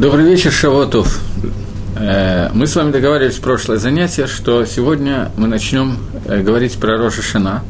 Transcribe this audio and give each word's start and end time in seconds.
Добрый 0.00 0.24
вечер, 0.24 0.50
Шавотов. 0.50 1.20
Э, 1.98 2.48
мы 2.54 2.66
с 2.66 2.74
вами 2.74 2.90
договаривались 2.90 3.34
в 3.34 3.42
прошлое 3.42 3.76
занятие, 3.76 4.26
что 4.28 4.64
сегодня 4.64 5.30
мы 5.36 5.46
начнем 5.46 5.98
э, 6.24 6.40
говорить 6.40 6.78
про 6.78 6.96
Рожа 6.96 7.20
Шана. 7.20 7.62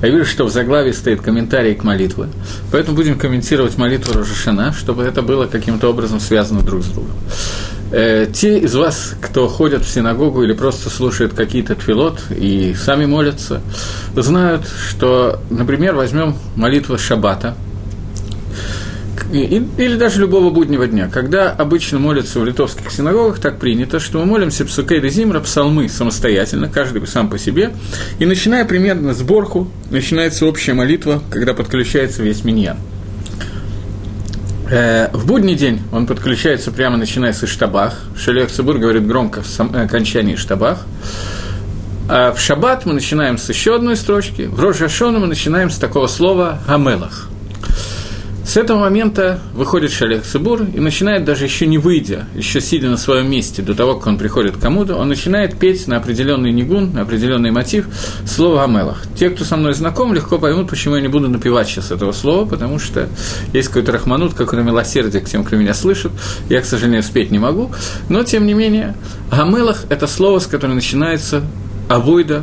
Я 0.00 0.10
вижу, 0.10 0.24
что 0.24 0.44
в 0.44 0.52
заглаве 0.52 0.92
стоит 0.92 1.20
комментарий 1.20 1.74
к 1.74 1.82
молитве, 1.82 2.28
поэтому 2.70 2.96
будем 2.96 3.18
комментировать 3.18 3.76
молитву 3.76 4.16
Рожа 4.16 4.36
Шана, 4.36 4.72
чтобы 4.72 5.02
это 5.02 5.20
было 5.20 5.46
каким-то 5.46 5.88
образом 5.88 6.20
связано 6.20 6.62
друг 6.62 6.84
с 6.84 6.86
другом. 6.86 7.16
Э, 7.90 8.28
те 8.32 8.56
из 8.58 8.76
вас, 8.76 9.14
кто 9.20 9.48
ходят 9.48 9.82
в 9.82 9.90
синагогу 9.90 10.44
или 10.44 10.52
просто 10.52 10.90
слушают 10.90 11.34
какие-то 11.34 11.74
твилот 11.74 12.20
и 12.30 12.76
сами 12.78 13.04
молятся, 13.04 13.62
знают, 14.14 14.62
что, 14.90 15.40
например, 15.50 15.96
возьмем 15.96 16.36
молитву 16.54 16.96
Шаббата– 16.98 17.56
или 19.42 19.96
даже 19.96 20.20
любого 20.20 20.50
буднего 20.50 20.86
дня. 20.86 21.08
Когда 21.12 21.50
обычно 21.50 21.98
молятся 21.98 22.40
в 22.40 22.44
литовских 22.44 22.90
синагогах, 22.90 23.38
так 23.38 23.58
принято, 23.58 24.00
что 24.00 24.18
мы 24.18 24.26
молимся 24.26 24.64
псукей 24.64 25.00
де 25.00 25.08
зимра, 25.08 25.40
псалмы 25.40 25.88
самостоятельно, 25.88 26.68
каждый 26.68 27.06
сам 27.06 27.28
по 27.28 27.38
себе, 27.38 27.72
и 28.18 28.26
начиная 28.26 28.64
примерно 28.64 29.14
сборку, 29.14 29.70
начинается 29.90 30.46
общая 30.46 30.74
молитва, 30.74 31.22
когда 31.30 31.54
подключается 31.54 32.22
весь 32.22 32.44
миньян. 32.44 32.78
Э, 34.70 35.10
в 35.12 35.26
будний 35.26 35.54
день 35.54 35.82
он 35.92 36.06
подключается 36.06 36.72
прямо 36.72 36.96
начиная 36.96 37.32
с 37.32 37.44
Иштабах. 37.44 38.00
Шелех 38.16 38.50
Цибур 38.50 38.78
говорит 38.78 39.06
громко 39.06 39.42
в 39.42 39.60
э, 39.60 39.84
окончании 39.84 40.34
Иштабах. 40.34 40.86
А 42.08 42.32
в 42.32 42.40
шаббат 42.40 42.84
мы 42.84 42.92
начинаем 42.92 43.38
с 43.38 43.48
еще 43.48 43.76
одной 43.76 43.96
строчки, 43.96 44.42
в 44.42 44.60
Рожашону 44.60 45.20
мы 45.20 45.26
начинаем 45.26 45.70
с 45.70 45.78
такого 45.78 46.06
слова 46.06 46.58
«гамелах». 46.66 47.30
С 48.44 48.58
этого 48.58 48.78
момента 48.78 49.40
выходит 49.54 49.90
Шалех 49.90 50.22
Цибур 50.22 50.62
и 50.62 50.78
начинает, 50.78 51.24
даже 51.24 51.44
еще 51.44 51.66
не 51.66 51.78
выйдя, 51.78 52.26
еще 52.34 52.60
сидя 52.60 52.90
на 52.90 52.98
своем 52.98 53.30
месте, 53.30 53.62
до 53.62 53.74
того, 53.74 53.94
как 53.94 54.06
он 54.06 54.18
приходит 54.18 54.58
к 54.58 54.60
кому-то, 54.60 54.96
он 54.96 55.08
начинает 55.08 55.58
петь 55.58 55.88
на 55.88 55.96
определенный 55.96 56.52
нигун, 56.52 56.92
на 56.92 57.02
определенный 57.02 57.50
мотив 57.50 57.86
слово 58.26 58.64
«Амелах». 58.64 59.02
Те, 59.18 59.30
кто 59.30 59.44
со 59.44 59.56
мной 59.56 59.72
знаком, 59.72 60.12
легко 60.12 60.38
поймут, 60.38 60.68
почему 60.68 60.96
я 60.96 61.00
не 61.00 61.08
буду 61.08 61.28
напевать 61.28 61.68
сейчас 61.68 61.90
этого 61.90 62.12
слова, 62.12 62.44
потому 62.44 62.78
что 62.78 63.08
есть 63.54 63.68
какой-то 63.68 63.92
рахманут, 63.92 64.34
какое-то 64.34 64.64
милосердие 64.64 65.22
к 65.22 65.28
тем, 65.28 65.42
кто 65.42 65.56
меня 65.56 65.72
слышит. 65.72 66.12
Я, 66.50 66.60
к 66.60 66.66
сожалению, 66.66 67.02
спеть 67.02 67.30
не 67.30 67.38
могу, 67.38 67.72
но, 68.10 68.24
тем 68.24 68.46
не 68.46 68.52
менее, 68.52 68.94
«Амелах»– 69.30 69.86
это 69.88 70.06
слово, 70.06 70.38
с 70.38 70.46
которого 70.46 70.74
начинается 70.74 71.42
авойда 71.88 72.42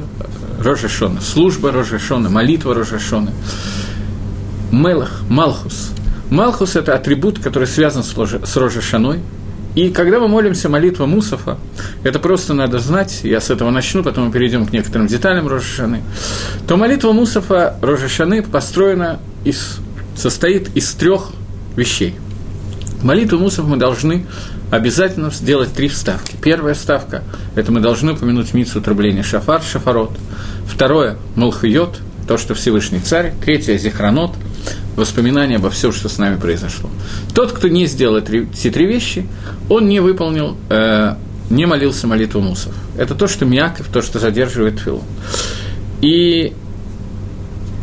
Рожашона, 0.59 1.21
служба 1.21 1.71
Рожашона, 1.71 2.29
молитва 2.29 2.73
Рожашона. 2.73 3.31
Мелах, 4.71 5.21
Малхус. 5.29 5.91
Малхус– 6.29 6.75
это 6.77 6.95
атрибут, 6.95 7.39
который 7.39 7.67
связан 7.67 8.03
с 8.03 8.57
Рожешаной. 8.57 9.19
И 9.75 9.89
когда 9.89 10.19
мы 10.19 10.27
молимся 10.27 10.69
молитва 10.69 11.05
Мусафа, 11.05 11.57
это 12.03 12.19
просто 12.19 12.53
надо 12.53 12.79
знать, 12.79 13.21
я 13.23 13.39
с 13.39 13.49
этого 13.49 13.69
начну, 13.69 14.03
потом 14.03 14.25
мы 14.25 14.31
перейдем 14.31 14.65
к 14.65 14.73
некоторым 14.73 15.07
деталям 15.07 15.47
Рожешаны, 15.47 16.01
то 16.67 16.75
молитва 16.75 17.13
Мусафа 17.13 17.77
Рожешаны 17.81 18.43
построена 18.43 19.19
из, 19.45 19.77
состоит 20.15 20.75
из 20.75 20.91
трех 20.93 21.31
вещей. 21.77 22.15
Молитву 23.01 23.39
Мусафа 23.39 23.67
мы 23.67 23.77
должны 23.77 24.25
обязательно 24.71 25.31
сделать 25.31 25.73
три 25.73 25.87
вставки. 25.87 26.35
Первая 26.41 26.73
вставка– 26.73 27.23
это 27.55 27.71
мы 27.71 27.79
должны 27.79 28.13
упомянуть 28.13 28.53
мицу 28.53 28.81
трубления 28.81 29.23
Шафар, 29.23 29.61
Шафарот. 29.61 30.11
Второе– 30.67 31.17
Малхайот, 31.35 31.99
то, 32.27 32.37
что 32.37 32.55
Всевышний 32.55 32.99
Царь. 32.99 33.33
Третье– 33.43 33.77
Зихранот– 33.77 34.31
воспоминания 34.95 35.57
обо 35.57 35.69
всем, 35.69 35.91
что 35.91 36.09
с 36.09 36.17
нами 36.17 36.37
произошло. 36.37 36.89
Тот, 37.33 37.51
кто 37.51 37.67
не 37.67 37.85
сделал 37.85 38.17
эти 38.17 38.69
три 38.69 38.85
вещи, 38.85 39.25
он 39.69 39.87
не 39.87 39.99
выполнил, 39.99 40.57
э, 40.69 41.15
не 41.49 41.65
молился 41.65 42.07
молитву 42.07 42.41
мусов. 42.41 42.73
Это 42.97 43.15
то, 43.15 43.27
что 43.27 43.45
мяков, 43.45 43.87
то, 43.87 44.01
что 44.01 44.19
задерживает 44.19 44.79
филу. 44.79 45.03
И 46.01 46.53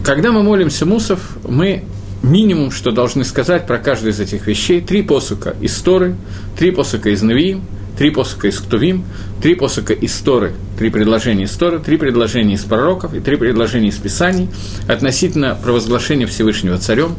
когда 0.05 0.33
мы 0.33 0.43
молимся 0.43 0.87
мусов, 0.87 1.37
мы 1.47 1.85
минимум, 2.23 2.71
что 2.71 2.91
должны 2.91 3.25
сказать 3.25 3.67
про 3.67 3.79
каждую 3.79 4.13
из 4.13 4.21
этих 4.21 4.47
вещей, 4.47 4.81
три 4.81 5.03
посука 5.03 5.55
из 5.61 5.77
Торы, 5.81 6.17
три 6.57 6.71
посука 6.71 7.11
из 7.11 7.23
Навиим, 7.23 7.63
три 7.99 8.11
посока 8.11 8.47
из 8.47 8.59
Ктувим, 8.61 9.05
три 9.43 9.57
посока 9.57 9.93
из 9.93 10.17
Торы, 10.19 10.53
три 10.79 10.89
предложения 10.89 11.45
из 11.45 11.51
Торы, 11.51 11.81
три 11.81 11.97
предложения 11.97 12.55
из 12.55 12.63
пророков 12.63 13.13
и 13.13 13.21
три 13.21 13.37
предложения 13.37 13.89
из 13.89 13.97
Писаний 13.97 14.49
относительно 14.87 15.59
провозглашения 15.61 16.29
Всевышнего 16.29 16.79
Царем. 16.79 17.17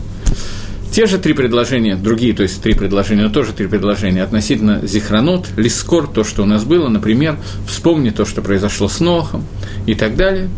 Те 0.91 1.05
же 1.05 1.19
три 1.19 1.33
предложения, 1.33 1.95
другие, 1.95 2.33
то 2.33 2.43
есть 2.43 2.63
три 2.63 2.73
предложения, 2.73 3.23
но 3.23 3.29
тоже 3.29 3.53
три 3.53 3.67
предложения 3.67 4.23
относительно 4.23 4.79
Зихранот, 4.87 5.49
Лискор, 5.55 6.07
то, 6.07 6.23
что 6.23 6.43
у 6.43 6.45
нас 6.45 6.63
было, 6.63 6.87
например, 6.87 7.37
вспомни 7.67 8.09
то, 8.09 8.25
что 8.25 8.41
произошло 8.41 8.87
с 8.87 8.99
Нохом 8.99 9.43
и 9.85 9.93
так 9.93 10.15
далее. 10.15 10.49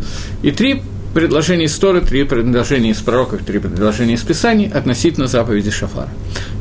И 0.42 0.52
три 0.52 0.82
предложения 1.14 1.64
из 1.64 1.78
Торы, 1.78 2.00
три 2.00 2.24
предложения 2.24 2.90
из 2.90 3.00
пророков, 3.00 3.44
три 3.44 3.58
предложения 3.58 4.14
из 4.14 4.22
Писаний 4.22 4.68
относительно 4.68 5.26
заповеди 5.26 5.70
Шафара. 5.70 6.08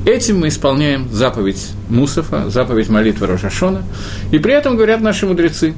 Этим 0.06 0.40
мы 0.40 0.50
исполняем 0.50 1.10
заповедь 1.12 1.70
Мусафа, 1.90 2.50
заповедь 2.50 2.90
молитвы 2.90 3.28
Рожашона, 3.28 3.84
и 4.32 4.40
при 4.40 4.54
этом 4.54 4.76
говорят 4.76 5.02
наши 5.02 5.26
мудрецы, 5.26 5.74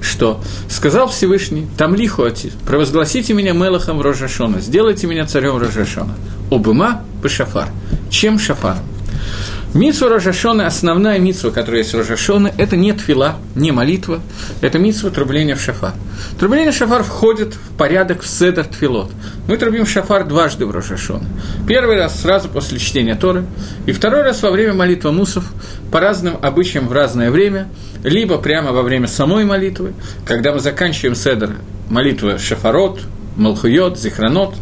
что 0.00 0.40
сказал 0.68 1.08
Всевышний, 1.08 1.66
там 1.76 1.94
лихуати, 1.94 2.52
провозгласите 2.66 3.32
меня 3.32 3.52
Мелахом 3.52 4.00
Рожашона, 4.00 4.60
сделайте 4.60 5.06
меня 5.06 5.26
царем 5.26 5.56
Рожашона. 5.56 6.14
Обыма 6.50 7.02
по 7.22 7.28
шафар. 7.28 7.68
Чем 8.10 8.38
шафаром? 8.38 8.84
Митсва 9.74 10.08
Рожашона, 10.08 10.68
основная 10.68 11.18
митсва, 11.18 11.50
которая 11.50 11.82
есть 11.82 11.92
в 11.92 12.52
это 12.58 12.76
не 12.76 12.92
тфила, 12.92 13.38
не 13.56 13.72
молитва, 13.72 14.20
это 14.60 14.78
митсва 14.78 15.10
трубления 15.10 15.56
в 15.56 15.60
шафар. 15.60 15.94
Трубление 16.38 16.70
в 16.70 16.76
шафар 16.76 17.02
входит 17.02 17.54
в 17.54 17.76
порядок 17.76 18.22
в 18.22 18.28
седер 18.28 18.66
тфилот. 18.66 19.10
Мы 19.48 19.56
трубим 19.56 19.84
шафар 19.84 20.28
дважды 20.28 20.64
в 20.64 20.70
Рожашона. 20.70 21.24
Первый 21.66 21.96
раз 21.96 22.20
сразу 22.20 22.48
после 22.48 22.78
чтения 22.78 23.16
Торы, 23.16 23.46
и 23.86 23.90
второй 23.90 24.22
раз 24.22 24.44
во 24.44 24.52
время 24.52 24.74
молитвы 24.74 25.10
мусов, 25.10 25.44
по 25.90 25.98
разным 25.98 26.36
обычаям 26.40 26.86
в 26.86 26.92
разное 26.92 27.32
время, 27.32 27.66
либо 28.04 28.38
прямо 28.38 28.70
во 28.70 28.82
время 28.82 29.08
самой 29.08 29.44
молитвы, 29.44 29.92
когда 30.24 30.52
мы 30.52 30.60
заканчиваем 30.60 31.16
седер 31.16 31.56
молитвы 31.90 32.38
шафарот, 32.38 33.00
малхуйот, 33.34 33.98
зихранот, 33.98 34.54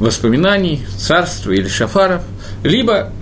воспоминаний, 0.00 0.84
царства 0.96 1.52
или 1.52 1.68
шафаров, 1.68 2.22
либо 2.64 3.12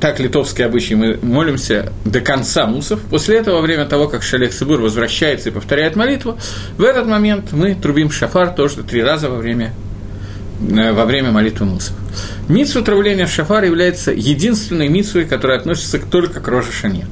так 0.00 0.20
литовские 0.20 0.66
обычаи, 0.66 0.94
мы 0.94 1.18
молимся 1.22 1.92
до 2.04 2.20
конца 2.20 2.66
мусов. 2.66 3.00
После 3.10 3.38
этого, 3.38 3.56
во 3.56 3.62
время 3.62 3.84
того, 3.86 4.08
как 4.08 4.22
Шалех 4.22 4.52
Сибур 4.52 4.80
возвращается 4.80 5.48
и 5.48 5.52
повторяет 5.52 5.96
молитву, 5.96 6.38
в 6.76 6.82
этот 6.82 7.06
момент 7.06 7.52
мы 7.52 7.74
трубим 7.74 8.10
шафар 8.10 8.50
тоже 8.50 8.82
три 8.82 9.02
раза 9.02 9.28
во 9.28 9.36
время, 9.36 9.72
э, 10.60 10.92
во 10.92 11.04
время 11.04 11.30
молитвы 11.30 11.66
мусов. 11.66 11.94
Митсу 12.48 12.82
травления 12.82 13.26
в 13.26 13.30
шафар 13.30 13.64
является 13.64 14.12
единственной 14.12 14.88
митсвой, 14.88 15.24
которая 15.24 15.58
относится 15.58 15.98
только 15.98 16.40
к 16.40 16.48
Роже 16.48 16.72
Шане. 16.72 17.06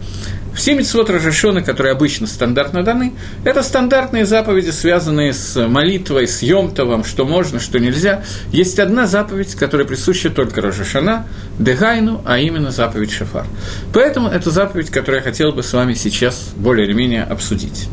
Все 0.57 0.75
митцвот 0.75 1.11
Рожешоны, 1.11 1.63
которые 1.63 1.93
обычно 1.93 2.27
стандартно 2.27 2.83
даны, 2.83 3.13
это 3.45 3.63
стандартные 3.63 4.25
заповеди, 4.25 4.71
связанные 4.71 5.35
с 5.35 5.69
молитвой, 5.69 6.27
с 6.27 6.43
Йомтовым, 6.43 7.05
что 7.05 7.27
можно, 7.27 7.61
что 7.61 7.79
нельзя. 7.79 8.25
Есть 8.53 8.79
одна 8.79 9.07
заповедь, 9.07 9.55
которая 9.55 9.87
присуща 9.87 10.31
только 10.31 10.63
Рожешана, 10.63 11.27
Дегайну, 11.59 12.23
а 12.25 12.39
именно 12.39 12.71
заповедь 12.71 13.13
Шафар. 13.13 13.45
Поэтому 13.93 14.29
это 14.29 14.51
заповедь, 14.51 14.89
которую 14.89 15.19
я 15.19 15.23
хотел 15.23 15.53
бы 15.53 15.63
с 15.63 15.73
вами 15.75 15.93
сейчас 15.93 16.53
более 16.57 16.87
или 16.87 16.95
менее 16.95 17.25
обсудить. 17.25 17.89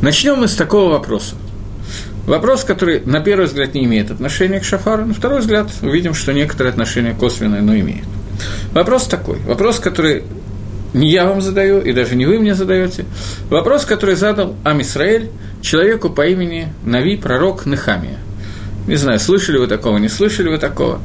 Начнем 0.00 0.36
мы 0.36 0.46
с 0.46 0.54
такого 0.54 0.92
вопроса. 0.92 1.34
Вопрос, 2.26 2.62
который 2.62 3.02
на 3.04 3.18
первый 3.18 3.46
взгляд 3.46 3.74
не 3.74 3.84
имеет 3.84 4.12
отношения 4.12 4.60
к 4.60 4.64
шафару, 4.64 5.04
на 5.04 5.14
второй 5.14 5.40
взгляд 5.40 5.68
увидим, 5.82 6.14
что 6.14 6.32
некоторые 6.32 6.70
отношения 6.70 7.12
косвенные, 7.12 7.60
но 7.60 7.76
имеют. 7.76 8.06
Вопрос 8.72 9.06
такой, 9.06 9.38
вопрос, 9.40 9.80
который 9.80 10.22
не 10.94 11.10
я 11.10 11.26
вам 11.26 11.40
задаю, 11.40 11.80
и 11.80 11.92
даже 11.92 12.16
не 12.16 12.26
вы 12.26 12.38
мне 12.38 12.54
задаете. 12.54 13.04
Вопрос, 13.48 13.84
который 13.84 14.14
задал 14.14 14.56
Амисраэль 14.64 15.30
человеку 15.60 16.10
по 16.10 16.26
имени 16.26 16.68
Нави, 16.84 17.16
пророк 17.16 17.66
Нехамия. 17.66 18.18
Не 18.86 18.96
знаю, 18.96 19.20
слышали 19.20 19.58
вы 19.58 19.68
такого, 19.68 19.98
не 19.98 20.08
слышали 20.08 20.48
вы 20.48 20.58
такого. 20.58 21.00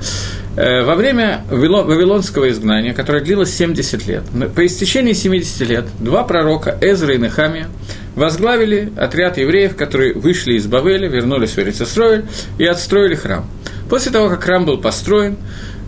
Э, 0.55 0.83
во 0.83 0.95
время 0.95 1.41
Вавилонского 1.51 2.49
изгнания, 2.49 2.93
которое 2.93 3.23
длилось 3.23 3.53
70 3.53 4.07
лет, 4.07 4.23
по 4.55 4.65
истечении 4.65 5.13
70 5.13 5.69
лет, 5.69 5.85
два 5.99 6.23
пророка, 6.23 6.75
Эзра 6.81 7.13
и 7.13 7.19
Нехамия, 7.19 7.67
возглавили 8.15 8.91
отряд 8.97 9.37
евреев, 9.37 9.75
которые 9.75 10.13
вышли 10.15 10.53
из 10.53 10.65
Бавеля, 10.65 11.07
вернулись 11.07 11.51
в 11.51 11.59
Эрицесроиль 11.59 12.25
и 12.57 12.65
отстроили 12.65 13.13
храм. 13.13 13.47
После 13.89 14.11
того, 14.11 14.29
как 14.29 14.43
храм 14.43 14.65
был 14.65 14.79
построен, 14.79 15.37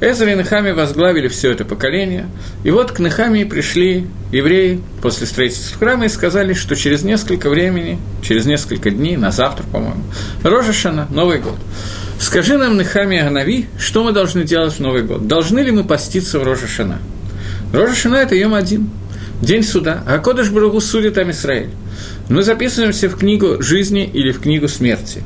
Эзра 0.01 0.31
и 0.31 0.35
Нехами 0.35 0.71
возглавили 0.71 1.27
все 1.27 1.51
это 1.51 1.65
поколение, 1.65 2.27
и 2.63 2.71
вот 2.71 2.91
к 2.91 2.99
Нехамии 2.99 3.43
пришли 3.43 4.07
евреи 4.31 4.81
после 5.01 5.27
строительства 5.27 5.77
храма 5.77 6.05
и 6.05 6.09
сказали, 6.09 6.53
что 6.53 6.75
через 6.75 7.03
несколько 7.03 7.49
времени, 7.49 7.99
через 8.21 8.45
несколько 8.45 8.91
дней, 8.91 9.17
на 9.17 9.31
завтра, 9.31 9.65
по-моему, 9.65 10.03
Рожешана, 10.43 11.07
Новый 11.09 11.39
год. 11.39 11.57
Скажи 12.19 12.57
нам, 12.57 12.77
Нехами 12.77 13.17
Аганави, 13.17 13.67
что 13.77 14.03
мы 14.03 14.13
должны 14.13 14.43
делать 14.43 14.73
в 14.73 14.79
Новый 14.79 15.03
год? 15.03 15.27
Должны 15.27 15.59
ли 15.59 15.71
мы 15.71 15.83
поститься 15.83 16.39
в 16.39 16.43
Рожешана? 16.43 16.99
Рожа 17.73 18.09
это 18.15 18.35
Йом 18.35 18.53
один, 18.53 18.89
день 19.41 19.63
суда. 19.63 20.03
А 20.07 20.17
Кодыш 20.19 20.49
Барагу 20.49 20.79
судит 20.79 21.15
там 21.15 21.29
Израиль. 21.31 21.69
Мы 22.29 22.43
записываемся 22.43 23.09
в 23.09 23.17
книгу 23.17 23.61
жизни 23.61 24.05
или 24.05 24.31
в 24.31 24.41
книгу 24.41 24.67
смерти. 24.67 25.23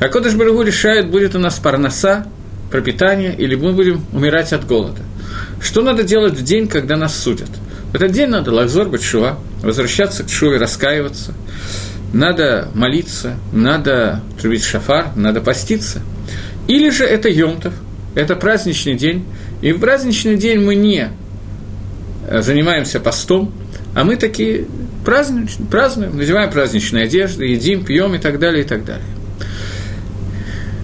А 0.00 0.08
Кодыш 0.08 0.34
Барагу 0.34 0.62
решает, 0.62 1.10
будет 1.10 1.34
у 1.34 1.38
нас 1.38 1.58
парноса, 1.58 2.26
пропитание, 2.72 3.34
или 3.36 3.54
мы 3.54 3.72
будем 3.72 4.04
умирать 4.12 4.52
от 4.52 4.66
голода. 4.66 5.02
Что 5.60 5.82
надо 5.82 6.02
делать 6.02 6.32
в 6.32 6.42
день, 6.42 6.66
когда 6.66 6.96
нас 6.96 7.16
судят? 7.16 7.50
В 7.92 7.94
этот 7.94 8.10
день 8.10 8.28
надо 8.28 8.50
лахзор 8.50 8.88
бачува, 8.88 9.38
возвращаться 9.62 10.24
к 10.24 10.30
шуве, 10.30 10.56
раскаиваться. 10.56 11.34
Надо 12.12 12.68
молиться, 12.74 13.36
надо 13.52 14.22
трубить 14.40 14.64
шафар, 14.64 15.08
надо 15.14 15.40
поститься. 15.40 16.00
Или 16.66 16.90
же 16.90 17.04
это 17.04 17.28
Йомтов, 17.28 17.74
это 18.14 18.34
праздничный 18.36 18.94
день, 18.94 19.24
и 19.60 19.72
в 19.72 19.80
праздничный 19.80 20.36
день 20.36 20.60
мы 20.60 20.74
не 20.74 21.08
э, 22.26 22.42
занимаемся 22.42 23.00
постом, 23.00 23.52
а 23.94 24.04
мы 24.04 24.16
такие 24.16 24.66
празднуем, 25.04 25.48
празднуем, 25.70 26.16
надеваем 26.16 26.50
праздничные 26.50 27.04
одежды, 27.04 27.46
едим, 27.46 27.84
пьем 27.84 28.14
и 28.14 28.18
так 28.18 28.38
далее, 28.38 28.64
и 28.64 28.66
так 28.66 28.84
далее. 28.84 29.04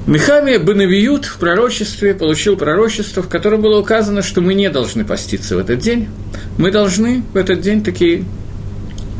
Нехамия 0.09 0.59
Бенавиют 0.59 1.27
в 1.27 1.37
пророчестве 1.37 2.15
получил 2.15 2.57
пророчество, 2.57 3.23
в 3.23 3.29
котором 3.29 3.61
было 3.61 3.79
указано, 3.79 4.23
что 4.23 4.41
мы 4.41 4.55
не 4.55 4.71
должны 4.71 5.05
поститься 5.05 5.55
в 5.55 5.59
этот 5.59 5.81
день. 5.81 6.09
Мы 6.57 6.71
должны 6.71 7.23
в 7.35 7.37
этот 7.37 7.61
день 7.61 7.85
такие 7.85 8.25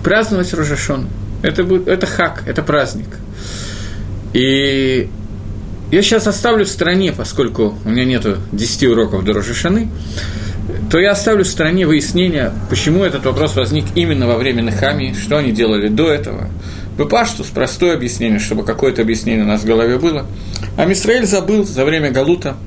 праздновать 0.03 0.55
Рожашон. 0.55 1.07
Это, 1.43 1.63
будет, 1.63 1.89
это 1.89 2.07
хак, 2.07 2.43
это 2.47 2.63
праздник. 2.63 3.09
И 4.33 5.11
я 5.93 6.03
сейчас 6.03 6.27
оставлю 6.27 6.65
в 6.65 6.69
стороне, 6.69 7.13
поскольку 7.13 7.75
у 7.85 7.89
меня 7.91 8.07
нету 8.07 8.39
10 8.53 8.85
уроков 8.85 9.27
до 9.27 9.35
Рожашаны, 9.35 9.91
то 10.91 10.99
я 10.99 11.11
оставлю 11.11 11.45
в 11.45 11.49
стороне 11.49 11.87
выяснения, 11.87 12.51
почему 12.71 13.05
этот 13.05 13.27
вопрос 13.27 13.57
возник 13.57 13.85
именно 13.95 14.27
во 14.27 14.39
время 14.39 14.63
Нехамии, 14.63 15.13
что 15.13 15.37
они 15.37 15.53
делали 15.53 15.89
до 15.89 16.11
этого. 16.11 16.49
Бепаштус– 16.99 17.47
простое 17.55 17.95
объяснение, 17.95 18.41
чтобы 18.41 18.65
какое-то 18.65 19.03
объяснение 19.03 19.45
у 19.45 19.49
нас 19.49 19.63
в 19.63 19.67
голове 19.67 19.99
было. 19.99 20.27
А 20.77 20.85
Мисраэль 20.85 21.27
забыл 21.27 21.65
за 21.65 21.85
время 21.85 22.11
Галута– 22.11 22.57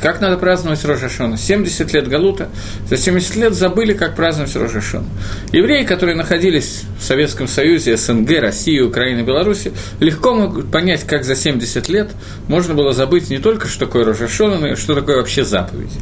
как 0.00 0.20
надо 0.20 0.36
праздновать 0.36 0.84
Рожашона? 0.84 1.36
70 1.36 1.92
лет 1.92 2.08
Галута, 2.08 2.48
за 2.88 2.96
70 2.96 3.36
лет 3.36 3.54
забыли, 3.54 3.92
как 3.92 4.14
праздновать 4.14 4.54
Рожашона. 4.56 5.06
Евреи, 5.52 5.84
которые 5.84 6.16
находились 6.16 6.82
в 6.98 7.04
Советском 7.04 7.48
Союзе, 7.48 7.96
СНГ, 7.96 8.40
России, 8.40 8.80
Украины, 8.80 9.22
Беларуси, 9.22 9.72
легко 10.00 10.34
могут 10.34 10.70
понять, 10.70 11.04
как 11.04 11.24
за 11.24 11.34
70 11.34 11.88
лет 11.88 12.10
можно 12.48 12.74
было 12.74 12.92
забыть 12.92 13.30
не 13.30 13.38
только, 13.38 13.68
что 13.68 13.86
такое 13.86 14.04
Рожашона, 14.04 14.58
но 14.58 14.68
и 14.72 14.74
что 14.76 14.94
такое 14.94 15.16
вообще 15.16 15.44
заповеди. 15.44 15.94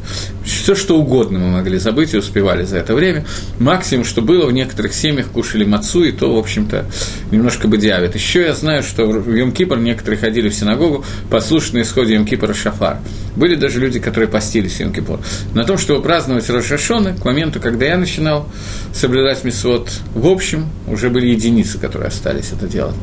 Все, 0.43 0.75
что 0.75 0.97
угодно 0.97 1.39
мы 1.39 1.49
могли 1.49 1.77
забыть 1.77 2.13
и 2.13 2.17
успевали 2.17 2.63
за 2.63 2.77
это 2.77 2.93
время. 2.93 3.25
Максимум, 3.59 4.05
что 4.05 4.21
было, 4.21 4.45
в 4.45 4.51
некоторых 4.51 4.93
семьях 4.93 5.27
кушали 5.27 5.63
мацу, 5.63 6.03
и 6.03 6.11
то, 6.11 6.33
в 6.33 6.37
общем-то, 6.37 6.85
немножко 7.31 7.67
бы 7.67 7.77
диавит. 7.77 8.15
Еще 8.15 8.41
я 8.41 8.53
знаю, 8.53 8.83
что 8.83 9.05
в 9.05 9.29
Йом-Кипр 9.29 9.79
некоторые 9.79 10.19
ходили 10.19 10.49
в 10.49 10.53
синагогу, 10.53 11.05
послушные 11.29 11.83
исходе 11.83 12.15
Йом-Кипра 12.15 12.53
Шафар. 12.53 12.97
Были 13.35 13.55
даже 13.55 13.84
люди, 13.85 13.99
которые 13.99 14.27
постились 14.27 14.79
Йом 14.79 14.91
Кипур. 14.91 15.19
На 15.53 15.63
том, 15.63 15.77
чтобы 15.77 16.01
праздновать 16.01 16.49
Рошашона, 16.49 17.13
к 17.13 17.23
моменту, 17.23 17.59
когда 17.59 17.85
я 17.85 17.97
начинал 17.97 18.49
соблюдать 18.93 19.43
Мисвод, 19.43 19.89
в 20.13 20.27
общем, 20.27 20.67
уже 20.87 21.09
были 21.09 21.27
единицы, 21.27 21.77
которые 21.77 22.07
остались 22.07 22.51
это 22.51 22.67
делать. 22.67 22.95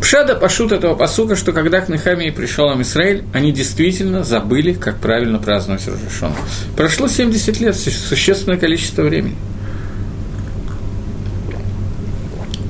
Пшада 0.00 0.34
пошут 0.34 0.72
этого 0.72 0.94
посука, 0.94 1.36
что 1.36 1.52
когда 1.52 1.82
к 1.82 1.90
Нехамии 1.90 2.30
пришел 2.30 2.70
Амисраэль, 2.70 3.24
они 3.34 3.52
действительно 3.52 4.24
забыли, 4.24 4.72
как 4.72 4.96
правильно 4.96 5.38
праздновать 5.38 5.86
Рожашона. 5.86 6.34
Прошло 6.74 7.06
70 7.06 7.60
лет, 7.60 7.76
существенное 7.76 8.56
количество 8.56 9.02
времени. 9.02 9.36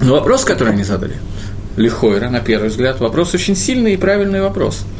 Но 0.02 0.14
вопрос, 0.14 0.44
который 0.44 0.72
они 0.72 0.82
задали, 0.82 1.14
Лихойра, 1.76 2.30
на 2.30 2.40
первый 2.40 2.70
взгляд, 2.70 2.98
вопрос 2.98 3.32
очень 3.34 3.54
сильный 3.54 3.94
и 3.94 3.96
правильный 3.96 4.40
вопрос– 4.40 4.84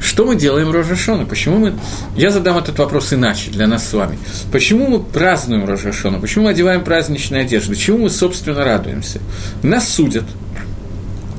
что 0.00 0.24
мы 0.24 0.34
делаем 0.34 0.70
Рожашона? 0.70 1.26
Почему 1.26 1.58
мы... 1.58 1.74
Я 2.16 2.30
задам 2.30 2.56
этот 2.56 2.78
вопрос 2.78 3.12
иначе 3.12 3.50
для 3.50 3.66
нас 3.66 3.86
с 3.86 3.92
вами. 3.92 4.18
Почему 4.50 4.86
мы 4.86 5.00
празднуем 5.00 5.66
Рожашона? 5.66 6.18
Почему 6.18 6.46
мы 6.46 6.50
одеваем 6.50 6.82
праздничные 6.82 7.42
одежды? 7.42 7.76
Чему 7.76 7.98
мы, 7.98 8.10
собственно, 8.10 8.64
радуемся? 8.64 9.20
Нас 9.62 9.88
судят. 9.88 10.24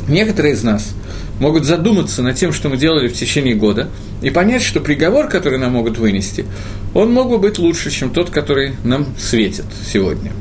Некоторые 0.08 0.54
из 0.54 0.64
нас 0.64 0.94
могут 1.40 1.66
задуматься 1.66 2.22
над 2.22 2.36
тем, 2.36 2.54
что 2.54 2.70
мы 2.70 2.78
делали 2.78 3.08
в 3.08 3.14
течение 3.14 3.56
года, 3.56 3.90
и 4.22 4.30
понять, 4.30 4.62
что 4.62 4.80
приговор, 4.80 5.28
который 5.28 5.58
нам 5.58 5.72
могут 5.72 5.98
вынести, 5.98 6.46
он 6.94 7.12
мог 7.12 7.30
бы 7.30 7.40
быть 7.40 7.58
лучше, 7.58 7.90
чем 7.90 8.12
тот, 8.12 8.30
который 8.30 8.76
нам 8.84 9.08
светит 9.18 9.66
сегодня. 9.92 10.32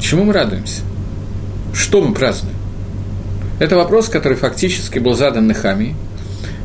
Чему 0.00 0.24
мы 0.24 0.32
радуемся? 0.32 0.80
Что 1.74 2.00
мы 2.00 2.14
празднуем? 2.14 2.56
Это 3.58 3.76
вопрос, 3.76 4.08
который 4.08 4.38
фактически 4.38 4.98
был 4.98 5.12
задан 5.12 5.46
Нехамии– 5.46 5.94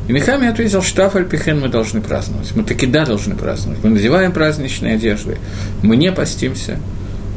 и 0.07 0.13
Нехами 0.13 0.47
ответил, 0.47 0.83
что 0.83 1.07
Альпихен 1.07 1.59
мы 1.59 1.67
должны 1.67 2.01
праздновать. 2.01 2.51
Мы 2.55 2.63
таки 2.63 2.85
да 2.85 3.05
должны 3.05 3.35
праздновать. 3.35 3.83
Мы 3.83 3.89
надеваем 3.89 4.31
праздничные 4.31 4.95
одежды, 4.95 5.37
мы 5.81 5.95
не 5.95 6.11
постимся. 6.11 6.79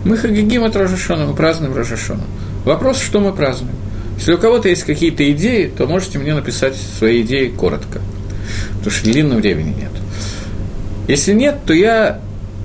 Мы 0.05 0.17
хагигим 0.17 0.65
от 0.65 0.77
Рожашона, 0.77 1.27
мы 1.27 1.35
празднуем 1.35 1.75
Рожашона. 1.75 2.25
Вопрос, 2.65 3.01
что 3.01 3.21
мы 3.21 3.33
празднуем. 3.33 3.75
Если 4.17 4.33
у 4.33 4.39
кого-то 4.39 4.69
есть 4.69 4.85
какие-то 4.85 5.31
идеи, 5.33 5.67
то 5.67 5.87
можете 5.87 6.19
мне 6.19 6.35
написать 6.35 6.75
свои 6.77 7.23
идеи 7.23 7.49
коротко, 7.49 8.01
потому 8.79 8.91
что 8.91 9.05
длинного 9.05 9.39
времени 9.39 9.75
нет. 9.79 9.93
Если 11.07 11.33
нет, 11.33 11.59
то 11.65 11.73
я 11.73 12.21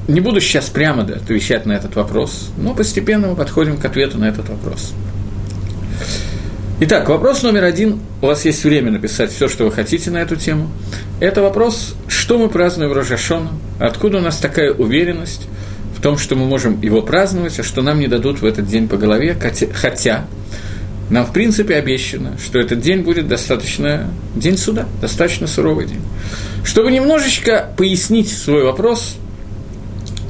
не 0.08 0.20
буду 0.20 0.42
сейчас 0.42 0.66
прямо 0.70 1.04
отвечать 1.04 1.66
на 1.66 1.74
этот 1.74 1.96
вопрос, 1.96 2.50
но 2.58 2.74
постепенно 2.74 3.28
мы 3.30 3.36
подходим 3.36 3.78
к 3.78 3.86
ответу 3.86 4.18
на 4.18 4.26
этот 4.26 4.50
вопрос. 4.50 4.94
Итак, 6.80 7.08
вопрос 7.08 7.44
номер 7.44 7.66
один. 7.66 8.00
У 8.22 8.26
вас 8.26 8.46
есть 8.46 8.64
время 8.64 8.92
написать 8.92 9.32
все, 9.32 9.48
что 9.48 9.66
вы 9.66 9.72
хотите 9.72 10.10
на 10.10 10.18
эту 10.18 10.36
тему. 10.36 10.72
Это 11.20 11.44
вопрос, 11.44 11.94
что 12.08 12.40
мы 12.40 12.50
празднуем 12.50 12.92
Рожашона, 12.92 13.52
откуда 13.80 14.18
у 14.18 14.22
нас 14.22 14.38
такая 14.38 14.74
уверенность 14.74 15.48
в 15.96 16.02
том, 16.02 16.18
что 16.18 16.36
мы 16.36 16.46
можем 16.46 16.82
его 16.82 17.04
праздновать, 17.04 17.60
а 17.60 17.64
что 17.64 17.84
нам 17.84 18.00
не 18.00 18.08
дадут 18.08 18.42
в 18.42 18.46
этот 18.46 18.66
день 18.66 18.88
по 18.88 18.98
голове, 18.98 19.38
хотя 19.74 20.26
нам, 21.12 21.28
в 21.28 21.32
принципе, 21.32 21.76
обещано, 21.76 22.40
что 22.44 22.58
этот 22.58 22.82
день 22.82 23.02
будет 23.02 23.28
достаточно 23.28 24.10
день 24.34 24.58
суда, 24.58 24.88
достаточно 25.00 25.46
суровый 25.46 25.86
день. 25.86 26.02
Чтобы 26.64 26.92
немножечко 26.92 27.72
пояснить 27.78 28.36
свой 28.36 28.64
вопрос, 28.64 29.18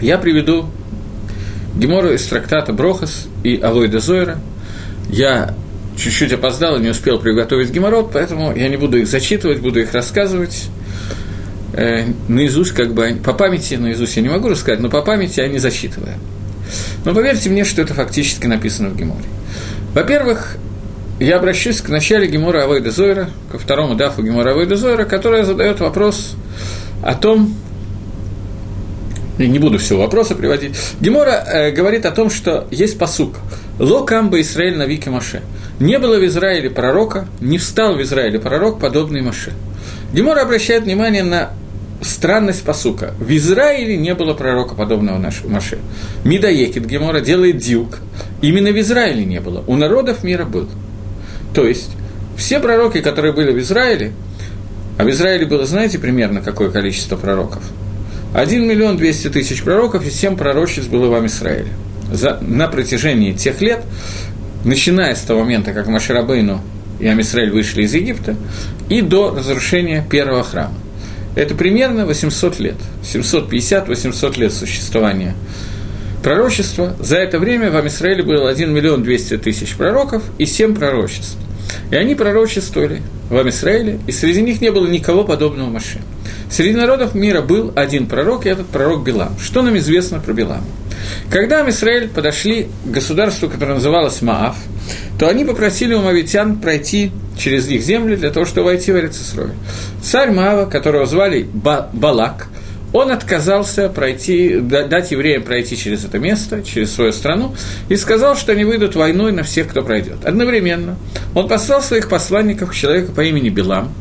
я 0.01 0.17
приведу 0.17 0.65
Гемору 1.75 2.11
из 2.11 2.25
трактата 2.25 2.73
Брохас 2.73 3.27
и 3.45 3.57
Алойда 3.61 3.99
Зойра. 3.99 4.39
Я 5.09 5.55
чуть-чуть 5.97 6.33
опоздал 6.33 6.77
и 6.77 6.81
не 6.81 6.89
успел 6.89 7.19
приготовить 7.19 7.71
геморрот, 7.71 8.11
поэтому 8.13 8.55
я 8.55 8.67
не 8.69 8.77
буду 8.77 8.97
их 8.97 9.07
зачитывать, 9.07 9.59
буду 9.59 9.79
их 9.79 9.93
рассказывать 9.93 10.65
э, 11.73 12.05
наизусть, 12.27 12.71
как 12.71 12.93
бы, 12.93 13.19
по 13.23 13.33
памяти, 13.33 13.75
наизусть 13.75 14.15
я 14.15 14.21
не 14.21 14.29
могу 14.29 14.49
рассказать, 14.49 14.79
но 14.79 14.89
по 14.89 15.01
памяти 15.01 15.39
я 15.39 15.47
не 15.47 15.59
зачитываю. 15.59 16.15
Но 17.05 17.13
поверьте 17.13 17.49
мне, 17.49 17.65
что 17.65 17.81
это 17.81 17.93
фактически 17.93 18.47
написано 18.47 18.89
в 18.89 18.95
Геморе. 18.95 19.25
Во-первых, 19.93 20.57
я 21.19 21.37
обращусь 21.37 21.81
к 21.81 21.89
начале 21.89 22.27
Гемора 22.27 22.63
Авойда 22.63 22.91
Зойра, 22.91 23.29
ко 23.51 23.59
второму 23.59 23.95
дафу 23.95 24.23
Гемора 24.23 24.51
Авойда 24.51 24.75
Зойра, 24.75 25.05
которая 25.05 25.43
задает 25.43 25.79
вопрос 25.79 26.35
о 27.03 27.13
том, 27.15 27.53
не 29.37 29.59
буду 29.59 29.77
всего 29.77 29.99
вопроса 29.99 30.35
приводить. 30.35 30.75
Гемора 30.99 31.43
э, 31.45 31.71
говорит 31.71 32.05
о 32.05 32.11
том, 32.11 32.29
что 32.29 32.67
есть 32.71 32.97
посук. 32.97 33.35
Ло 33.79 34.03
камба 34.03 34.39
Израиль 34.41 34.77
на 34.77 34.85
Вике 34.85 35.09
Маше. 35.09 35.41
Не 35.79 35.97
было 35.97 36.17
в 36.17 36.25
Израиле 36.25 36.69
пророка, 36.69 37.27
не 37.41 37.57
встал 37.57 37.95
в 37.95 38.01
Израиле 38.01 38.39
пророк, 38.39 38.79
подобный 38.79 39.21
Маше. 39.21 39.53
Гемора 40.13 40.41
обращает 40.41 40.83
внимание 40.83 41.23
на 41.23 41.51
странность 42.01 42.63
посука. 42.63 43.13
В 43.19 43.35
Израиле 43.35 43.97
не 43.97 44.13
было 44.13 44.33
пророка, 44.33 44.75
подобного 44.75 45.17
Маше. 45.17 45.79
Мидаекит 46.23 46.85
Гемора 46.85 47.21
делает 47.21 47.57
дюк. 47.57 47.99
Именно 48.41 48.71
в 48.71 48.79
Израиле 48.79 49.25
не 49.25 49.39
было. 49.39 49.63
У 49.67 49.75
народов 49.75 50.23
мира 50.23 50.45
был. 50.45 50.69
То 51.53 51.65
есть, 51.65 51.91
все 52.37 52.59
пророки, 52.59 53.01
которые 53.01 53.33
были 53.33 53.51
в 53.51 53.59
Израиле, 53.59 54.11
а 54.97 55.03
в 55.03 55.09
Израиле 55.09 55.45
было, 55.45 55.65
знаете, 55.65 55.97
примерно 55.97 56.41
какое 56.41 56.69
количество 56.69 57.15
пророков? 57.15 57.63
1 58.33 58.67
миллион 58.67 58.97
200 58.97 59.29
тысяч 59.29 59.61
пророков 59.61 60.05
и 60.05 60.09
7 60.09 60.35
пророчеств 60.35 60.89
было 60.89 61.19
в 61.19 61.25
Израиле. 61.27 61.69
За, 62.11 62.39
на 62.41 62.67
протяжении 62.67 63.33
тех 63.33 63.61
лет 63.61 63.81
начиная 64.65 65.13
с 65.15 65.21
того 65.21 65.41
момента, 65.41 65.73
как 65.73 65.87
Маширабейну 65.87 66.61
и 66.99 67.07
Амисраэль 67.07 67.51
вышли 67.51 67.83
из 67.83 67.93
Египта, 67.93 68.35
и 68.89 69.01
до 69.01 69.31
разрушения 69.35 70.05
первого 70.09 70.43
храма. 70.43 70.75
Это 71.35 71.55
примерно 71.55 72.05
800 72.05 72.59
лет, 72.59 72.75
750-800 73.03 74.39
лет 74.39 74.53
существования 74.53 75.35
пророчества. 76.23 76.95
За 76.99 77.17
это 77.17 77.39
время 77.39 77.71
в 77.71 77.77
Амисраэле 77.77 78.23
было 78.23 78.49
1 78.49 78.71
миллион 78.71 79.03
200 79.03 79.39
тысяч 79.39 79.75
пророков 79.75 80.23
и 80.37 80.45
7 80.45 80.75
пророчеств. 80.75 81.37
И 81.91 81.95
они 81.95 82.15
пророчествовали 82.15 83.01
в 83.29 83.37
Амисраэле, 83.37 83.99
и 84.07 84.11
среди 84.11 84.41
них 84.41 84.61
не 84.61 84.71
было 84.71 84.87
никого 84.87 85.23
подобного 85.23 85.69
Маше. 85.69 85.99
Среди 86.53 86.75
народов 86.75 87.15
мира 87.15 87.41
был 87.41 87.73
один 87.75 88.05
пророк, 88.05 88.45
и 88.45 88.49
этот 88.49 88.67
пророк 88.67 89.03
Билам. 89.03 89.39
Что 89.39 89.63
нам 89.63 89.75
известно 89.79 90.19
про 90.19 90.33
Билама? 90.33 90.63
Когда 91.31 91.67
Израиль 91.67 92.07
подошли 92.07 92.67
к 92.85 92.91
государству, 92.91 93.49
которое 93.49 93.73
называлось 93.73 94.21
Маав, 94.21 94.55
то 95.17 95.27
они 95.27 95.45
попросили 95.45 95.95
у 95.95 96.01
мавитян 96.03 96.57
пройти 96.57 97.11
через 97.39 97.67
их 97.69 97.81
земли 97.81 98.15
для 98.15 98.29
того, 98.29 98.45
чтобы 98.45 98.65
войти 98.65 98.91
в 98.91 98.97
Эрицесрой. 98.97 99.49
Царь 100.03 100.29
Маава, 100.29 100.69
которого 100.69 101.07
звали 101.07 101.47
ба 101.51 101.89
Балак, 101.91 102.49
он 102.93 103.09
отказался 103.09 103.89
пройти, 103.89 104.59
дать 104.59 105.09
евреям 105.09 105.41
пройти 105.41 105.75
через 105.75 106.05
это 106.05 106.19
место, 106.19 106.61
через 106.61 106.93
свою 106.93 107.13
страну, 107.13 107.55
и 107.89 107.95
сказал, 107.95 108.35
что 108.35 108.51
они 108.51 108.63
выйдут 108.63 108.95
войной 108.95 109.31
на 109.31 109.41
всех, 109.41 109.69
кто 109.69 109.81
пройдет. 109.81 110.23
Одновременно 110.23 110.97
он 111.33 111.47
послал 111.47 111.81
своих 111.81 112.09
посланников 112.09 112.69
к 112.69 112.75
человеку 112.75 113.11
по 113.11 113.21
имени 113.21 113.49
Билам, 113.49 113.91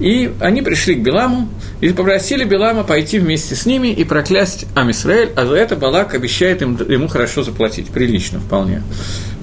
и 0.00 0.32
они 0.40 0.62
пришли 0.62 0.94
к 0.94 1.00
Биламу 1.00 1.48
и 1.80 1.90
попросили 1.90 2.44
Билама 2.44 2.84
пойти 2.84 3.18
вместе 3.18 3.54
с 3.54 3.66
ними 3.66 3.88
и 3.88 4.04
проклясть 4.04 4.66
Амисраэль, 4.74 5.30
а 5.36 5.46
за 5.46 5.54
это 5.54 5.76
Балак 5.76 6.14
обещает 6.14 6.62
им, 6.62 6.78
ему 6.88 7.08
хорошо 7.08 7.42
заплатить, 7.42 7.88
прилично 7.88 8.40
вполне 8.40 8.82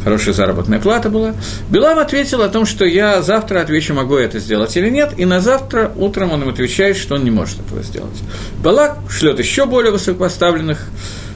хорошая 0.03 0.33
заработная 0.33 0.79
плата 0.79 1.09
была. 1.09 1.33
Билам 1.69 1.99
ответил 1.99 2.41
о 2.41 2.49
том, 2.49 2.65
что 2.65 2.85
я 2.85 3.21
завтра 3.21 3.61
отвечу, 3.61 3.93
могу 3.93 4.15
это 4.15 4.39
сделать 4.39 4.75
или 4.77 4.89
нет, 4.89 5.13
и 5.17 5.25
на 5.25 5.39
завтра 5.39 5.91
утром 5.95 6.31
он 6.31 6.43
им 6.43 6.49
отвечает, 6.49 6.97
что 6.97 7.15
он 7.15 7.23
не 7.23 7.31
может 7.31 7.59
этого 7.59 7.83
сделать. 7.83 8.17
Балак 8.63 8.97
шлет 9.09 9.39
еще 9.39 9.65
более 9.65 9.91
высокопоставленных 9.91 10.87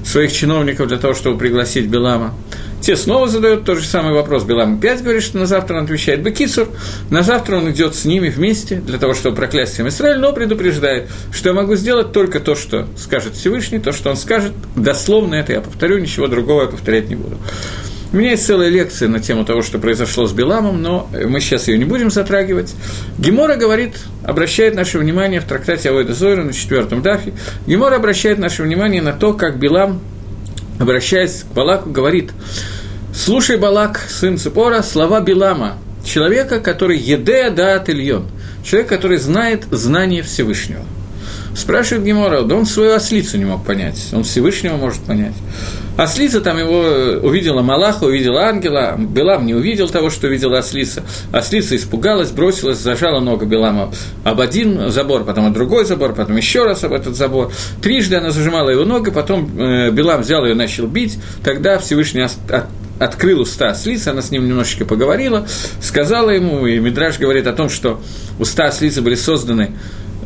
своих 0.05 0.31
чиновников 0.31 0.87
для 0.87 0.97
того, 0.97 1.13
чтобы 1.13 1.37
пригласить 1.37 1.87
Билама. 1.87 2.33
Те 2.81 2.95
снова 2.95 3.27
задают 3.27 3.65
тот 3.65 3.79
же 3.79 3.85
самый 3.85 4.13
вопрос. 4.13 4.43
Билам 4.43 4.75
опять 4.77 5.01
говорит, 5.01 5.23
что 5.23 5.39
на 5.39 5.47
завтра 5.47 5.77
он 5.77 5.85
отвечает 5.85 6.21
Бекицур. 6.21 6.67
На 7.09 7.23
завтра 7.23 7.57
он 7.57 7.71
идет 7.71 7.95
с 7.95 8.05
ними 8.05 8.29
вместе 8.29 8.75
для 8.75 8.99
того, 8.99 9.15
чтобы 9.15 9.35
проклясть 9.35 9.73
всем 9.73 9.87
Израиль, 9.87 10.19
но 10.19 10.33
предупреждает, 10.33 11.09
что 11.31 11.49
я 11.49 11.55
могу 11.55 11.75
сделать 11.75 12.11
только 12.11 12.39
то, 12.39 12.53
что 12.53 12.87
скажет 12.95 13.33
Всевышний, 13.33 13.79
то, 13.79 13.91
что 13.91 14.11
он 14.11 14.15
скажет. 14.17 14.51
Дословно 14.75 15.33
это 15.33 15.53
я 15.53 15.61
повторю, 15.61 15.97
ничего 15.97 16.27
другого 16.27 16.61
я 16.61 16.67
повторять 16.67 17.09
не 17.09 17.15
буду. 17.15 17.37
У 18.15 18.17
меня 18.17 18.31
есть 18.31 18.45
целая 18.45 18.69
лекция 18.69 19.09
на 19.09 19.19
тему 19.19 19.43
того, 19.43 19.61
что 19.61 19.77
произошло 19.77 20.25
с 20.25 20.31
Биламом, 20.31 20.81
но 20.81 21.09
мы 21.11 21.41
сейчас 21.41 21.67
ее 21.67 21.77
не 21.77 21.83
будем 21.83 22.09
затрагивать. 22.09 22.73
Гемора 23.19 23.57
говорит, 23.57 23.97
обращает 24.23 24.73
наше 24.73 24.99
внимание 24.99 25.41
в 25.41 25.43
трактате 25.43 25.89
Авойда 25.89 26.13
Зойра 26.13 26.45
на 26.45 26.53
четвертом 26.53 27.01
дафе. 27.01 27.33
Гемора 27.67 27.97
обращает 27.97 28.39
наше 28.39 28.63
внимание 28.63 29.01
на 29.01 29.11
то, 29.11 29.33
как 29.33 29.59
Билам, 29.59 29.99
обращаясь 30.79 31.43
к 31.43 31.53
Балаку, 31.53 31.89
говорит, 31.89 32.31
«Слушай, 33.13 33.57
Балак, 33.57 33.99
сын 34.07 34.37
Цепора, 34.37 34.81
слова 34.81 35.19
Билама, 35.19 35.73
человека, 36.05 36.61
который 36.61 36.97
еде 36.97 37.49
даат 37.49 37.89
Ильон, 37.89 38.27
человек, 38.63 38.87
который 38.87 39.17
знает 39.17 39.65
знание 39.71 40.23
Всевышнего». 40.23 40.85
Спрашивает 41.53 42.05
Гемора, 42.05 42.43
да 42.43 42.55
он 42.55 42.65
свою 42.65 42.93
ослицу 42.93 43.37
не 43.37 43.45
мог 43.45 43.65
понять, 43.65 44.01
он 44.13 44.23
Всевышнего 44.23 44.77
может 44.77 45.01
понять. 45.01 45.35
Ослица 45.97 46.41
там 46.41 46.57
его 46.57 46.81
увидела 47.25 47.61
Малаха, 47.61 48.03
увидела 48.03 48.43
ангела, 48.47 48.95
Белам 48.97 49.45
не 49.45 49.53
увидел 49.53 49.87
того, 49.89 50.09
что 50.09 50.27
увидела 50.27 50.57
ослица. 50.57 51.03
Ослица 51.31 51.75
испугалась, 51.75 52.31
бросилась, 52.31 52.79
зажала 52.79 53.21
ногу 53.21 53.45
Белама 53.45 53.93
об 54.23 54.41
один 54.41 54.89
забор, 54.89 55.23
потом 55.23 55.45
об 55.47 55.53
другой 55.53 55.85
забор, 55.85 56.13
потом 56.13 56.35
еще 56.35 56.65
раз 56.65 56.83
об 56.83 56.91
этот 56.91 57.15
забор. 57.15 57.51
Трижды 57.81 58.17
она 58.17 58.31
зажимала 58.31 58.69
его 58.69 58.83
ногу, 58.83 59.11
потом 59.11 59.49
э, 59.57 59.91
Белам 59.91 60.21
взял 60.21 60.43
ее 60.43 60.51
и 60.51 60.55
начал 60.55 60.87
бить. 60.87 61.17
Тогда 61.43 61.79
Всевышний 61.79 62.21
от, 62.21 62.33
открыл 62.99 63.41
уста 63.41 63.69
ослицы, 63.69 64.09
она 64.09 64.21
с 64.21 64.31
ним 64.31 64.47
немножечко 64.47 64.85
поговорила, 64.85 65.47
сказала 65.81 66.29
ему, 66.29 66.65
и 66.67 66.79
Мидраш 66.79 67.19
говорит 67.19 67.47
о 67.47 67.53
том, 67.53 67.69
что 67.69 68.01
уста 68.37 68.65
ослицы 68.65 69.01
были 69.01 69.15
созданы 69.15 69.71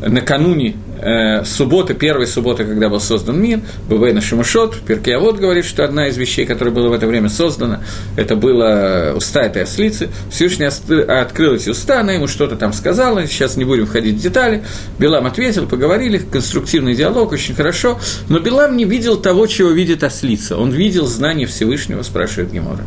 накануне 0.00 0.76
э, 1.00 1.44
субботы, 1.44 1.94
первой 1.94 2.26
субботы, 2.26 2.64
когда 2.64 2.88
был 2.88 3.00
создан 3.00 3.40
мир, 3.40 3.60
Бавейна 3.88 4.20
Шамашот, 4.20 4.80
Перкеавод 4.80 5.38
говорит, 5.38 5.64
что 5.64 5.84
одна 5.84 6.08
из 6.08 6.16
вещей, 6.16 6.46
которая 6.46 6.74
была 6.74 6.88
в 6.88 6.92
это 6.92 7.06
время 7.06 7.28
создана, 7.28 7.82
это 8.16 8.36
было 8.36 9.12
уста 9.16 9.42
этой 9.42 9.62
ослицы. 9.62 10.08
Всевышний 10.30 10.66
открыл 10.66 11.54
эти 11.54 11.70
уста, 11.70 12.00
она 12.00 12.12
ему 12.12 12.28
что-то 12.28 12.56
там 12.56 12.72
сказала, 12.72 13.26
сейчас 13.26 13.56
не 13.56 13.64
будем 13.64 13.86
входить 13.86 14.16
в 14.16 14.22
детали. 14.22 14.64
Билам 14.98 15.26
ответил, 15.26 15.66
поговорили, 15.66 16.18
конструктивный 16.18 16.94
диалог, 16.94 17.32
очень 17.32 17.54
хорошо, 17.54 18.00
но 18.28 18.38
Билам 18.38 18.76
не 18.76 18.84
видел 18.84 19.16
того, 19.16 19.46
чего 19.46 19.70
видит 19.70 20.02
ослица. 20.02 20.56
Он 20.56 20.70
видел 20.70 21.06
знание 21.06 21.46
Всевышнего, 21.46 22.02
спрашивает 22.02 22.52
Гемора. 22.52 22.84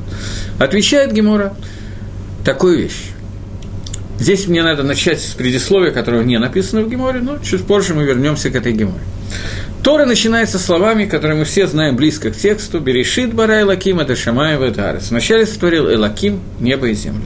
Отвечает 0.60 1.14
Гемора 1.14 1.56
такую 2.44 2.78
вещь. 2.78 3.13
Здесь 4.20 4.48
мне 4.48 4.64
надо 4.64 4.84
начать 4.84 5.22
с 5.22 5.34
предисловия, 5.34 5.92
которого 5.92 6.22
не 6.22 6.38
написано 6.38 6.82
в 6.82 6.90
Геморе, 6.90 7.20
но 7.20 7.40
чуть 7.40 7.66
позже 7.66 7.94
мы 7.94 8.04
вернемся 8.04 8.50
к 8.50 8.56
этой 8.56 8.74
Геморе. 8.74 9.04
Тора 9.84 10.06
начинается 10.06 10.60
словами, 10.60 11.06
которые 11.06 11.38
мы 11.38 11.46
все 11.46 11.68
знаем 11.68 11.98
близко 11.98 12.32
к 12.32 12.38
тексту 12.38 12.80
«Берешит 12.80 13.34
бара 13.34 13.62
Элаким 13.62 14.00
это 14.00 14.16
Шамаев 14.16 14.62
это 14.62 14.98
Вначале 15.10 15.46
сотворил 15.46 15.92
Элаким 15.92 16.40
небо 16.60 16.88
и 16.88 16.94
землю. 16.94 17.24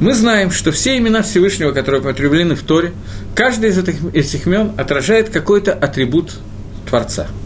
Мы 0.00 0.14
знаем, 0.14 0.50
что 0.50 0.72
все 0.72 0.96
имена 0.96 1.20
Всевышнего, 1.20 1.72
которые 1.72 2.00
употреблены 2.00 2.54
в 2.54 2.62
Торе, 2.62 2.92
каждый 3.34 3.68
из 3.68 3.78
этих, 3.78 3.96
этих 4.14 4.46
имен 4.46 4.72
отражает 4.78 5.28
какой-то 5.28 5.74
атрибут 5.74 6.32
Творца– 6.90 7.28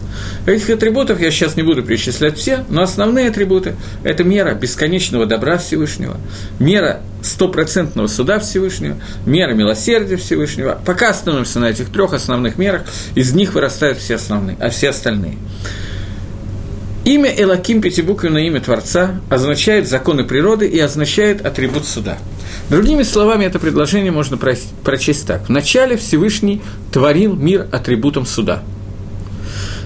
Этих 0.45 0.69
атрибутов 0.69 1.19
я 1.19 1.31
сейчас 1.31 1.55
не 1.55 1.63
буду 1.63 1.81
перечислять 1.83 2.37
все, 2.37 2.65
но 2.69 2.83
основные 2.83 3.29
атрибуты– 3.29 3.75
это 4.03 4.23
мера 4.23 4.53
бесконечного 4.53 5.25
добра 5.25 5.57
Всевышнего, 5.57 6.17
мера 6.59 7.01
стопроцентного 7.23 8.07
суда 8.07 8.39
Всевышнего, 8.39 8.97
мера 9.25 9.53
милосердия 9.53 10.17
Всевышнего. 10.17 10.79
Пока 10.85 11.09
остановимся 11.09 11.59
на 11.59 11.65
этих 11.65 11.91
трех 11.91 12.13
основных 12.13 12.57
мерах, 12.57 12.83
из 13.15 13.33
них 13.33 13.53
вырастают 13.53 13.97
все 13.97 14.15
основные, 14.15 14.57
а 14.59 14.69
все 14.69 14.89
остальные. 14.89 15.37
Имя 17.05 17.31
Элаким, 17.35 17.81
пятибуквенное 17.81 18.43
имя 18.43 18.61
Творца, 18.61 19.19
означает 19.29 19.87
законы 19.87 20.23
природы 20.23 20.67
и 20.67 20.79
означает 20.79 21.45
атрибут 21.45 21.85
суда. 21.85 22.17
Другими 22.69 23.03
словами, 23.03 23.45
это 23.45 23.59
предложение 23.59 24.11
можно 24.11 24.37
прочесть 24.37 25.27
так. 25.27 25.47
Вначале 25.47 25.97
Всевышний 25.97 26.63
творил 26.91 27.35
мир 27.35 27.67
атрибутом 27.71 28.25
суда– 28.25 28.63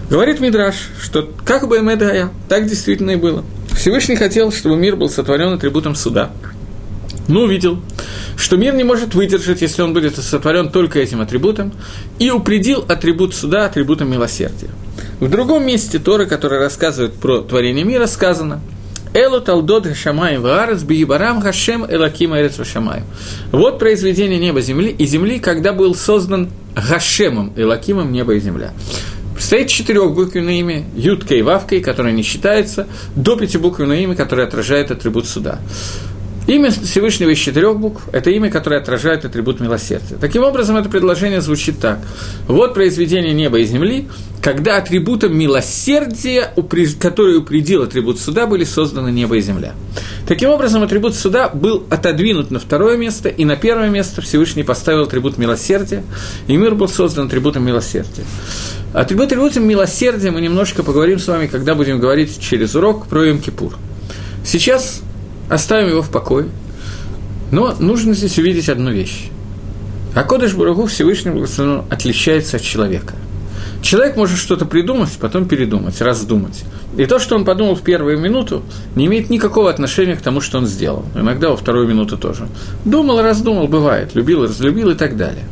Говорит 0.10 0.40
Мидраш, 0.40 0.76
что 1.00 1.30
как 1.46 1.68
бы 1.68 1.78
Эмедая, 1.78 2.30
так 2.48 2.68
действительно 2.68 3.12
и 3.12 3.16
было. 3.16 3.44
Всевышний 3.76 4.16
хотел, 4.16 4.52
чтобы 4.52 4.76
мир 4.76 4.96
был 4.96 5.08
сотворен 5.08 5.54
атрибутом 5.54 5.94
суда. 5.94 6.32
Но 7.28 7.42
увидел, 7.42 7.80
что 8.36 8.58
мир 8.58 8.74
не 8.74 8.84
может 8.84 9.14
выдержать, 9.14 9.62
если 9.62 9.84
он 9.84 9.94
будет 9.94 10.16
сотворен 10.16 10.70
только 10.70 10.98
этим 10.98 11.22
атрибутом, 11.22 11.72
и 12.18 12.32
упредил 12.32 12.84
атрибут 12.90 13.36
суда 13.36 13.66
атрибутом 13.66 14.12
милосердия. 14.12 14.70
В 15.20 15.30
другом 15.30 15.66
месте 15.68 16.00
Торы, 16.00 16.26
который 16.26 16.58
рассказывает 16.58 17.14
про 17.14 17.42
творение 17.42 17.86
мира, 17.86 18.08
сказано 18.08 18.62
«Элу 19.14 19.42
талдот 19.42 19.96
шамаем 19.96 20.42
ваарец 20.42 20.82
биибарам 20.82 21.40
хашем 21.40 21.86
элаким 21.86 22.36
эрец 22.36 22.60
шамаем». 22.66 23.04
Вот 23.52 23.78
произведение 23.78 24.40
неба 24.40 24.62
земли 24.62 24.90
и 24.90 25.06
земли, 25.06 25.38
когда 25.40 25.72
был 25.72 25.94
создан 25.94 26.50
Гашемом, 26.76 27.54
Элакимом 27.56 28.12
неба 28.12 28.34
и 28.34 28.40
земля. 28.40 28.74
Стоит 29.40 29.70
четырехбуквенное 29.70 30.54
имя, 30.56 30.84
Ютка 30.96 31.34
и 31.34 31.42
Вавкой, 31.42 31.82
которое 31.82 32.12
не 32.14 32.24
считается, 32.24 32.88
до 33.16 33.38
пятибуквенное 33.38 34.02
имя, 34.02 34.16
которое 34.16 34.46
отражает 34.46 34.92
атрибут 34.92 35.28
суда. 35.28 35.60
Имя 36.50 36.72
Всевышнего 36.72 37.30
из 37.30 37.38
четырех 37.38 37.78
букв– 37.78 38.02
это 38.12 38.32
имя, 38.32 38.50
которое 38.50 38.82
отражает 38.82 39.24
атрибут 39.24 39.60
милосердия. 39.60 40.16
Таким 40.20 40.44
образом, 40.44 40.78
это 40.78 40.90
предложение 40.90 41.42
звучит 41.42 41.80
так. 41.80 42.00
Вот 42.48 42.74
произведение 42.74 43.34
неба 43.34 43.60
и 43.60 43.66
земли, 43.66 44.08
когда 44.42 44.78
атрибутом 44.78 45.38
милосердия, 45.38 46.52
который 47.00 47.38
упредил 47.38 47.84
атрибут 47.84 48.20
суда, 48.20 48.48
были 48.48 48.64
созданы 48.64 49.12
небо 49.12 49.38
и 49.38 49.42
земля. 49.42 49.76
Таким 50.28 50.50
образом, 50.50 50.82
атрибут 50.82 51.14
суда 51.14 51.50
был 51.50 51.86
отодвинут 51.92 52.50
на 52.50 52.58
второе 52.58 52.98
место, 52.98 53.30
и 53.30 53.46
на 53.46 53.56
первое 53.56 53.90
место 53.90 54.24
Всевышний 54.24 54.64
поставил 54.64 55.04
атрибут 55.04 55.38
милосердия, 55.38 56.04
и 56.48 56.58
мир 56.58 56.74
был 56.74 56.88
создан 56.88 57.28
атрибутом 57.28 57.64
милосердия. 57.64 58.24
Атрибут 58.94 59.28
атрибутом 59.28 59.68
милосердия 59.68 60.32
мы 60.32 60.42
немножко 60.42 60.82
поговорим 60.82 61.20
с 61.20 61.28
вами, 61.28 61.46
когда 61.46 61.76
будем 61.76 62.00
говорить 62.00 62.40
через 62.42 62.74
урок 62.74 63.06
про 63.06 63.28
Йом-Кипур. 63.28 63.76
Сейчас 64.44 65.04
оставим 65.50 65.90
его 65.90 66.02
в 66.02 66.10
покое, 66.10 66.50
но 67.52 67.76
нужно 67.80 68.14
здесь 68.14 68.38
увидеть 68.38 68.70
одну 68.70 68.92
вещь. 68.92 69.30
А 70.16 70.24
Кодыш 70.24 70.54
Бурагу 70.54 70.86
Всевышний 70.86 71.32
Благословен 71.32 71.84
отличается 71.90 72.58
от 72.58 72.64
человека– 72.64 73.16
Человек 73.82 74.18
может 74.18 74.38
что-то 74.38 74.66
придумать, 74.66 75.10
потом 75.20 75.48
передумать, 75.48 76.02
раздумать. 76.02 76.64
И 76.98 77.06
то, 77.06 77.18
что 77.18 77.36
он 77.36 77.46
подумал 77.46 77.76
в 77.76 77.82
первую 77.82 78.20
минуту, 78.20 78.64
не 78.96 79.06
имеет 79.06 79.30
никакого 79.30 79.70
отношения 79.70 80.16
к 80.16 80.22
тому, 80.22 80.42
что 80.42 80.58
он 80.58 80.68
сделал. 80.68 81.06
Иногда 81.16 81.50
во 81.50 81.58
вторую 81.58 81.88
минуту 81.88 82.18
тоже. 82.18 82.48
Думал, 82.84 83.22
раздумал, 83.22 83.68
бывает, 83.68 84.16
любил, 84.16 84.44
разлюбил 84.44 84.90
и 84.90 84.96
так 84.96 85.16
далее. 85.16 85.46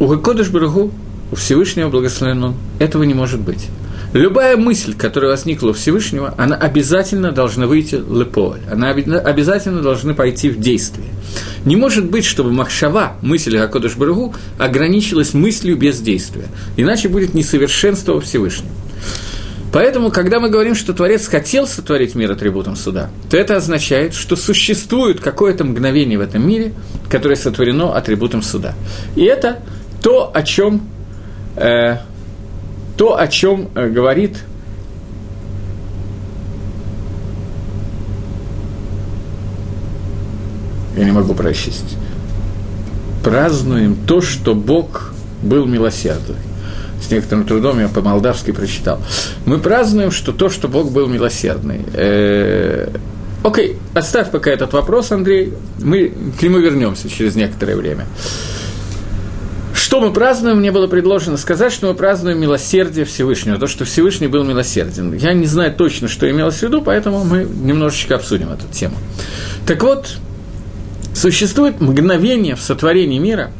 У 0.00 0.08
Кодыш 0.16 0.48
Барагу, 0.48 0.90
у 1.30 1.36
Всевышнего 1.36 1.90
благословен 1.90 2.44
он, 2.44 2.54
этого 2.78 3.02
не 3.02 3.14
может 3.14 3.40
быть. 3.40 3.68
Любая 4.12 4.58
мысль, 4.58 4.94
которая 4.94 5.30
возникла 5.30 5.70
у 5.70 5.72
Всевышнего, 5.72 6.34
она 6.36 6.54
обязательно 6.54 7.32
должна 7.32 7.66
выйти 7.66 7.94
леполь, 7.94 8.60
она 8.70 8.90
обязательно 8.90 9.80
должна 9.80 10.12
пойти 10.12 10.50
в 10.50 10.60
действие. 10.60 11.08
Не 11.64 11.76
может 11.76 12.10
быть, 12.10 12.26
чтобы 12.26 12.52
Махшава, 12.52 13.14
мысль 13.22 13.56
о 13.56 13.68
Кодыш 13.68 13.96
Барагу, 13.96 14.34
ограничилась 14.58 15.32
мыслью 15.32 15.78
без 15.78 16.00
действия. 16.00 16.48
Иначе 16.76 17.08
будет 17.08 17.32
несовершенство 17.32 18.20
Всевышнего. 18.20 18.70
Поэтому, 19.72 20.10
когда 20.10 20.38
мы 20.38 20.50
говорим, 20.50 20.74
что 20.74 20.92
Творец 20.92 21.26
хотел 21.26 21.66
сотворить 21.66 22.14
мир 22.14 22.30
атрибутом 22.30 22.76
суда, 22.76 23.08
то 23.30 23.38
это 23.38 23.56
означает, 23.56 24.12
что 24.12 24.36
существует 24.36 25.20
какое-то 25.20 25.64
мгновение 25.64 26.18
в 26.18 26.20
этом 26.20 26.46
мире, 26.46 26.74
которое 27.08 27.36
сотворено 27.36 27.96
атрибутом 27.96 28.42
суда. 28.42 28.74
И 29.16 29.24
это 29.24 29.60
то, 30.02 30.30
о 30.34 30.42
чем, 30.42 30.82
э, 31.56 31.96
то, 32.96 33.18
о 33.18 33.26
чем 33.28 33.68
э, 33.74 33.88
говорит 33.88 34.38
я 40.96 41.04
не 41.04 41.12
могу 41.12 41.34
прочесть. 41.34 41.96
Празднуем 43.24 43.96
то, 44.06 44.20
что 44.20 44.54
Бог 44.54 45.12
был 45.42 45.66
милосердный 45.66 46.36
с 47.02 47.10
некоторым 47.10 47.44
трудом 47.44 47.80
я 47.80 47.88
по-молдавски 47.88 48.52
прочитал. 48.52 49.00
Мы 49.44 49.58
празднуем, 49.58 50.10
что 50.10 50.32
то, 50.32 50.48
что 50.48 50.68
Бог 50.68 50.92
был 50.92 51.08
милосердный. 51.08 51.80
Э, 51.92 52.88
окей, 53.42 53.76
оставь 53.94 54.30
пока 54.30 54.50
этот 54.50 54.72
вопрос, 54.72 55.10
Андрей, 55.12 55.52
мы 55.80 56.12
к 56.38 56.42
нему 56.42 56.58
вернемся 56.58 57.08
через 57.08 57.34
некоторое 57.34 57.76
время. 57.76 58.06
Что 59.92 60.00
мы 60.00 60.10
празднуем, 60.10 60.56
мне 60.60 60.72
было 60.72 60.86
предложено 60.86 61.36
сказать, 61.36 61.70
что 61.70 61.86
мы 61.88 61.92
празднуем 61.92 62.40
милосердие 62.40 63.04
Всевышнего, 63.04 63.58
то, 63.58 63.66
что 63.66 63.84
Всевышний 63.84 64.26
был 64.26 64.42
милосерден. 64.42 65.12
Я 65.12 65.34
не 65.34 65.44
знаю 65.44 65.74
точно, 65.74 66.08
что 66.08 66.30
имелось 66.30 66.60
в 66.60 66.62
виду, 66.62 66.80
поэтому 66.80 67.24
мы 67.24 67.44
немножечко 67.44 68.14
обсудим 68.14 68.50
эту 68.50 68.66
тему. 68.72 68.96
Так 69.66 69.82
вот, 69.82 70.16
существует 71.14 71.82
мгновение 71.82 72.56
в 72.56 72.62
сотворении 72.62 73.18
мира, 73.18 73.50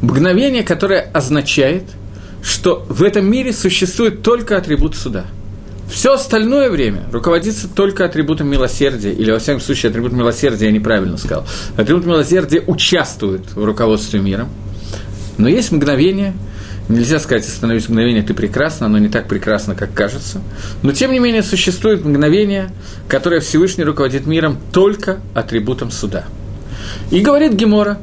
мгновение, 0.00 0.62
которое 0.62 1.00
означает– 1.00 1.82
что 2.42 2.86
в 2.88 3.02
этом 3.02 3.28
мире 3.28 3.52
существует 3.52 4.22
только 4.22 4.56
атрибут 4.56 4.94
суда. 4.94 5.26
Все 5.90 6.12
остальное 6.12 6.70
время 6.70 7.08
руководится 7.10 7.66
только 7.68 8.04
атрибутом 8.04 8.48
милосердия, 8.48 9.12
или, 9.12 9.32
во 9.32 9.40
всяком 9.40 9.60
случае, 9.60 9.90
атрибут 9.90 10.12
милосердия, 10.12 10.66
я 10.66 10.72
неправильно 10.72 11.16
сказал. 11.16 11.44
Атрибут 11.76 12.06
милосердия 12.06 12.62
участвует 12.66 13.52
в 13.54 13.64
руководстве 13.64 14.20
миром. 14.20 14.48
Но 15.38 15.48
есть 15.48 15.72
мгновение, 15.72 16.34
нельзя 16.88 17.18
сказать, 17.18 17.46
остановить 17.46 17.88
мгновение, 17.88 18.22
ты 18.22 18.34
прекрасно, 18.34 18.86
оно 18.86 18.98
не 18.98 19.08
так 19.08 19.28
прекрасно, 19.28 19.74
как 19.74 19.94
кажется. 19.94 20.40
Но, 20.82 20.92
тем 20.92 21.12
не 21.12 21.18
менее, 21.18 21.42
существует 21.42 22.04
мгновение, 22.04 22.70
которое 23.08 23.40
Всевышний 23.40 23.84
руководит 23.84 24.26
миром 24.26 24.58
только 24.72 25.20
атрибутом 25.34 25.90
суда. 25.90 26.24
И 27.10 27.20
говорит 27.20 27.52
Гемора, 27.54 27.98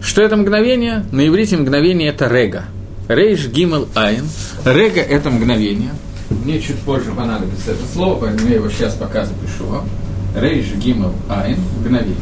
что 0.00 0.22
это 0.22 0.36
мгновение, 0.36 1.04
на 1.12 1.26
иврите 1.26 1.56
мгновение– 1.56 2.08
это 2.10 2.28
рега– 2.28 2.64
Рейш 3.08 3.48
Гимел 3.48 3.88
Айн. 3.94 4.24
Рега– 4.64 5.00
это 5.02 5.30
мгновение. 5.30 5.90
Мне 6.30 6.60
чуть 6.60 6.78
позже 6.78 7.10
понадобится 7.12 7.72
это 7.72 7.82
слово, 7.92 8.20
поэтому 8.20 8.48
я 8.48 8.56
его 8.56 8.70
сейчас 8.70 8.94
пока 8.94 9.24
запишу 9.24 9.66
вам. 9.66 9.88
Рейш 10.36 10.66
Гимел 10.76 11.12
Айн– 11.28 11.58
мгновение. 11.80 12.16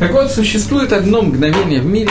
Так 0.00 0.12
вот, 0.12 0.30
существует 0.30 0.92
одно 0.92 1.22
мгновение 1.22 1.80
в 1.80 1.86
мире, 1.86 2.10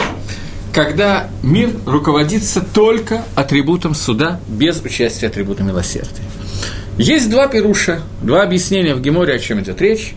когда 0.75 1.29
мир 1.41 1.69
руководится 1.85 2.59
только 2.59 3.23
атрибутом 3.33 3.95
суда, 3.95 4.41
без 4.45 4.81
участия 4.81 5.27
атрибута 5.27 5.63
милосердия. 5.63 6.23
Есть 6.97 7.29
два 7.29 7.47
пируша, 7.47 8.01
два 8.21 8.43
объяснения 8.43 8.93
в 8.93 8.99
Геморе, 8.99 9.35
о 9.35 9.39
чем 9.39 9.61
идет 9.61 9.79
речь. 9.79 10.15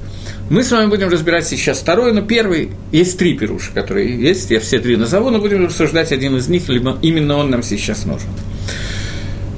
Мы 0.51 0.65
с 0.65 0.73
вами 0.73 0.89
будем 0.89 1.11
разбирать 1.11 1.47
сейчас 1.47 1.79
второй, 1.79 2.13
но 2.13 2.23
первый, 2.23 2.73
есть 2.91 3.17
три 3.19 3.39
пируша, 3.39 3.71
которые 3.73 4.21
есть, 4.21 4.51
я 4.51 4.59
все 4.59 4.81
три 4.81 4.97
назову, 4.97 5.31
но 5.31 5.39
будем 5.39 5.65
обсуждать 5.65 6.11
один 6.11 6.37
из 6.37 6.49
них, 6.49 6.69
либо 6.69 6.99
именно 7.03 7.37
он 7.37 7.51
нам 7.51 7.63
сейчас 7.63 8.05
нужен. 8.05 8.31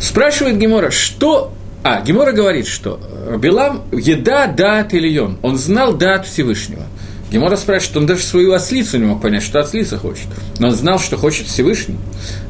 Спрашивает 0.00 0.58
Гемора, 0.58 0.90
что... 0.90 1.54
А, 1.82 2.02
Гемора 2.02 2.32
говорит, 2.32 2.66
что 2.66 3.00
Билам 3.38 3.84
еда 3.90 4.48
дат 4.48 4.92
Ильон, 4.92 5.38
он 5.40 5.56
знал 5.56 5.94
дат 5.94 6.26
Всевышнего. 6.26 6.84
Гемора 7.30 7.56
спрашивает, 7.56 7.90
что 7.90 8.00
он 8.00 8.06
даже 8.06 8.22
свою 8.22 8.52
ослицу 8.52 8.98
не 8.98 9.04
мог 9.04 9.22
понять, 9.22 9.42
что 9.42 9.60
ослица 9.60 9.98
хочет, 9.98 10.26
но 10.58 10.68
он 10.68 10.74
знал, 10.74 10.98
что 10.98 11.16
хочет 11.16 11.46
Всевышний. 11.46 11.96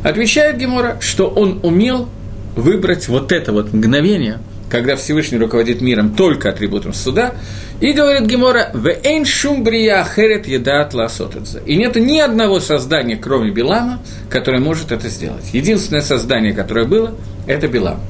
Отвечает 0.03 0.59
Гемора, 0.59 0.97
что 1.01 1.29
он 1.29 1.61
умел 1.63 2.09
выбрать 2.57 3.09
вот 3.09 3.33
это 3.33 3.53
вот 3.53 3.73
мгновение– 3.73 4.39
когда 4.71 4.97
Всевышний 4.97 5.37
руководит 5.37 5.83
миром 5.83 6.15
только 6.15 6.49
атрибутом 6.49 6.95
суда, 6.95 7.35
и 7.81 7.93
говорит 7.93 8.27
Гемора, 8.27 8.71
в 8.73 8.87
эйн 8.87 9.25
шум 9.27 9.65
брия 9.65 10.05
херет 10.05 10.47
едат 10.47 10.95
ласотадзе. 10.95 11.61
И 11.67 11.77
нет 11.77 11.97
ни 11.97 12.19
одного 12.19 12.61
создания, 12.61 13.17
кроме 13.17 13.51
Билама, 13.51 14.01
которое 14.31 14.61
может 14.61 14.93
это 14.93 15.09
сделать. 15.09 15.45
Единственное 15.53 16.03
создание, 16.03 16.53
которое 16.53 16.87
было, 16.87 17.15
это 17.47 17.69
Билам. 17.69 18.01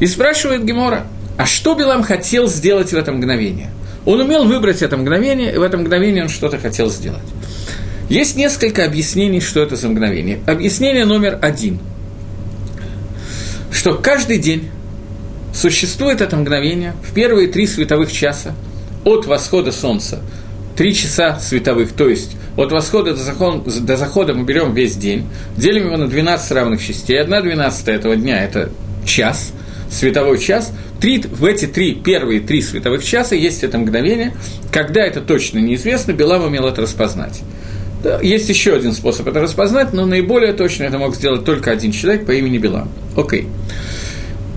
И 0.00 0.06
спрашивает 0.06 0.64
Гемора, 0.64 1.06
а 1.36 1.46
что 1.46 1.74
Билам 1.74 2.02
хотел 2.02 2.48
сделать 2.48 2.90
в 2.90 2.96
это 2.96 3.12
мгновение? 3.12 3.70
Он 4.08 4.20
умел 4.20 4.44
выбрать 4.44 4.82
это 4.82 4.96
мгновение, 4.96 5.54
и 5.54 5.58
в 5.58 5.62
это 5.62 5.76
мгновение 5.76 6.22
он 6.22 6.28
что-то 6.28 6.58
хотел 6.58 6.90
сделать. 6.90 7.22
Есть 8.08 8.36
несколько 8.36 8.84
объяснений, 8.84 9.40
что 9.40 9.62
это 9.62 9.76
за 9.76 9.88
мгновение. 9.88 10.40
Объяснение 10.46 11.04
номер 11.04 11.38
один, 11.42 11.78
что 13.70 13.94
каждый 13.94 14.38
день 14.38 14.70
Существует 15.58 16.20
это 16.20 16.36
мгновение 16.36 16.94
в 17.02 17.12
первые 17.12 17.48
три 17.48 17.66
световых 17.66 18.12
часа 18.12 18.54
от 19.04 19.26
восхода 19.26 19.72
солнца. 19.72 20.20
Три 20.76 20.94
часа 20.94 21.40
световых, 21.40 21.92
то 21.92 22.08
есть 22.08 22.36
от 22.56 22.70
восхода 22.70 23.12
до 23.12 23.18
захода, 23.18 23.80
до 23.80 23.96
захода 23.96 24.34
мы 24.34 24.44
берем 24.44 24.72
весь 24.72 24.94
день, 24.94 25.26
делим 25.56 25.86
его 25.86 25.96
на 25.96 26.06
12 26.06 26.52
равных 26.52 26.80
частей. 26.80 27.20
Одна 27.20 27.40
двенадцатая 27.40 27.96
этого 27.96 28.14
дня– 28.14 28.44
это 28.44 28.70
час, 29.04 29.52
световой 29.90 30.38
час. 30.38 30.72
Три, 31.00 31.18
в 31.20 31.44
эти 31.44 31.66
три, 31.66 31.94
первые 31.94 32.40
три 32.40 32.62
световых 32.62 33.04
часа 33.04 33.34
есть 33.34 33.62
это 33.62 33.78
мгновение, 33.78 34.34
когда 34.72 35.02
это 35.02 35.20
точно 35.20 35.58
неизвестно, 35.58 36.12
Белам 36.12 36.44
умел 36.44 36.66
это 36.66 36.82
распознать. 36.82 37.40
Есть 38.22 38.48
еще 38.48 38.74
один 38.74 38.92
способ 38.92 39.26
это 39.26 39.40
распознать, 39.40 39.92
но 39.92 40.06
наиболее 40.06 40.52
точно 40.52 40.84
это 40.84 40.98
мог 40.98 41.16
сделать 41.16 41.44
только 41.44 41.72
один 41.72 41.90
человек 41.90 42.26
по 42.26 42.32
имени 42.32 42.58
Белам. 42.58 42.90
Окей. 43.16 43.48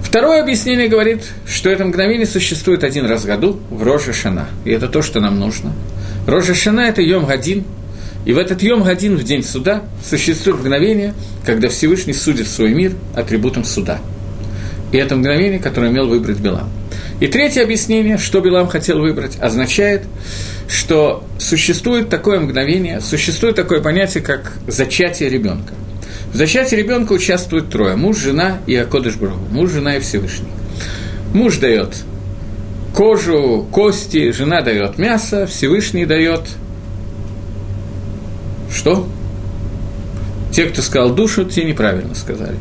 Второе 0.04 0.44
объяснение 0.44 0.90
говорит, 0.90 1.24
что 1.48 1.70
это 1.70 1.86
мгновение 1.86 2.28
существует 2.28 2.84
один 2.84 3.06
раз 3.06 3.24
в 3.24 3.28
году 3.28 3.60
в 3.70 3.82
Рожа 3.82 4.14
Шана. 4.14 4.50
И 4.66 4.72
это 4.72 4.88
то, 4.88 5.02
что 5.02 5.22
нам 5.22 5.40
нужно. 5.40 5.74
Рожа 6.28 6.54
Шана– 6.54 6.82
это 6.90 7.02
Йом 7.02 7.26
Гадин. 7.26 7.64
И 8.26 8.34
в 8.34 8.38
этот 8.38 8.62
Йом 8.62 8.84
Гадин, 8.84 9.16
в 9.16 9.24
день 9.24 9.44
суда, 9.44 9.84
существует 10.08 10.60
мгновение, 10.60 11.14
когда 11.46 11.70
Всевышний 11.70 12.14
судит 12.14 12.48
свой 12.48 12.74
мир 12.74 12.92
атрибутом 13.16 13.64
суда. 13.64 14.00
И 14.92 14.98
это 14.98 15.16
мгновение, 15.16 15.60
которое 15.60 15.92
имел 15.92 16.08
выбрать 16.08 16.40
Билам. 16.40 16.70
И 17.20 17.28
третье 17.28 17.64
объяснение, 17.64 18.18
что 18.18 18.42
Билам 18.42 18.68
хотел 18.68 19.00
выбрать, 19.00 19.38
означает, 19.40 20.04
что 20.68 21.24
существует 21.38 22.10
такое 22.10 22.40
мгновение, 22.40 23.00
существует 23.00 23.56
такое 23.56 23.82
понятие, 23.82 24.24
как 24.24 24.54
зачатие 24.68 25.30
ребенка. 25.30 25.74
В 26.34 26.36
зачатии 26.36 26.76
ребенка 26.76 27.14
участвуют 27.14 27.70
трое– 27.70 27.96
муж, 27.98 28.18
жена 28.18 28.60
и 28.66 28.76
Акодыш 28.76 29.16
Брагу. 29.16 29.46
Муж, 29.52 29.72
жена 29.72 29.98
и 29.98 30.00
Всевышний. 30.00 30.48
Муж 31.34 31.58
дает 31.58 31.96
кожу, 32.96 33.68
кости, 33.72 34.32
жена 34.32 34.62
дает 34.62 34.98
мясо, 34.98 35.46
Всевышний 35.46 36.06
дает 36.06 36.42
что? 38.74 39.08
Те, 40.52 40.66
кто 40.66 40.82
сказал 40.82 41.14
душу, 41.14 41.46
те 41.46 41.64
неправильно 41.64 42.16
сказали. 42.16 42.58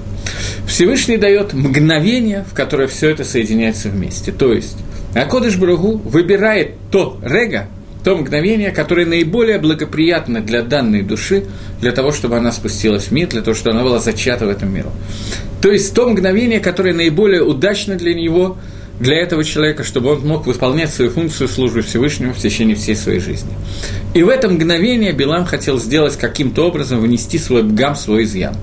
Всевышний 0.70 1.16
дает 1.16 1.52
мгновение, 1.52 2.44
в 2.48 2.54
которое 2.54 2.86
все 2.86 3.10
это 3.10 3.24
соединяется 3.24 3.88
вместе. 3.88 4.30
То 4.30 4.52
есть, 4.52 4.76
Акодыш 5.16 5.56
Брагу 5.56 5.96
выбирает 5.96 6.74
то 6.92 7.18
рега, 7.24 7.66
то 8.04 8.16
мгновение, 8.16 8.70
которое 8.70 9.04
наиболее 9.04 9.58
благоприятно 9.58 10.40
для 10.40 10.62
данной 10.62 11.02
души, 11.02 11.46
для 11.80 11.90
того, 11.90 12.12
чтобы 12.12 12.36
она 12.36 12.52
спустилась 12.52 13.06
в 13.06 13.10
мир, 13.10 13.28
для 13.28 13.42
того, 13.42 13.56
чтобы 13.56 13.74
она 13.74 13.82
была 13.82 13.98
зачата 13.98 14.46
в 14.46 14.48
этом 14.48 14.72
миру. 14.72 14.90
То 15.60 15.72
есть 15.72 15.92
то 15.92 16.08
мгновение, 16.08 16.60
которое 16.60 16.94
наиболее 16.94 17.42
удачно 17.42 17.96
для 17.96 18.14
него, 18.14 18.56
для 19.00 19.16
этого 19.16 19.42
человека, 19.42 19.82
чтобы 19.82 20.12
он 20.12 20.20
мог 20.20 20.46
выполнять 20.46 20.90
свою 20.90 21.10
функцию 21.10 21.48
службы 21.48 21.82
Всевышнему 21.82 22.32
в 22.32 22.38
течение 22.38 22.76
всей 22.76 22.94
своей 22.94 23.18
жизни. 23.18 23.50
И 24.14 24.22
в 24.22 24.28
это 24.28 24.48
мгновение 24.48 25.12
Билам 25.12 25.46
хотел 25.46 25.80
сделать 25.80 26.16
каким-то 26.16 26.68
образом, 26.68 27.00
внести 27.00 27.38
свой 27.38 27.64
бгам, 27.64 27.96
свой 27.96 28.22
изъян. 28.22 28.54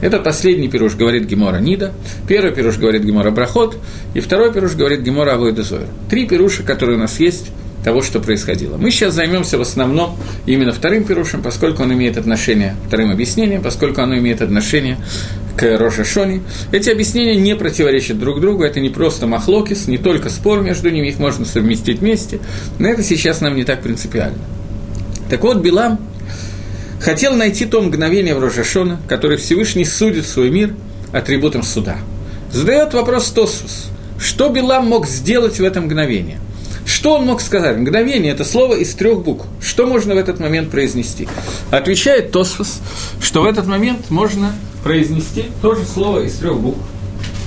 Это 0.00 0.18
последний 0.18 0.68
пируш, 0.68 0.94
говорит 0.94 1.24
Гемора 1.26 1.58
Нида, 1.58 1.92
первый 2.26 2.52
пируш 2.52 2.78
говорит 2.78 3.04
Гемора 3.04 3.30
Брахот, 3.30 3.76
и 4.14 4.20
второй 4.20 4.52
пируш 4.52 4.74
говорит 4.74 5.00
Гемора 5.00 5.34
Авойдезойр. 5.34 5.86
Три 6.08 6.26
пируша, 6.26 6.62
которые 6.62 6.96
у 6.96 7.00
нас 7.00 7.20
есть 7.20 7.50
того, 7.84 8.02
что 8.02 8.20
происходило. 8.20 8.76
Мы 8.76 8.90
сейчас 8.90 9.14
займемся 9.14 9.58
в 9.58 9.62
основном 9.62 10.16
именно 10.46 10.72
вторым 10.72 11.04
пирушем, 11.04 11.42
поскольку 11.42 11.82
он 11.82 11.92
имеет 11.92 12.18
отношение, 12.18 12.76
вторым 12.86 13.10
объяснением, 13.10 13.62
поскольку 13.62 14.02
оно 14.02 14.18
имеет 14.18 14.42
отношение 14.42 14.98
к 15.56 15.78
Рошашоне. 15.78 16.42
Эти 16.72 16.90
объяснения 16.90 17.36
не 17.36 17.56
противоречат 17.56 18.18
друг 18.18 18.40
другу, 18.40 18.64
это 18.64 18.80
не 18.80 18.90
просто 18.90 19.26
махлокис, 19.26 19.88
не 19.88 19.98
только 19.98 20.30
спор 20.30 20.62
между 20.62 20.90
ними, 20.90 21.08
их 21.08 21.18
можно 21.18 21.44
совместить 21.44 22.00
вместе, 22.00 22.40
но 22.78 22.88
это 22.88 23.02
сейчас 23.02 23.40
нам 23.40 23.56
не 23.56 23.64
так 23.64 23.82
принципиально. 23.82 24.38
Так 25.28 25.42
вот, 25.42 25.58
Билам 25.58 25.98
хотел 27.00 27.34
найти 27.34 27.66
то 27.66 27.80
мгновение 27.80 28.34
в 28.34 28.40
Рожашона, 28.40 29.00
которое 29.08 29.36
Всевышний 29.36 29.84
судит 29.84 30.26
свой 30.26 30.50
мир 30.50 30.74
атрибутом 31.12 31.62
суда. 31.62 31.98
Задает 32.52 32.94
вопрос 32.94 33.30
Тосус, 33.30 33.86
что 34.18 34.48
Билам 34.48 34.86
мог 34.86 35.06
сделать 35.06 35.58
в 35.58 35.64
это 35.64 35.80
мгновение– 35.80 36.38
что 36.90 37.14
он 37.14 37.24
мог 37.24 37.40
сказать? 37.40 37.76
Мгновение– 37.76 38.32
это 38.34 38.44
слово 38.44 38.74
из 38.74 38.92
трех 38.94 39.22
букв. 39.22 39.46
Что 39.62 39.86
можно 39.86 40.14
в 40.14 40.18
этот 40.18 40.40
момент 40.40 40.70
произнести? 40.70 41.28
Отвечает 41.70 42.32
Тосфос, 42.32 42.80
что 43.22 43.42
в 43.42 43.46
этот 43.46 43.66
момент 43.66 44.10
можно 44.10 44.52
произнести 44.82 45.44
то 45.62 45.76
же 45.76 45.84
слово 45.84 46.24
из 46.24 46.34
трех 46.34 46.58
букв, 46.58 46.80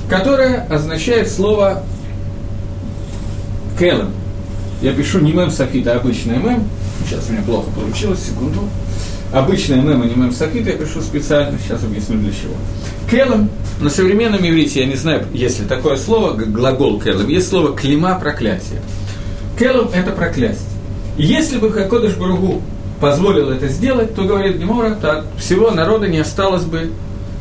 которое 0.10 0.62
означает 0.70 1.30
слово 1.30 1.84
«келем». 3.78 4.12
Я 4.82 4.94
пишу 4.94 5.20
не 5.20 5.34
мем 5.34 5.52
софита, 5.52 5.94
а 5.94 5.98
обычный 5.98 6.38
мем. 6.38 6.64
Сейчас 7.06 7.26
у 7.30 7.34
меня 7.34 7.44
плохо 7.44 7.70
получилось, 7.72 8.24
секунду. 8.26 8.62
Обычный 9.34 9.82
мем, 9.82 10.04
а 10.04 10.06
не 10.06 10.14
мем 10.14 10.32
софита 10.32 10.70
я 10.70 10.78
пишу 10.78 11.02
специально, 11.02 11.58
сейчас 11.58 11.84
объясню 11.84 12.20
для 12.20 12.32
чего. 12.32 12.54
Келем, 13.10 13.50
на 13.82 13.90
современном 13.90 14.48
иврите, 14.48 14.82
я 14.82 14.86
не 14.86 14.96
знаю, 14.96 15.26
есть 15.34 15.60
ли 15.60 15.66
такое 15.66 15.98
слово, 15.98 16.34
глагол 16.34 17.02
келем, 17.02 17.28
есть 17.28 17.50
слово 17.50 17.76
клима 17.76 18.14
проклятие. 18.20 18.80
Келум– 19.58 19.90
это 19.94 20.12
проклясть. 20.12 20.68
Если 21.18 21.58
бы 21.58 21.72
Хакодыш 21.72 22.14
Баругу 22.14 22.62
позволил 23.02 23.50
это 23.50 23.70
сделать, 23.70 24.14
то, 24.14 24.24
говорит 24.24 24.58
Гемора, 24.58 24.92
то 24.92 25.20
от 25.20 25.26
всего 25.40 25.72
народа 25.72 26.08
не 26.08 26.20
осталось 26.20 26.66
бы 26.66 26.92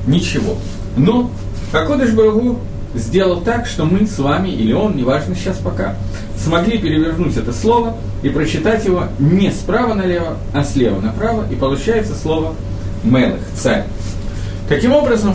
ничего. 0.06 0.56
Но 0.96 1.30
Хакодыш 1.72 2.12
Баругу 2.12 2.58
сделал 2.94 3.40
так, 3.40 3.66
что 3.66 3.84
мы 3.84 4.06
с 4.06 4.18
вами, 4.18 4.48
или 4.48 4.72
он, 4.72 4.96
неважно 4.96 5.34
сейчас 5.34 5.58
пока, 5.58 5.96
смогли 6.42 6.78
перевернуть 6.78 7.36
это 7.36 7.52
слово 7.52 7.96
и 8.22 8.28
прочитать 8.28 8.84
его 8.84 9.04
не 9.18 9.50
справа 9.50 9.94
налево, 9.94 10.36
а 10.52 10.64
слева 10.64 11.00
направо, 11.00 11.46
и 11.50 11.54
получается 11.54 12.14
слово 12.14 12.54
«мелых», 13.04 13.40
«царь». 13.54 13.84
Таким 14.68 14.92
образом, 14.92 15.34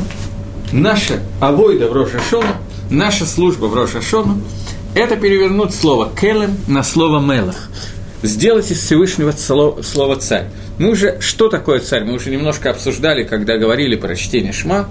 наша 0.72 1.16
авойда 1.40 1.88
в 1.88 1.94
Рошашону, 1.94 2.50
наша 2.90 3.26
служба 3.26 3.66
в 3.66 3.76
Рошашону 3.76 4.42
это 4.96 5.16
перевернуть 5.16 5.76
слово 5.76 6.10
«келем» 6.20 6.58
на 6.68 6.84
слово 6.84 7.20
«мелах». 7.20 7.70
Сделать 8.24 8.72
из 8.72 8.80
Всевышнего 8.80 9.32
слово 9.32 10.16
«царь». 10.16 10.48
Мы 10.80 10.92
уже, 10.92 11.20
что 11.22 11.50
такое 11.50 11.80
царь, 11.80 12.04
мы 12.04 12.14
уже 12.14 12.30
немножко 12.30 12.70
обсуждали, 12.70 13.24
когда 13.24 13.58
говорили 13.58 13.96
про 13.96 14.16
чтение 14.16 14.54
Шма. 14.54 14.88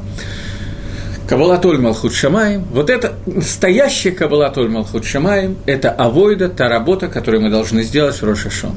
Кабалатоль 1.28 1.78
Малхут 1.78 2.14
Шамаем. 2.14 2.64
Вот 2.70 2.88
это 2.88 3.14
настоящая 3.26 4.12
Кабалатоль 4.12 4.68
Малхут 4.68 5.04
Шамаем, 5.04 5.56
это 5.66 5.90
авойда, 5.90 6.48
та 6.48 6.68
работа, 6.68 7.08
которую 7.08 7.42
мы 7.42 7.50
должны 7.50 7.82
сделать 7.82 8.14
в 8.14 8.24
Рошашон. 8.24 8.76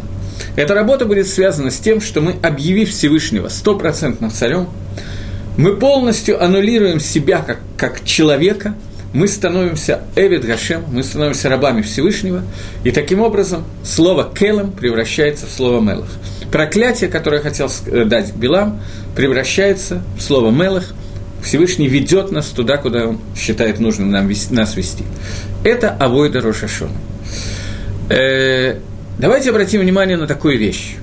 Эта 0.56 0.74
работа 0.74 1.06
будет 1.06 1.28
связана 1.28 1.70
с 1.70 1.78
тем, 1.78 2.02
что 2.02 2.22
мы, 2.22 2.36
объявив 2.42 2.90
Всевышнего 2.90 3.50
стопроцентным 3.50 4.32
царем, 4.32 4.68
мы 5.58 5.76
полностью 5.76 6.44
аннулируем 6.44 7.00
себя 7.00 7.44
как, 7.46 7.60
как 7.78 8.04
человека– 8.04 8.76
мы 9.14 9.28
становимся 9.28 10.02
Эвид 10.16 10.46
Гашем, 10.46 10.84
мы 10.92 11.04
становимся 11.04 11.50
рабами 11.50 11.82
Всевышнего, 11.82 12.44
и 12.84 12.92
таким 12.92 13.22
образом 13.22 13.64
слово 13.84 14.30
Келем 14.38 14.72
превращается 14.72 15.48
в 15.48 15.50
слово 15.50 15.82
Мелах. 15.82 16.10
Проклятие, 16.52 17.10
которое 17.10 17.42
хотел 17.42 17.72
э, 17.88 18.06
дать 18.06 18.36
Билам, 18.36 18.80
превращается 19.16 20.04
в 20.18 20.22
слово 20.22 20.52
Мелах, 20.52 20.94
Всевышний 21.44 21.88
ведет 21.88 22.32
нас 22.32 22.48
туда, 22.48 22.78
куда 22.78 23.08
он 23.08 23.20
считает 23.36 23.80
нужным 23.80 24.12
нам 24.12 24.28
вести, 24.28 24.54
нас 24.54 24.76
вести. 24.76 25.04
Это 25.64 25.90
Авойда 25.92 26.42
Рошашона. 26.42 26.92
Э, 28.10 28.80
давайте 29.18 29.52
обратим 29.52 29.82
внимание 29.82 30.18
на 30.18 30.28
такую 30.28 30.58
вещь. 30.58 30.96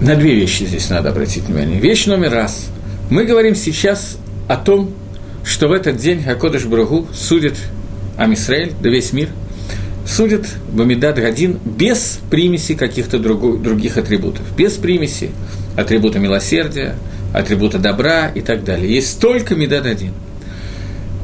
На 0.00 0.16
две 0.16 0.34
вещи 0.34 0.64
здесь 0.64 0.90
надо 0.90 1.10
обратить 1.10 1.44
внимание. 1.44 1.78
Вещь 1.78 2.06
номер 2.06 2.32
раз. 2.32 2.68
Мы 3.08 3.24
говорим 3.24 3.54
сейчас 3.54 4.18
о 4.48 4.56
том, 4.56 4.92
что 5.44 5.68
в 5.68 5.72
этот 5.72 5.96
день 5.96 6.24
Акодыш 6.26 6.64
Брагу 6.64 7.06
судит 7.12 7.54
Амисраэль, 8.16 8.72
да 8.80 8.88
весь 8.88 9.12
мир, 9.12 9.28
судит 10.06 10.46
Бамидад 10.70 11.16
Гадин 11.16 11.58
без 11.64 12.20
примеси 12.30 12.74
каких-то 12.74 13.18
других 13.18 13.96
атрибутов, 13.96 14.44
без 14.56 14.74
примеси 14.74 15.30
атрибута 15.76 16.18
милосердия, 16.18 16.94
атрибута 17.32 17.78
добра 17.78 18.28
и 18.28 18.40
так 18.40 18.64
далее. 18.64 18.92
Есть 18.92 19.20
только 19.20 19.54
Медад 19.54 19.86
один. 19.86 20.12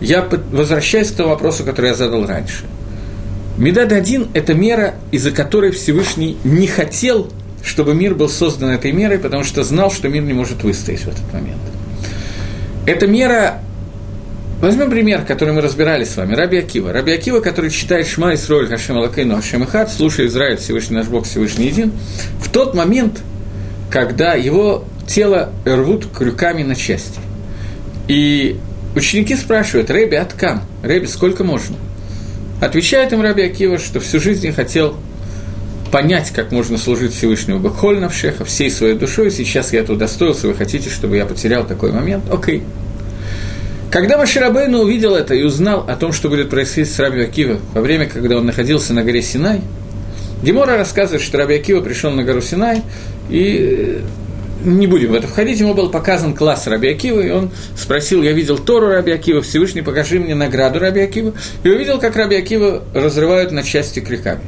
Я 0.00 0.26
возвращаюсь 0.52 1.10
к 1.10 1.16
тому 1.16 1.30
вопросу, 1.30 1.64
который 1.64 1.88
я 1.88 1.94
задал 1.94 2.26
раньше. 2.26 2.64
Медад 3.56 3.92
один– 3.92 4.28
это 4.34 4.54
мера, 4.54 4.94
из-за 5.10 5.32
которой 5.32 5.72
Всевышний 5.72 6.36
не 6.44 6.68
хотел, 6.68 7.30
чтобы 7.64 7.94
мир 7.94 8.14
был 8.14 8.28
создан 8.28 8.70
этой 8.70 8.92
мерой, 8.92 9.18
потому 9.18 9.42
что 9.42 9.64
знал, 9.64 9.90
что 9.90 10.08
мир 10.08 10.22
не 10.22 10.32
может 10.32 10.62
выстоять 10.62 11.00
в 11.00 11.08
этот 11.08 11.32
момент– 11.32 11.60
эта 12.88 13.06
мера 13.06 13.60
Возьмем 14.60 14.90
пример, 14.90 15.24
который 15.24 15.54
мы 15.54 15.60
разбирали 15.60 16.02
с 16.02 16.16
вами. 16.16 16.34
Раби 16.34 16.58
Акива. 16.58 16.92
Раби 16.92 17.12
Акива, 17.12 17.38
который 17.40 17.70
читает 17.70 18.08
Шма 18.08 18.34
Исроль 18.34 18.66
Хашем 18.66 18.98
Алакейну 18.98 19.36
Хашем 19.36 19.62
Ихат, 19.62 19.92
слушая 19.92 20.26
Израиль, 20.26 20.56
Всевышний 20.56 20.96
наш 20.96 21.06
Бог, 21.06 21.26
Всевышний 21.26 21.66
един, 21.66 21.92
в 22.40 22.50
тот 22.50 22.74
момент, 22.74 23.20
когда 23.88 24.34
его 24.34 24.84
тело 25.06 25.52
рвут 25.64 26.06
крюками 26.12 26.64
на 26.64 26.74
части. 26.74 27.20
И 28.08 28.58
ученики 28.96 29.36
спрашивают, 29.36 29.90
Рэби, 29.90 30.16
откам? 30.16 30.64
Рэби, 30.82 31.06
сколько 31.06 31.44
можно? 31.44 31.76
Отвечает 32.60 33.12
им 33.12 33.22
Раби 33.22 33.42
Акива, 33.44 33.78
что 33.78 34.00
всю 34.00 34.18
жизнь 34.18 34.50
хотел 34.52 34.96
понять, 35.92 36.32
как 36.34 36.50
можно 36.50 36.78
служить 36.78 37.14
Всевышнему 37.14 37.60
Бахоль 37.60 38.00
Навшеха 38.00 38.44
всей 38.44 38.72
своей 38.72 38.94
душой, 38.94 39.30
сейчас 39.30 39.72
я 39.72 39.80
это 39.80 39.92
удостоился, 39.92 40.48
вы 40.48 40.54
хотите, 40.54 40.90
чтобы 40.90 41.16
я 41.16 41.26
потерял 41.26 41.64
такой 41.64 41.92
момент? 41.92 42.24
Окей. 42.28 42.64
Когда 43.90 44.18
Маширабейну 44.18 44.80
увидел 44.80 45.14
это 45.14 45.34
и 45.34 45.42
узнал 45.42 45.86
о 45.88 45.96
том, 45.96 46.12
что 46.12 46.28
будет 46.28 46.50
происходить 46.50 46.92
с 46.92 46.98
Раби 46.98 47.22
Акива 47.22 47.58
во 47.72 47.80
время, 47.80 48.06
когда 48.06 48.36
он 48.36 48.44
находился 48.44 48.92
на 48.92 49.02
горе 49.02 49.22
Синай, 49.22 49.62
Гемора 50.42 50.76
рассказывает, 50.76 51.22
что 51.22 51.38
Раби 51.38 51.54
Акива 51.54 51.80
пришел 51.80 52.10
на 52.10 52.22
гору 52.22 52.42
Синай 52.42 52.82
и 53.30 54.02
не 54.64 54.86
будем 54.86 55.12
в 55.12 55.14
это 55.14 55.28
входить, 55.28 55.60
ему 55.60 55.74
был 55.74 55.90
показан 55.90 56.34
класс 56.34 56.66
Раби 56.66 56.88
Акива, 56.88 57.20
и 57.20 57.30
он 57.30 57.50
спросил, 57.76 58.22
я 58.22 58.32
видел 58.32 58.58
Тору 58.58 58.88
Раби 58.88 59.12
Акива, 59.12 59.42
Всевышний, 59.42 59.82
покажи 59.82 60.18
мне 60.18 60.34
награду 60.34 60.78
Раби 60.78 61.00
Акива, 61.00 61.32
и 61.62 61.68
увидел, 61.68 61.98
как 61.98 62.16
Раби 62.16 62.36
Акива 62.36 62.82
разрывают 62.94 63.52
на 63.52 63.62
части 63.62 64.00
криками. 64.00 64.40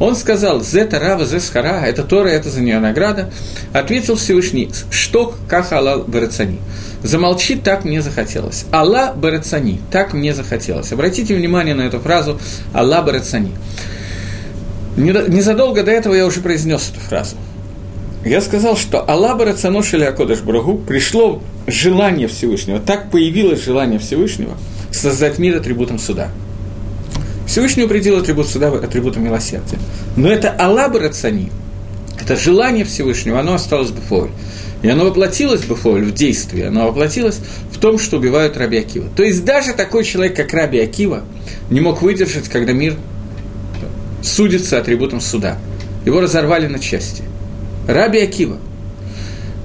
Он 0.00 0.16
сказал, 0.16 0.60
«Зета 0.60 0.98
рава, 0.98 1.24
зе 1.24 1.40
схара, 1.40 1.82
это 1.86 2.02
Тора, 2.02 2.28
это 2.28 2.50
за 2.50 2.60
нее 2.60 2.78
награда». 2.80 3.30
Ответил 3.72 4.16
Всевышний, 4.16 4.70
«Что, 4.90 5.34
как 5.48 5.72
Аллах 5.72 6.06
барацани». 6.06 6.58
Замолчи, 7.02 7.56
так 7.56 7.84
мне 7.84 8.00
захотелось. 8.00 8.64
Алла 8.72 9.12
барацани, 9.16 9.80
так 9.90 10.12
мне 10.12 10.34
захотелось. 10.34 10.92
Обратите 10.92 11.34
внимание 11.34 11.74
на 11.74 11.82
эту 11.82 11.98
фразу 11.98 12.38
Алла 12.72 13.02
барацани. 13.02 13.52
Незадолго 14.96 15.82
до 15.82 15.90
этого 15.90 16.14
я 16.14 16.26
уже 16.26 16.40
произнес 16.40 16.90
эту 16.90 17.00
фразу– 17.00 17.36
я 18.24 18.40
сказал, 18.40 18.76
что 18.76 19.00
Аллах 19.00 19.38
Барацанош 19.38 19.94
или 19.94 20.04
Акодыш 20.04 20.40
Брагу 20.40 20.78
пришло 20.78 21.42
желание 21.66 22.28
Всевышнего, 22.28 22.78
так 22.78 23.10
появилось 23.10 23.64
желание 23.64 23.98
Всевышнего 23.98 24.56
создать 24.90 25.38
мир 25.38 25.56
атрибутом 25.56 25.98
суда. 25.98 26.28
Всевышний 27.46 27.82
определил 27.82 28.18
атрибут 28.18 28.46
суда 28.46 28.68
атрибутом 28.68 29.24
милосердия. 29.24 29.78
Но 30.16 30.30
это 30.30 30.50
Аллах 30.50 30.92
Барацани, 30.92 31.50
это 32.20 32.36
желание 32.36 32.84
Всевышнего, 32.84 33.40
оно 33.40 33.54
осталось 33.54 33.90
бы 33.90 34.00
фоль. 34.00 34.30
И 34.82 34.88
оно 34.88 35.04
воплотилось 35.04 35.62
бы 35.62 35.76
фоль 35.76 36.04
в 36.04 36.12
действии, 36.12 36.62
оно 36.62 36.86
воплотилось 36.86 37.40
в 37.70 37.78
том, 37.78 37.98
что 37.98 38.16
убивают 38.16 38.56
Раби 38.56 38.78
Акива. 38.78 39.08
То 39.16 39.22
есть 39.22 39.44
даже 39.44 39.74
такой 39.74 40.04
человек, 40.04 40.36
как 40.36 40.52
Раби 40.52 40.80
Акива, 40.80 41.24
не 41.70 41.80
мог 41.80 42.02
выдержать, 42.02 42.48
когда 42.48 42.72
мир 42.72 42.96
судится 44.22 44.78
атрибутом 44.78 45.20
суда. 45.20 45.58
Его 46.04 46.20
разорвали 46.20 46.66
на 46.66 46.78
части. 46.78 47.22
Раби 47.86 48.20
Акива. 48.20 48.58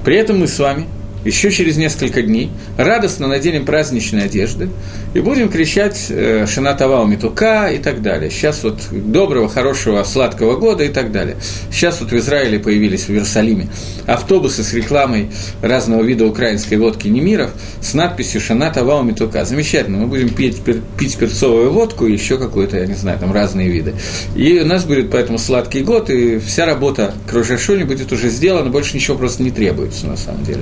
При 0.03 0.15
этом 0.15 0.39
мы 0.39 0.47
с 0.47 0.57
вами 0.59 0.85
еще 1.25 1.51
через 1.51 1.77
несколько 1.77 2.21
дней 2.21 2.49
радостно 2.77 3.27
наденем 3.27 3.65
праздничные 3.65 4.25
одежды 4.25 4.69
и 5.13 5.19
будем 5.19 5.49
кричать 5.49 6.07
э, 6.09 6.45
«Шанатавал 6.47 7.05
Митука» 7.07 7.69
и 7.69 7.77
так 7.77 8.01
далее. 8.01 8.29
Сейчас 8.29 8.63
вот 8.63 8.79
доброго, 8.91 9.49
хорошего, 9.49 10.03
сладкого 10.03 10.57
года 10.57 10.83
и 10.83 10.89
так 10.89 11.11
далее. 11.11 11.37
Сейчас 11.71 11.99
вот 12.01 12.11
в 12.11 12.17
Израиле 12.17 12.59
появились 12.59 13.05
в 13.05 13.09
Иерусалиме 13.09 13.67
автобусы 14.05 14.63
с 14.63 14.73
рекламой 14.73 15.29
разного 15.61 16.03
вида 16.03 16.25
украинской 16.25 16.75
водки 16.75 17.07
Немиров 17.07 17.51
с 17.81 17.93
надписью 17.93 18.41
«Шанатавал 18.41 19.03
Митука». 19.03 19.43
Замечательно, 19.45 19.97
мы 19.97 20.07
будем 20.07 20.29
пить, 20.29 20.61
пить 20.97 21.17
перцовую 21.17 21.71
водку 21.71 22.05
и 22.05 22.13
еще 22.13 22.37
какую-то, 22.37 22.77
я 22.77 22.85
не 22.85 22.95
знаю, 22.95 23.19
там 23.19 23.33
разные 23.33 23.69
виды. 23.69 23.95
И 24.35 24.59
у 24.59 24.65
нас 24.65 24.85
будет 24.85 25.11
поэтому 25.11 25.37
сладкий 25.37 25.81
год, 25.81 26.09
и 26.09 26.39
вся 26.39 26.65
работа 26.65 27.13
к 27.27 27.33
Рожашоне 27.33 27.85
будет 27.85 28.11
уже 28.11 28.29
сделана, 28.29 28.69
больше 28.69 28.95
ничего 28.95 29.17
просто 29.17 29.43
не 29.43 29.51
требуется 29.51 30.07
на 30.07 30.17
самом 30.17 30.43
деле 30.43 30.61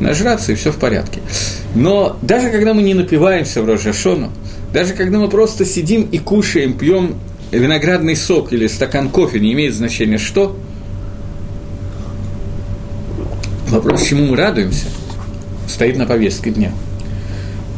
нажраться, 0.00 0.52
и 0.52 0.54
все 0.54 0.72
в 0.72 0.76
порядке. 0.76 1.20
Но 1.74 2.16
даже 2.22 2.50
когда 2.50 2.74
мы 2.74 2.82
не 2.82 2.94
напиваемся 2.94 3.62
в 3.62 3.66
Рожашону, 3.66 4.30
даже 4.72 4.94
когда 4.94 5.18
мы 5.18 5.28
просто 5.28 5.64
сидим 5.64 6.08
и 6.10 6.18
кушаем, 6.18 6.74
пьем 6.74 7.16
виноградный 7.50 8.16
сок 8.16 8.52
или 8.52 8.66
стакан 8.66 9.08
кофе, 9.08 9.40
не 9.40 9.52
имеет 9.52 9.74
значения 9.74 10.18
что. 10.18 10.56
Вопрос, 13.68 14.02
чему 14.02 14.26
мы 14.26 14.36
радуемся, 14.36 14.86
стоит 15.68 15.96
на 15.96 16.06
повестке 16.06 16.50
дня. 16.50 16.72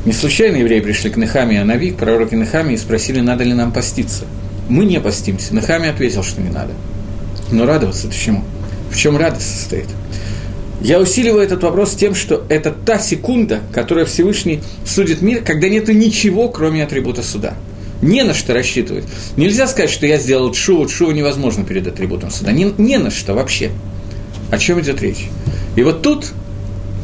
Не 0.04 0.12
случайно 0.12 0.56
евреи 0.56 0.80
пришли 0.80 1.10
к 1.10 1.16
Нехаме 1.16 1.56
и 1.56 1.58
Анави, 1.58 1.90
к 1.90 1.96
пророке 1.96 2.36
Нехаме, 2.36 2.74
и 2.74 2.78
спросили, 2.78 3.20
надо 3.20 3.44
ли 3.44 3.52
нам 3.52 3.72
поститься. 3.72 4.24
Мы 4.68 4.84
не 4.84 5.00
постимся. 5.00 5.54
Нехаме 5.54 5.90
ответил, 5.90 6.22
что 6.22 6.40
не 6.40 6.50
надо. 6.50 6.72
Но 7.50 7.66
радоваться-то 7.66 8.14
чему? 8.14 8.42
В 8.90 8.96
чем 8.96 9.16
радость 9.16 9.58
состоит? 9.58 9.86
Я 10.82 10.98
усиливаю 10.98 11.42
этот 11.42 11.62
вопрос 11.62 11.94
тем, 11.94 12.14
что 12.14 12.44
это 12.48 12.72
та 12.72 12.98
секунда, 12.98 13.60
которая 13.72 14.04
Всевышний 14.04 14.60
судит 14.84 15.22
мир, 15.22 15.42
когда 15.44 15.68
нет 15.68 15.88
ничего, 15.88 16.48
кроме 16.48 16.82
атрибута 16.82 17.22
суда. 17.22 17.54
Не 18.00 18.24
на 18.24 18.34
что 18.34 18.52
рассчитывать. 18.52 19.04
Нельзя 19.36 19.68
сказать, 19.68 19.90
что 19.90 20.06
я 20.06 20.18
сделал 20.18 20.52
шоу, 20.52 20.88
шоу 20.88 21.12
невозможно 21.12 21.64
перед 21.64 21.86
атрибутом 21.86 22.32
суда. 22.32 22.50
Не, 22.50 22.72
не 22.78 22.98
на 22.98 23.10
что 23.10 23.34
вообще. 23.34 23.70
О 24.50 24.58
чем 24.58 24.80
идет 24.80 25.00
речь? 25.00 25.28
И 25.76 25.84
вот 25.84 26.02
тут 26.02 26.32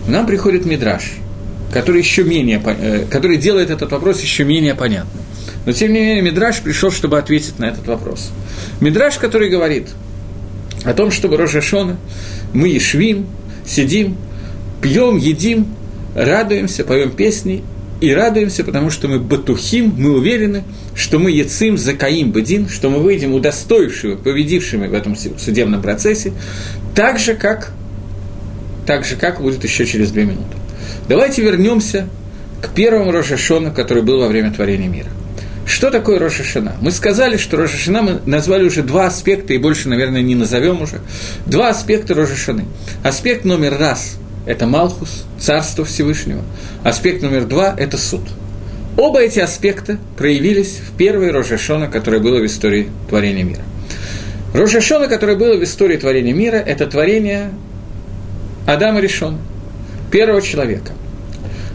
нам 0.08 0.26
приходит 0.26 0.66
мидраж, 0.66 1.12
который 1.72 2.02
еще 2.02 2.24
менее, 2.24 2.60
э, 2.64 3.06
который 3.08 3.36
делает 3.36 3.70
этот 3.70 3.92
вопрос 3.92 4.20
еще 4.22 4.42
менее 4.42 4.74
понятным. 4.74 5.22
Но 5.66 5.72
тем 5.72 5.92
не 5.92 6.00
менее 6.00 6.22
Мидраш 6.22 6.60
пришел, 6.60 6.90
чтобы 6.90 7.18
ответить 7.18 7.58
на 7.58 7.66
этот 7.66 7.86
вопрос. 7.86 8.30
Мидраш, 8.80 9.18
который 9.18 9.50
говорит 9.50 9.88
о 10.84 10.94
том, 10.94 11.10
чтобы 11.10 11.36
Рожашона 11.36 11.98
мы 12.52 12.68
ешвим, 12.68 13.26
сидим, 13.68 14.16
пьем, 14.80 15.16
едим, 15.16 15.66
радуемся, 16.14 16.84
поем 16.84 17.10
песни 17.10 17.62
и 18.00 18.12
радуемся, 18.12 18.64
потому 18.64 18.90
что 18.90 19.08
мы 19.08 19.18
батухим, 19.18 19.92
мы 19.96 20.12
уверены, 20.12 20.64
что 20.94 21.18
мы 21.18 21.30
яцим 21.30 21.76
закаим 21.76 22.32
бадин, 22.32 22.68
что 22.68 22.90
мы 22.90 23.00
выйдем 23.00 23.34
удостоившими, 23.34 24.14
победившими 24.14 24.86
в 24.86 24.94
этом 24.94 25.16
судебном 25.16 25.82
процессе, 25.82 26.32
так 26.94 27.18
же, 27.18 27.34
как, 27.34 27.72
так 28.86 29.04
же, 29.04 29.16
как 29.16 29.40
будет 29.40 29.64
еще 29.64 29.84
через 29.84 30.10
две 30.12 30.24
минуты. 30.24 30.56
Давайте 31.08 31.42
вернемся 31.42 32.08
к 32.62 32.70
первому 32.70 33.10
Рошашону, 33.12 33.72
который 33.72 34.02
был 34.02 34.20
во 34.20 34.28
время 34.28 34.52
творения 34.52 34.88
мира. 34.88 35.08
Что 35.68 35.90
такое 35.90 36.18
Рошашана? 36.18 36.76
Мы 36.80 36.90
сказали, 36.90 37.36
что 37.36 37.58
Рошашана 37.58 38.00
мы 38.00 38.20
назвали 38.24 38.64
уже 38.64 38.82
два 38.82 39.06
аспекта, 39.06 39.52
и 39.52 39.58
больше, 39.58 39.90
наверное, 39.90 40.22
не 40.22 40.34
назовем 40.34 40.80
уже. 40.80 41.00
Два 41.44 41.68
аспекта 41.68 42.14
Рошашаны. 42.14 42.64
Аспект 43.04 43.44
номер 43.44 43.76
раз– 43.76 44.16
это 44.46 44.66
Малхус, 44.66 45.26
Царство 45.38 45.84
Всевышнего. 45.84 46.42
Аспект 46.84 47.22
номер 47.22 47.44
два– 47.44 47.74
это 47.78 47.98
суд. 47.98 48.22
Оба 48.96 49.20
эти 49.20 49.40
аспекта 49.40 49.98
проявились 50.16 50.78
в 50.78 50.96
первой 50.96 51.32
Рошашона, 51.32 51.86
которая 51.86 52.20
была 52.20 52.38
в 52.38 52.46
истории 52.46 52.88
творения 53.10 53.44
мира. 53.44 53.62
Рошашона, 54.54 55.06
которая 55.06 55.36
была 55.36 55.56
в 55.56 55.62
истории 55.62 55.98
творения 55.98 56.32
мира, 56.32 56.56
это 56.56 56.86
творение 56.86 57.50
Адама 58.66 59.00
Решона, 59.00 59.38
первого 60.10 60.40
человека. 60.40 60.92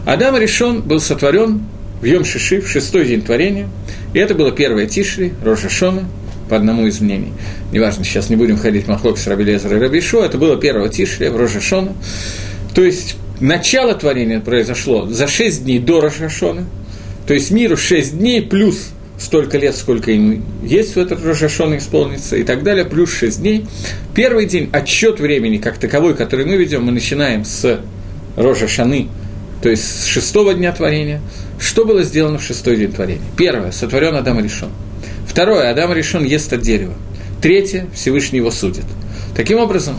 Адам 0.04 0.36
Решон 0.36 0.82
был 0.82 1.00
сотворен 1.00 1.62
в 2.04 2.06
Йом 2.06 2.22
Шиши, 2.22 2.60
в 2.60 2.68
шестой 2.68 3.06
день 3.06 3.22
творения. 3.22 3.66
И 4.12 4.18
это 4.18 4.34
было 4.34 4.52
первое 4.52 4.84
Тишри, 4.84 5.32
Рожа 5.42 5.70
Шона, 5.70 6.04
по 6.50 6.56
одному 6.56 6.86
из 6.86 7.00
мнений. 7.00 7.32
Неважно, 7.72 8.04
сейчас 8.04 8.28
не 8.28 8.36
будем 8.36 8.58
ходить 8.58 8.86
Махлок 8.86 9.16
с 9.16 9.26
Рабелезера 9.26 9.78
и 9.78 9.80
Рабишо, 9.80 10.22
это 10.22 10.36
было 10.36 10.58
первое 10.58 10.90
Тишри, 10.90 11.28
в 11.28 11.36
Рожа 11.36 11.62
Шона. 11.62 11.94
То 12.74 12.84
есть, 12.84 13.16
начало 13.40 13.94
творения 13.94 14.40
произошло 14.40 15.06
за 15.06 15.26
шесть 15.26 15.64
дней 15.64 15.78
до 15.78 16.02
Рожа 16.02 16.28
Шона, 16.28 16.66
то 17.26 17.32
есть 17.32 17.50
миру 17.50 17.78
шесть 17.78 18.18
дней 18.18 18.42
плюс 18.42 18.90
столько 19.18 19.56
лет, 19.56 19.74
сколько 19.74 20.10
им 20.10 20.44
есть 20.62 20.96
в 20.96 20.98
этот 20.98 21.24
Рожашон 21.24 21.74
исполнится, 21.78 22.36
и 22.36 22.42
так 22.42 22.64
далее, 22.64 22.84
плюс 22.84 23.10
шесть 23.10 23.40
дней. 23.40 23.64
Первый 24.14 24.44
день, 24.44 24.68
отчет 24.72 25.20
времени 25.20 25.56
как 25.56 25.78
таковой, 25.78 26.14
который 26.14 26.44
мы 26.44 26.56
ведем, 26.56 26.84
мы 26.84 26.92
начинаем 26.92 27.46
с 27.46 27.80
Рожа 28.36 28.68
Шаны, 28.68 29.08
то 29.62 29.70
есть 29.70 30.02
с 30.02 30.04
шестого 30.04 30.52
дня 30.52 30.70
творения– 30.70 31.22
что 31.64 31.84
было 31.84 32.02
сделано 32.02 32.38
в 32.38 32.42
шестой 32.42 32.76
день 32.76 32.92
творения? 32.92 33.22
Первое, 33.36 33.72
сотворен 33.72 34.14
Адам 34.14 34.38
решен. 34.38 34.68
Второе, 35.26 35.70
Адам 35.70 35.92
решен 35.92 36.24
ест 36.24 36.52
от 36.52 36.60
дерева. 36.60 36.94
Третье, 37.40 37.86
Всевышний 37.94 38.38
его 38.38 38.50
судит. 38.50 38.84
Таким 39.34 39.58
образом, 39.58 39.98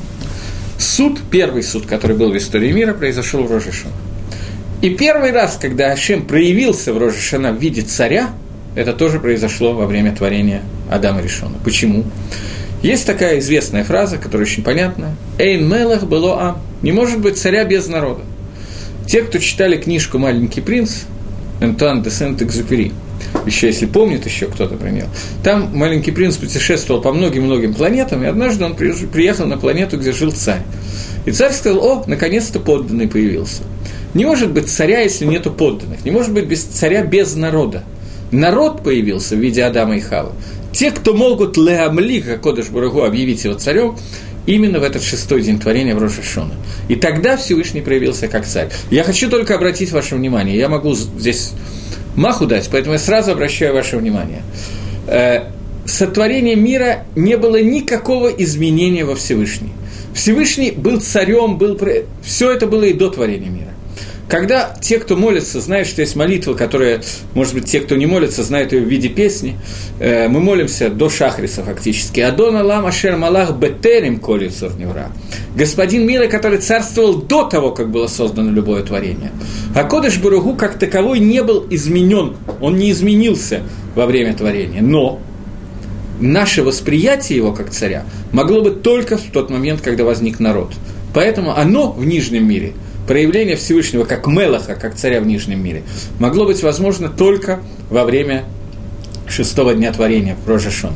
суд, 0.78 1.20
первый 1.32 1.64
суд, 1.64 1.86
который 1.86 2.16
был 2.16 2.32
в 2.32 2.38
истории 2.38 2.72
мира, 2.72 2.94
произошел 2.94 3.44
в 3.44 3.52
Рожешана. 3.52 3.94
И 4.82 4.90
первый 4.92 5.32
раз, 5.32 5.58
когда 5.60 5.92
Ашем 5.92 6.26
проявился 6.26 6.94
в 6.94 6.98
Рожешана 6.98 7.52
в 7.52 7.60
виде 7.60 7.82
царя, 7.82 8.30
это 8.76 8.94
тоже 8.94 9.20
произошло 9.20 9.74
во 9.74 9.86
время 9.86 10.16
творения 10.16 10.62
Адама 10.90 11.22
Решона. 11.22 11.58
Почему? 11.64 12.06
Есть 12.84 13.08
такая 13.08 13.40
известная 13.40 13.84
фраза, 13.84 14.18
которая 14.18 14.46
очень 14.46 14.64
понятна. 14.64 15.16
«Эйн 15.40 15.68
мелах 15.68 16.04
было 16.04 16.40
ам». 16.40 16.62
Не 16.84 16.92
может 16.92 17.20
быть 17.20 17.38
царя 17.38 17.64
без 17.64 17.88
народа. 17.88 18.22
Те, 19.08 19.24
кто 19.24 19.40
читали 19.40 19.78
книжку 19.78 20.20
«Маленький 20.20 20.62
принц», 20.62 21.06
Антуан 21.62 22.02
де 22.02 22.10
Сент-Экзюпери, 22.10 22.92
еще 23.46 23.68
если 23.68 23.86
помнит 23.86 24.26
еще 24.26 24.48
кто-то 24.48 24.76
него. 24.90 25.08
Там 25.44 25.72
маленький 25.74 26.12
принц 26.12 26.36
путешествовал 26.36 27.02
по 27.02 27.14
многим-многим 27.14 27.74
планетам, 27.74 28.24
и 28.24 28.28
однажды 28.28 28.66
он 28.66 28.76
приехал 28.76 29.46
на 29.46 29.58
планету, 29.58 29.98
где 29.98 30.12
жил 30.12 30.32
царь. 30.32 30.62
И 31.26 31.32
царь 31.32 31.52
сказал, 31.54 31.84
о, 31.84 32.04
наконец-то 32.08 32.60
подданный 32.60 33.08
появился. 33.08 33.64
Не 34.14 34.26
может 34.26 34.52
быть 34.52 34.70
царя, 34.70 35.02
если 35.02 35.26
нету 35.26 35.52
подданных. 35.52 36.06
Не 36.06 36.12
может 36.12 36.32
быть 36.32 36.46
без 36.46 36.64
царя 36.64 37.04
без 37.04 37.36
народа. 37.36 37.84
Народ 38.32 38.84
появился 38.84 39.36
в 39.36 39.40
виде 39.40 39.64
Адама 39.64 39.98
и 39.98 40.00
Хава. 40.00 40.34
Те, 40.72 40.92
кто 40.92 41.14
могут 41.14 41.58
Леамли, 41.58 42.22
как 42.22 42.42
Кодыш 42.42 42.68
Бурагу, 42.68 43.04
объявить 43.04 43.44
его 43.44 43.56
царем, 43.56 43.98
именно 44.46 44.80
в 44.80 44.84
этот 44.84 45.04
шестой 45.04 45.42
день 45.42 45.60
творения 45.60 45.96
в 45.96 46.00
Рошашона. 46.00 46.54
И 46.88 46.96
тогда 46.96 47.38
Всевышний 47.38 47.82
проявился 47.82 48.28
как 48.28 48.46
царь. 48.46 48.70
Я 48.92 49.04
хочу 49.04 49.30
только 49.30 49.56
обратить 49.56 49.92
ваше 49.92 50.16
внимание, 50.16 50.58
я 50.58 50.70
могу 50.70 50.94
здесь 50.94 51.54
маху 52.16 52.46
дать, 52.46 52.70
поэтому 52.72 52.94
я 52.94 53.00
сразу 53.00 53.32
обращаю 53.32 53.74
ваше 53.74 53.98
внимание. 53.98 54.44
Э, 55.08 55.52
сотворение 55.86 56.56
мира 56.56 57.06
не 57.16 57.38
было 57.38 57.62
никакого 57.62 58.30
изменения 58.30 59.06
во 59.06 59.16
Всевышний. 59.16 59.72
Всевышний 60.14 60.72
был 60.72 61.02
царем, 61.02 61.58
был... 61.58 61.80
все 62.24 62.52
это 62.52 62.68
было 62.68 62.84
и 62.84 62.94
до 62.94 63.10
творения 63.10 63.50
мира. 63.50 63.75
Когда 64.28 64.76
те, 64.82 64.98
кто 64.98 65.16
молится, 65.16 65.62
знают, 65.62 65.88
что 65.88 66.02
есть 66.02 66.16
молитва, 66.16 66.56
которая, 66.56 67.04
может 67.36 67.54
быть, 67.54 67.66
те, 67.66 67.80
кто 67.80 67.96
не 67.96 68.08
молится, 68.08 68.44
знают 68.44 68.74
ее 68.74 68.82
в 68.82 68.88
виде 68.88 69.08
песни, 69.08 69.56
э, 70.00 70.28
мы 70.28 70.40
молимся 70.40 70.90
до 70.90 71.10
Шахриса 71.10 71.64
фактически. 71.64 72.22
Адон 72.22 72.56
Аллам 72.56 72.88
Ашер 72.88 73.18
Малах 73.18 73.56
Бетерим 73.56 74.20
Коли 74.20 74.48
Цурневра. 74.48 75.12
Господин 75.56 76.08
мира, 76.08 76.26
который 76.26 76.58
царствовал 76.58 77.14
до 77.16 77.44
того, 77.44 77.72
как 77.72 77.92
было 77.92 78.08
создано 78.08 78.52
любое 78.52 78.82
творение. 78.82 79.32
А 79.76 79.84
Кодыш 79.84 80.18
Баругу 80.18 80.56
как 80.56 80.80
таковой 80.80 81.20
не 81.20 81.44
был 81.44 81.68
изменен, 81.70 82.36
он 82.62 82.78
не 82.78 82.90
изменился 82.92 83.62
во 83.94 84.08
время 84.08 84.34
творения. 84.34 84.82
Но 84.82 85.20
наше 86.20 86.64
восприятие 86.64 87.38
его 87.38 87.54
как 87.54 87.70
царя 87.70 88.06
могло 88.32 88.62
быть 88.62 88.82
только 88.82 89.18
в 89.18 89.26
тот 89.32 89.52
момент, 89.52 89.82
когда 89.82 90.04
возник 90.04 90.40
народ. 90.40 90.74
Поэтому 91.14 91.56
оно 91.56 91.92
в 91.92 92.04
нижнем 92.06 92.48
мире– 92.48 92.74
проявление 93.08 93.56
Всевышнего 93.56 94.04
как 94.04 94.28
Мелаха, 94.28 94.76
как 94.76 94.96
царя 94.96 95.22
в 95.22 95.28
Нижнем 95.28 95.64
мире, 95.64 95.84
могло 96.20 96.46
быть 96.46 96.64
возможно 96.64 97.10
только 97.10 97.60
во 97.90 98.04
время 98.04 98.46
шестого 99.28 99.74
дня 99.74 99.92
творения, 99.92 100.38
Рожашона. 100.46 100.96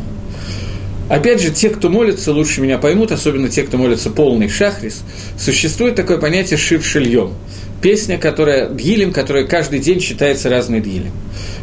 Опять 1.09 1.41
же, 1.41 1.49
те, 1.49 1.69
кто 1.69 1.89
молится, 1.89 2.31
лучше 2.31 2.61
меня 2.61 2.77
поймут, 2.77 3.11
особенно 3.11 3.49
те, 3.49 3.63
кто 3.63 3.77
молится 3.77 4.11
полный 4.11 4.47
шахрис, 4.47 5.01
существует 5.39 5.95
такое 5.95 6.19
понятие 6.19 6.57
шир 6.57 6.83
шильем. 6.83 7.33
Песня, 7.81 8.19
которая, 8.19 8.69
дгилем, 8.69 9.11
которая 9.11 9.45
каждый 9.45 9.79
день 9.79 9.99
читается 9.99 10.49
разный 10.49 10.81
дгилем. 10.81 11.11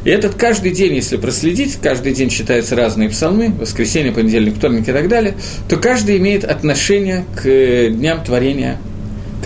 И 0.05 0.11
этот 0.11 0.35
каждый 0.35 0.73
день, 0.73 0.95
если 0.95 1.17
проследить, 1.17 1.79
каждый 1.81 2.13
день 2.13 2.29
читаются 2.29 2.75
разные 2.75 3.09
псалмы, 3.09 3.53
воскресенье, 3.53 4.11
понедельник, 4.11 4.57
вторник 4.57 4.89
и 4.89 4.93
так 4.93 5.09
далее, 5.09 5.37
то 5.69 5.77
каждый 5.77 6.17
имеет 6.17 6.45
отношение 6.45 7.25
к 7.37 7.47
э, 7.47 7.91
дням 7.91 8.25
творения 8.25 8.79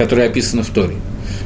которое 0.01 0.29
описано 0.29 0.63
в 0.63 0.71
Торе. 0.71 0.97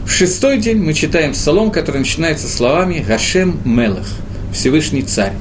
В 0.07 0.13
шестой 0.13 0.59
день 0.59 0.77
мы 0.77 0.95
читаем 0.95 1.33
псалом, 1.33 1.73
который 1.73 1.99
начинается 1.99 2.47
словами 2.47 3.05
«Гашем 3.05 3.59
Мелах»– 3.65 4.07
Всевышний 4.53 5.03
Царь. 5.03 5.33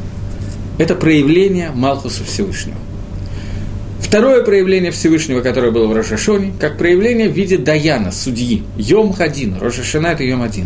Это 0.80 0.96
проявление 0.96 1.70
Малхуса 1.76 2.24
Всевышнего. 2.24 2.78
Второе 4.00 4.44
проявление 4.44 4.90
Всевышнего, 4.90 5.42
которое 5.42 5.70
было 5.70 5.86
в 5.86 5.94
Рошашоне, 5.94 6.54
как 6.60 6.80
проявление 6.80 7.30
в 7.30 7.34
виде 7.34 7.60
Даяна, 7.60 8.12
судьи, 8.12 8.64
Йом 8.78 9.14
Хадин, 9.14 9.60
Рошашана– 9.62 10.08
это 10.14 10.24
Йом 10.24 10.42
Один. 10.42 10.66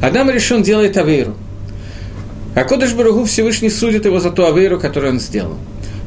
Адам 0.00 0.30
решен 0.30 0.62
делает 0.62 0.96
Авейру. 0.96 1.34
А 2.54 2.64
Кодыш 2.64 2.94
Баругу 2.94 3.26
Всевышний 3.26 3.68
судит 3.68 4.06
его 4.06 4.18
за 4.18 4.30
ту 4.30 4.46
Авейру, 4.46 4.80
которую 4.80 5.12
он 5.12 5.20
сделал. 5.20 5.58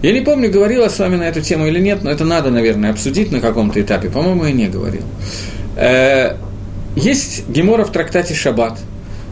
Я 0.01 0.13
не 0.13 0.21
помню, 0.21 0.49
говорила 0.49 0.89
с 0.89 0.97
вами 0.97 1.17
на 1.17 1.29
эту 1.29 1.41
тему 1.41 1.67
или 1.67 1.79
нет, 1.79 2.03
но 2.03 2.09
это 2.09 2.25
надо, 2.25 2.49
наверное, 2.49 2.89
обсудить 2.89 3.31
на 3.31 3.39
каком-то 3.39 3.79
этапе. 3.79 4.09
По-моему, 4.09 4.45
я 4.45 4.51
не 4.51 4.67
говорил. 4.67 5.03
Э, 5.75 6.35
есть 6.95 7.47
Гемора 7.49 7.83
в 7.83 7.91
трактате 7.91 8.33
Шаббат, 8.33 8.79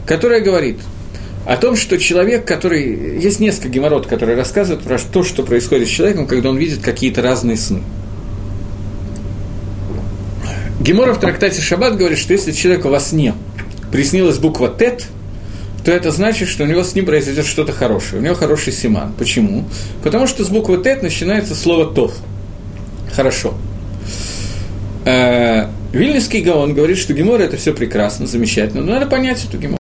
которая 0.06 0.42
говорит, 0.42 0.80
о 1.46 1.58
том, 1.58 1.76
что 1.76 1.98
человек, 1.98 2.46
который... 2.46 3.20
Есть 3.20 3.40
несколько 3.40 3.70
геморрот, 3.70 4.08
которые 4.08 4.38
рассказывают 4.38 4.84
про 4.84 4.98
то, 4.98 5.24
что 5.24 5.44
происходит 5.44 5.88
с 5.88 5.92
человеком, 5.92 6.26
когда 6.26 6.50
он 6.50 6.58
видит 6.58 6.82
какие-то 6.82 7.22
разные 7.22 7.58
сны. 7.58 7.82
Гемора 10.80 11.14
в 11.14 11.20
трактате 11.20 11.62
Шаббат 11.62 11.98
говорит, 11.98 12.18
что 12.18 12.34
если 12.34 12.52
человеку 12.52 12.90
во 12.90 13.00
сне 13.00 13.34
приснилась 13.92 14.38
буква 14.38 14.70
«тет», 14.70 15.06
то 15.86 15.92
это 15.92 16.12
значит, 16.12 16.48
что 16.48 16.64
у 16.64 16.66
него 16.66 16.84
с 16.84 16.96
ним 16.96 17.06
произойдет 17.06 17.46
что-то 17.46 17.74
хорошее. 17.74 18.22
У 18.22 18.26
него 18.26 18.36
хороший 18.36 18.72
симан. 18.72 19.14
Почему? 19.18 19.66
Потому 20.02 20.28
что 20.28 20.46
с 20.46 20.50
буквы 20.50 20.78
«тет» 20.78 21.04
начинается 21.04 21.56
слово 21.56 21.94
«тов». 21.94 22.14
Хорошо. 23.14 23.54
Вильнюсский 25.94 26.42
Гаон 26.42 26.74
говорит, 26.74 26.98
что 26.98 27.14
Гемор– 27.14 27.40
это 27.42 27.56
все 27.56 27.72
прекрасно, 27.72 28.26
замечательно, 28.26 28.82
но 28.82 28.94
надо 28.94 29.06
понять 29.06 29.46
эту 29.46 29.60
Гемор. 29.60 29.78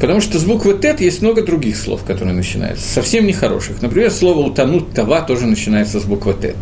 Потому 0.00 0.20
что 0.20 0.40
с 0.40 0.44
буквы 0.44 0.76
«тет» 0.76 1.00
есть 1.00 1.22
много 1.22 1.42
других 1.42 1.76
слов, 1.76 2.02
которые 2.02 2.34
начинаются, 2.34 2.88
совсем 2.88 3.26
нехороших. 3.26 3.80
Например, 3.80 4.10
слово 4.10 4.40
«утонуть 4.40 4.92
това» 4.92 5.20
тоже 5.20 5.46
начинается 5.46 6.00
с 6.00 6.04
буквы 6.04 6.34
«тет». 6.34 6.56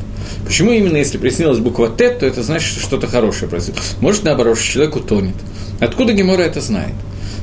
Почему 0.45 0.73
именно 0.73 0.99
если 0.99 1.17
приснилась 1.17 1.61
буква 1.61 1.89
«тет», 1.89 2.19
то 2.19 2.27
это 2.27 2.43
значит, 2.43 2.69
что 2.69 2.81
что-то 2.81 3.07
хорошее 3.07 3.49
произойдет. 3.51 3.83
Может, 4.03 4.25
наоборот, 4.25 4.59
что 4.59 4.71
человек 4.71 4.97
утонет. 4.97 5.37
Откуда 5.81 6.13
Гемора 6.13 6.43
это 6.43 6.61
знает? 6.61 6.95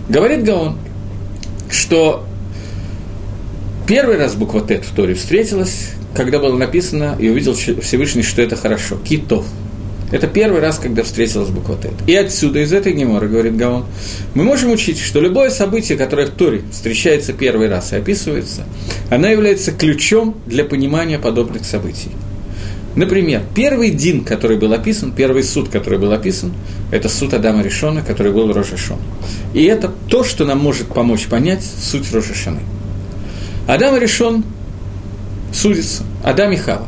Говорит 0.08 0.44
Гаон, 0.44 0.78
что 1.72 2.24
первый 3.88 4.18
раз 4.18 4.36
буква 4.36 4.62
«тет» 4.62 4.86
в 4.86 4.94
Торе 4.94 5.16
встретилась, 5.16 5.94
когда 6.14 6.38
было 6.38 6.56
написано 6.56 7.16
и 7.18 7.30
увидел 7.30 7.56
Всевышний, 7.56 8.22
что 8.22 8.44
это 8.44 8.56
хорошо. 8.56 8.98
Китов– 9.04 9.48
это 10.12 10.28
первый 10.28 10.62
раз, 10.62 10.78
когда 10.78 11.04
встретилась 11.04 11.50
буква 11.50 11.78
Тет. 11.82 11.94
И 12.06 12.16
отсюда, 12.16 12.60
из 12.60 12.72
этой 12.72 12.94
геморы, 12.94 13.28
говорит 13.28 13.58
Гаон, 13.58 13.86
мы 14.36 14.44
можем 14.44 14.72
учить, 14.72 15.00
что 15.00 15.20
любое 15.20 15.50
событие, 15.50 15.98
которое 15.98 16.28
в 16.28 16.32
Торе 16.32 16.62
встречается 16.72 17.34
первый 17.34 17.70
раз 17.70 17.92
и 17.92 17.96
описывается, 17.96 18.66
оно 19.10 19.28
является 19.28 19.72
ключом 19.72 20.36
для 20.46 20.64
понимания 20.64 21.18
подобных 21.18 21.66
событий. 21.66 22.12
Например, 22.96 23.42
первый 23.56 23.90
дин, 23.90 24.24
который 24.24 24.58
был 24.58 24.72
описан, 24.72 25.12
первый 25.12 25.44
суд, 25.44 25.70
который 25.70 26.00
был 26.00 26.14
описан, 26.14 26.54
это 26.92 27.10
суд 27.10 27.34
Адама 27.34 27.62
Решона, 27.62 28.02
который 28.04 28.32
был 28.32 28.54
Рожешон. 28.54 29.00
И 29.54 29.64
это 29.66 29.92
то, 30.08 30.24
что 30.24 30.46
нам 30.46 30.60
может 30.60 30.88
помочь 30.88 31.26
понять 31.26 31.64
суть 31.64 32.14
Рожешаны. 32.14 32.62
Адам 33.68 33.98
Решон 33.98 34.46
судится, 35.52 36.04
Адам 36.24 36.54
и 36.54 36.58
Хава. 36.58 36.88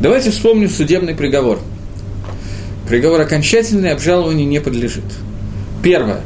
Давайте 0.00 0.30
вспомним 0.30 0.70
судебный 0.70 1.14
приговор– 1.14 1.58
Приговор 2.92 3.22
окончательный, 3.22 3.90
обжалованию 3.90 4.46
не 4.46 4.60
подлежит. 4.60 5.04
Первое. 5.82 6.20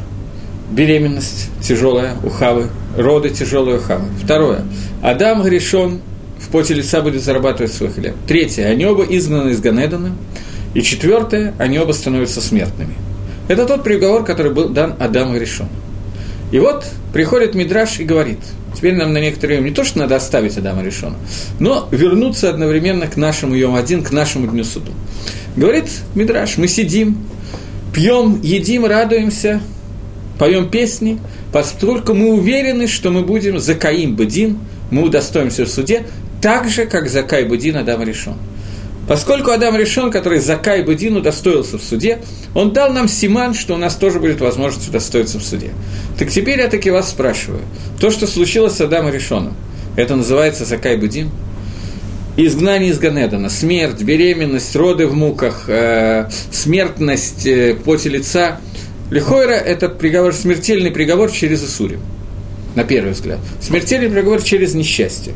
Беременность 0.69 1.49
тяжелая 1.63 2.17
у 2.25 2.29
роды 2.97 3.31
тяжелые 3.31 3.79
у. 3.79 4.09
Второе. 4.21 4.65
Адам 5.01 5.47
решен 5.47 6.01
в 6.41 6.49
поте 6.49 6.75
лица 6.75 7.03
будет 7.03 7.23
зарабатывать 7.23 7.73
свой 7.73 7.91
хлеб. 7.91 8.17
Третье. 8.27 8.67
Они 8.67 8.85
оба 8.85 9.05
изгнаны 9.05 9.51
из 9.51 9.61
Ганедана. 9.61 10.17
И 10.75 10.83
четвертое. 10.83 11.55
Они 11.59 11.79
оба 11.79 11.93
становятся 11.93 12.41
смертными. 12.41 12.95
Это 13.47 13.65
тот 13.65 13.85
приговор, 13.85 14.25
который 14.25 14.51
был 14.51 14.69
дан 14.69 14.97
Адаму 14.99 15.39
решен. 15.39 15.69
И 16.51 16.59
вот 16.59 16.85
приходит 17.13 17.55
Мидраш 17.55 18.01
и 18.01 18.05
говорит, 18.05 18.41
теперь 18.77 18.95
нам 18.95 19.13
на 19.13 19.19
некоторое 19.19 19.55
время 19.55 19.71
не 19.71 19.75
то, 19.75 19.85
что 19.85 19.99
надо 19.99 20.17
оставить 20.17 20.57
Адама 20.59 20.83
решена, 20.83 21.17
но 21.59 21.89
вернуться 21.91 22.51
одновременно 22.51 23.07
к 23.07 23.17
нашему 23.17 23.55
Йом-1, 23.55 24.05
к 24.05 24.13
нашему 24.13 24.47
Дню 24.47 24.65
Суду. 24.65 24.93
Говорит 25.57 25.87
Мидраш, 26.15 26.59
мы 26.59 26.69
сидим, 26.69 27.19
пьем, 27.95 28.41
едим, 28.43 28.85
радуемся, 28.85 29.61
поем 30.39 30.69
песни, 30.69 31.19
поскольку 31.53 32.13
мы 32.13 32.35
уверены, 32.35 32.87
что 32.87 33.11
мы 33.11 33.23
будем 33.23 33.59
закаим 33.59 34.15
бедин, 34.15 34.59
мы 34.91 35.03
удостоимся 35.03 35.65
в 35.65 35.69
суде, 35.69 36.07
так 36.43 36.69
же, 36.69 36.85
как 36.85 37.09
закай 37.09 37.45
бедин 37.45 37.77
Адам 37.77 38.03
решен. 38.03 38.35
Поскольку 39.09 39.51
Адам 39.51 39.77
решен, 39.77 40.11
который 40.11 40.41
закай 40.41 40.83
бедин 40.83 41.17
удостоился 41.17 41.79
в 41.79 41.83
суде, 41.83 42.19
он 42.55 42.73
дал 42.73 42.93
нам 42.93 43.09
симан, 43.09 43.55
что 43.55 43.75
у 43.75 43.79
нас 43.79 43.95
тоже 43.95 44.19
будет 44.19 44.41
возможность 44.41 44.89
удостоиться 44.89 45.39
в 45.39 45.45
суде. 45.45 45.71
Так 46.19 46.31
теперь 46.31 46.59
я 46.59 46.69
таки 46.69 46.91
вас 46.91 47.11
спрашиваю, 47.11 47.63
то, 48.01 48.11
что 48.11 48.27
случилось 48.27 48.75
с 48.75 48.81
Адамом 48.81 49.13
решенным, 49.13 49.55
это 49.97 50.17
называется 50.17 50.65
закай 50.65 50.97
бедин? 50.97 51.31
изгнание 52.37 52.91
из 52.91 52.99
Ганедана, 52.99 53.49
смерть, 53.49 54.03
беременность, 54.03 54.75
роды 54.77 55.07
в 55.07 55.15
муках, 55.15 55.65
э, 55.69 56.29
смертность, 56.53 57.47
э, 57.47 57.75
поте 57.83 58.11
лица. 58.11 58.61
Лихойра– 59.11 59.53
это 59.55 59.89
приговор, 59.89 60.35
смертельный 60.35 60.91
приговор 60.91 61.31
через 61.31 61.65
Исурим, 61.65 62.01
на 62.75 62.85
первый 62.85 63.13
взгляд. 63.13 63.39
Смертельный 63.61 64.11
приговор 64.11 64.43
через 64.43 64.75
несчастье. 64.75 65.33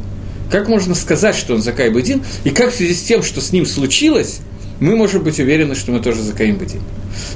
Как 0.50 0.68
можно 0.68 0.94
сказать, 0.94 1.36
что 1.36 1.54
он 1.54 1.62
Закай 1.62 1.90
Бадин, 1.90 2.22
и 2.44 2.50
как 2.50 2.72
в 2.72 2.76
связи 2.76 2.94
с 2.94 3.02
тем, 3.02 3.22
что 3.22 3.40
с 3.40 3.52
ним 3.52 3.66
случилось, 3.66 4.40
мы 4.80 4.96
можем 4.96 5.22
быть 5.22 5.38
уверены, 5.38 5.74
что 5.74 5.92
мы 5.92 6.00
тоже 6.00 6.22
Закаим 6.22 6.56
Бадин. 6.56 6.80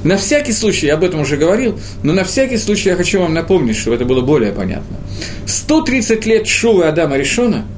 На 0.03 0.17
всякий 0.17 0.51
случай, 0.51 0.87
я 0.87 0.95
об 0.95 1.03
этом 1.03 1.21
уже 1.21 1.37
говорил, 1.37 1.79
но 2.03 2.13
на 2.13 2.23
всякий 2.23 2.57
случай 2.57 2.89
я 2.89 2.95
хочу 2.95 3.19
вам 3.19 3.33
напомнить, 3.33 3.77
чтобы 3.77 3.95
это 3.95 4.05
было 4.05 4.21
более 4.21 4.51
понятно. 4.51 4.97
130 5.45 6.25
лет 6.25 6.47
Шувы 6.47 6.85
Адама 6.85 7.17
Решона– 7.17 7.65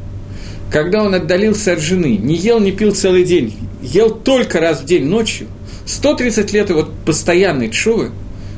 когда 0.71 1.03
он 1.03 1.15
отдалился 1.15 1.73
от 1.73 1.79
жены, 1.79 2.17
не 2.17 2.35
ел, 2.35 2.59
не 2.59 2.71
пил 2.71 2.93
целый 2.93 3.23
день, 3.23 3.55
ел 3.81 4.09
только 4.09 4.59
раз 4.59 4.81
в 4.81 4.85
день 4.85 5.05
ночью, 5.05 5.47
130 5.85 6.51
лет 6.51 6.69
его 6.69 6.87
постоянной 7.05 7.69
чувы 7.69 8.11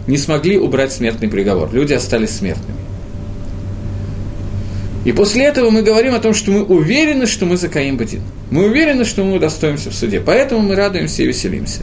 не 0.08 0.18
смогли 0.18 0.58
убрать 0.58 0.92
смертный 0.92 1.30
приговор. 1.30 1.72
Люди 1.72 1.94
остались 1.94 2.32
смертными. 2.32 2.79
И 5.10 5.12
после 5.12 5.46
этого 5.46 5.72
мы 5.72 5.82
говорим 5.82 6.14
о 6.14 6.20
том, 6.20 6.36
что 6.36 6.52
мы 6.52 6.64
уверены, 6.64 7.26
что 7.26 7.48
мы 7.48 7.58
за 7.58 7.68
Каим 7.68 7.98
Бадин. 7.98 8.22
Мы 8.52 8.66
уверены, 8.66 9.06
что 9.06 9.24
мы 9.24 9.38
удостоимся 9.38 9.90
в 9.90 9.96
суде. 9.96 10.22
Поэтому 10.24 10.62
мы 10.62 10.76
радуемся 10.76 11.24
и 11.24 11.26
веселимся. 11.26 11.82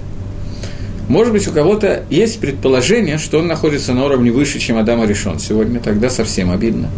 Может 1.08 1.32
быть, 1.32 1.48
у 1.48 1.50
кого-то 1.50 2.04
есть 2.08 2.38
предположение, 2.38 3.18
что 3.18 3.40
он 3.40 3.48
находится 3.48 3.94
на 3.94 4.04
уровне 4.04 4.30
выше, 4.30 4.60
чем 4.60 4.78
Адама 4.78 5.06
решен 5.06 5.40
сегодня, 5.40 5.80
тогда 5.80 6.08
совсем 6.08 6.52
обидно. 6.52 6.88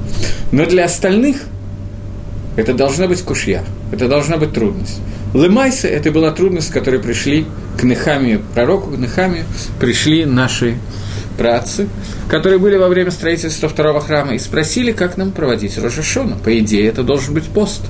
Но 0.52 0.66
для 0.66 0.84
остальных– 0.84 1.44
это 2.56 2.74
должна 2.74 3.08
быть 3.08 3.22
кушья, 3.22 3.64
это 3.90 4.06
должна 4.06 4.36
быть 4.36 4.52
трудность. 4.52 5.00
Лемайса– 5.32 5.88
это 5.88 6.10
была 6.10 6.30
трудность, 6.30 6.68
с 6.68 6.70
которой 6.70 7.00
пришли 7.00 7.46
к 7.78 7.84
Нехамию, 7.84 8.42
пророку, 8.54 8.90
к 8.90 8.98
Нехамию, 8.98 9.46
пришли 9.80 10.26
наши 10.26 10.76
працы, 11.38 11.88
которые 12.28 12.58
были 12.58 12.76
во 12.76 12.88
время 12.88 13.10
строительства 13.10 13.68
второго 13.68 14.00
храма, 14.00 14.34
и 14.34 14.38
спросили, 14.38 14.92
как 14.92 15.16
нам 15.16 15.32
проводить 15.32 15.78
Рожашона. 15.78 16.36
По 16.36 16.58
идее, 16.58 16.88
это 16.88 17.02
должен 17.02 17.32
быть 17.32 17.44
пост. 17.44 17.80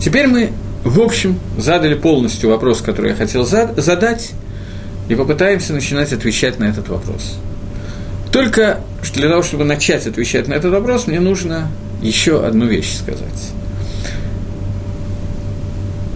Теперь 0.00 0.26
мы, 0.26 0.50
в 0.84 1.00
общем, 1.00 1.38
задали 1.56 1.94
полностью 1.94 2.50
вопрос, 2.50 2.80
который 2.80 3.10
я 3.10 3.16
хотел 3.16 3.44
задать, 3.44 4.32
и 5.08 5.14
попытаемся 5.14 5.72
начинать 5.72 6.12
отвечать 6.12 6.58
на 6.58 6.64
этот 6.64 6.88
вопрос. 6.88 7.36
Только 8.32 8.80
для 9.14 9.28
того, 9.28 9.42
чтобы 9.42 9.64
начать 9.64 10.06
отвечать 10.06 10.46
на 10.48 10.54
этот 10.54 10.72
вопрос, 10.72 11.06
мне 11.06 11.20
нужно 11.20 11.68
еще 12.02 12.44
одну 12.46 12.66
вещь 12.66 12.96
сказать. 12.96 13.50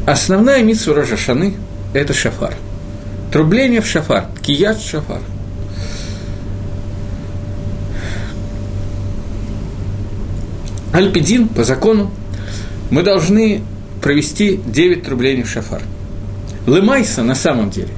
Основная 0.07 0.63
митсва 0.63 0.95
Рожа 0.95 1.17
Шаны– 1.17 1.55
это 1.95 2.13
шафар. 2.13 2.55
Трубление 3.35 3.81
в 3.81 3.87
шафар, 3.89 4.29
кият 4.43 4.81
шафар. 4.81 5.21
Альпидин, 10.93 11.49
по 11.49 11.65
закону, 11.65 12.13
мы 12.91 13.03
должны 13.03 13.63
провести 14.01 14.61
9 14.65 15.03
трублений 15.03 15.43
в 15.43 15.51
шафар. 15.51 15.83
Лымайса, 16.69 17.25
на 17.25 17.35
самом 17.35 17.71
деле, 17.71 17.89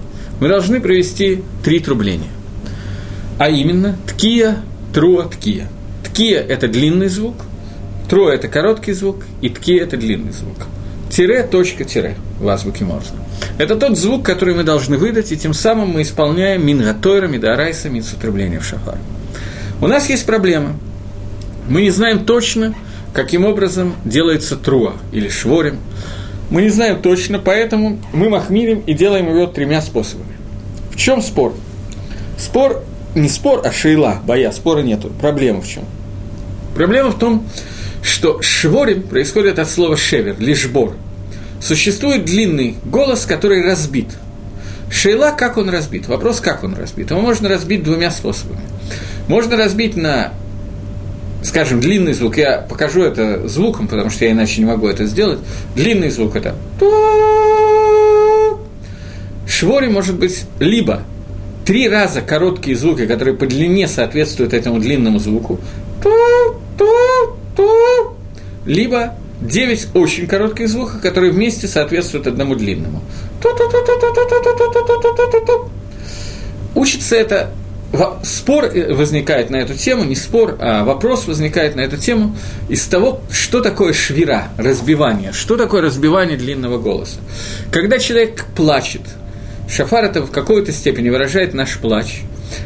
мы 0.40 0.49
должны 0.49 0.81
провести 0.81 1.42
3 1.62 1.81
трубления. 1.81 2.31
А 3.38 3.51
именно, 3.51 3.99
ткия, 4.07 4.57
труа, 4.94 5.25
ткия. 5.25 5.68
Ткия– 6.03 6.40
это 6.49 6.66
длинный 6.66 7.09
звук– 7.09 7.35
Тро– 8.09 8.31
это 8.31 8.46
короткий 8.46 8.92
звук, 8.92 9.25
и 9.42 9.49
тки– 9.49 9.75
это 9.77 9.96
длинный 9.96 10.33
звук. 10.33 10.56
Тире, 11.17 11.44
точка, 11.44 11.85
тире 11.85 12.14
в 12.38 12.46
азбуке 12.46 12.85
Морзе. 12.85 13.12
Это 13.56 13.77
тот 13.77 13.96
звук, 13.96 14.23
который 14.23 14.54
мы 14.54 14.64
должны 14.64 14.98
выдать, 14.98 15.33
и 15.33 15.37
тем 15.38 15.54
самым 15.54 15.88
мы 15.88 16.02
исполняем 16.02 16.67
Мингатойра, 16.67 17.27
Мидарайса, 17.27 17.88
Митсутребление 17.88 18.60
в 18.60 18.67
шафар. 18.67 18.98
У 19.81 19.87
нас 19.87 20.10
есть 20.10 20.27
проблема. 20.27 20.79
Мы 21.71 21.81
не 21.81 21.90
знаем 21.90 22.27
точно, 22.27 22.75
каким 23.14 23.46
образом 23.46 23.94
делается 24.04 24.56
труа 24.56 24.92
или 25.10 25.31
шворим. 25.31 25.79
Мы 26.50 26.60
не 26.60 26.69
знаем 26.69 27.00
точно, 27.00 27.38
поэтому 27.38 27.98
мы 28.12 28.29
махмирим 28.29 28.81
и 28.81 28.92
делаем 28.92 29.31
его 29.31 29.46
тремя 29.46 29.81
способами. 29.81 30.37
В 30.90 30.96
чем 30.96 31.23
спор? 31.23 31.54
Спор 32.37 32.85
не 33.14 33.31
спор, 33.31 33.62
а 33.64 33.73
шейла, 33.73 34.21
боя, 34.27 34.52
спора 34.52 34.83
нету. 34.83 35.10
Проблема 35.19 35.62
в 35.62 35.67
чем? 35.67 35.85
Проблема 36.75 37.08
в 37.08 37.19
том, 37.19 37.48
что 38.02 38.42
шворим 38.42 39.00
происходит 39.00 39.58
от 39.58 39.71
слова 39.71 39.96
шевер, 39.96 40.37
лишбор. 40.38 40.94
Существует 41.61 42.25
длинный 42.25 42.77
голос, 42.85 43.27
который 43.27 43.63
разбит. 43.63 44.09
Шейла, 44.90 45.33
как 45.37 45.57
он 45.57 45.69
разбит? 45.69 46.07
Вопрос, 46.07 46.40
как 46.40 46.63
он 46.63 46.75
разбит? 46.75 47.11
Его 47.11 47.21
можно 47.21 47.48
разбить 47.48 47.83
двумя 47.83 48.11
способами. 48.11 48.61
можно 49.29 49.57
разбить 49.57 49.96
на, 49.96 50.33
скажем, 51.42 51.81
длинный 51.81 52.13
звук. 52.13 52.37
Я 52.37 52.59
покажу 52.59 53.02
это 53.02 53.48
звуком, 53.48 53.88
потому 53.88 54.11
что 54.11 54.25
я 54.25 54.33
иначе 54.33 54.61
не 54.61 54.67
могу 54.67 54.87
это 54.87 55.07
сделать. 55.07 55.40
Длинный 55.75 56.11
звук– 56.11 56.37
это 56.37 56.54
Швори 59.48 59.88
может 59.88 60.19
быть 60.19 60.44
либо 60.61 61.02
три 61.65 61.88
раза 61.88 62.21
короткие 62.21 62.77
звуки, 62.77 63.07
которые 63.07 63.35
по 63.35 63.46
длине 63.46 63.88
соответствуют 63.88 64.52
этому 64.52 64.79
длинному 64.79 65.19
звуку, 65.19 65.61
либо 68.67 69.15
девять 69.41 69.89
очень 69.95 70.27
коротких 70.27 70.69
звуков, 70.69 71.01
которые 71.01 71.33
вместе 71.33 71.69
соответствуют 71.69 72.27
одному 72.27 72.55
длинному. 72.55 73.03
Учится 76.75 77.17
это 77.17 77.51
спор 78.25 78.71
возникает 78.91 79.51
на 79.51 79.57
эту 79.57 79.75
тему, 79.75 80.05
не 80.05 80.17
спор, 80.17 80.57
а 80.61 80.85
вопрос 80.85 81.27
возникает 81.27 81.77
на 81.77 81.81
эту 81.81 81.97
тему 81.97 82.37
из 82.69 82.85
того, 82.87 83.21
что 83.31 83.61
такое 83.61 83.93
швира, 83.93 84.49
разбивание, 84.59 85.33
что 85.33 85.57
такое 85.57 85.83
разбивание 85.83 86.37
длинного 86.37 86.79
голоса. 86.79 87.19
Когда 87.71 87.99
человек 87.99 88.45
плачет, 88.57 89.03
шафар 89.69 90.05
это 90.05 90.23
в 90.23 90.31
какой-то 90.31 90.73
степени 90.73 91.09
выражает 91.09 91.55
наш 91.55 91.79
плач. 91.79 92.23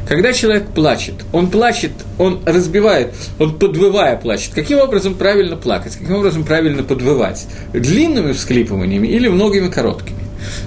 Когда 0.09 0.33
человек 0.33 0.68
плачет, 0.68 1.14
он 1.33 1.51
плачет, 1.51 1.93
он 2.18 2.41
разбивает, 2.45 3.14
он 3.39 3.59
подвывая 3.59 4.16
плачет. 4.16 4.53
Каким 4.55 4.78
образом 4.78 5.14
правильно 5.14 5.57
плакать, 5.57 5.97
каким 5.97 6.16
образом 6.16 6.45
правильно 6.45 6.83
подвывать? 6.83 7.47
Длинными 7.72 8.33
всклипываниями 8.33 9.09
или 9.09 9.28
многими 9.28 9.68
короткими? 9.68 10.18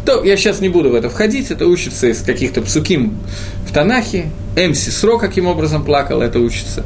То 0.05 0.23
я 0.23 0.37
сейчас 0.37 0.61
не 0.61 0.69
буду 0.69 0.89
в 0.89 0.95
это 0.95 1.09
входить, 1.09 1.51
это 1.51 1.67
учится 1.67 2.07
из 2.07 2.21
каких-то 2.21 2.61
псуким 2.61 3.17
в 3.67 3.73
Танахе, 3.73 4.25
Эмси 4.55 4.89
Сро 4.89 5.17
каким 5.17 5.47
образом 5.47 5.83
плакал, 5.83 6.21
это 6.21 6.39
учится. 6.39 6.85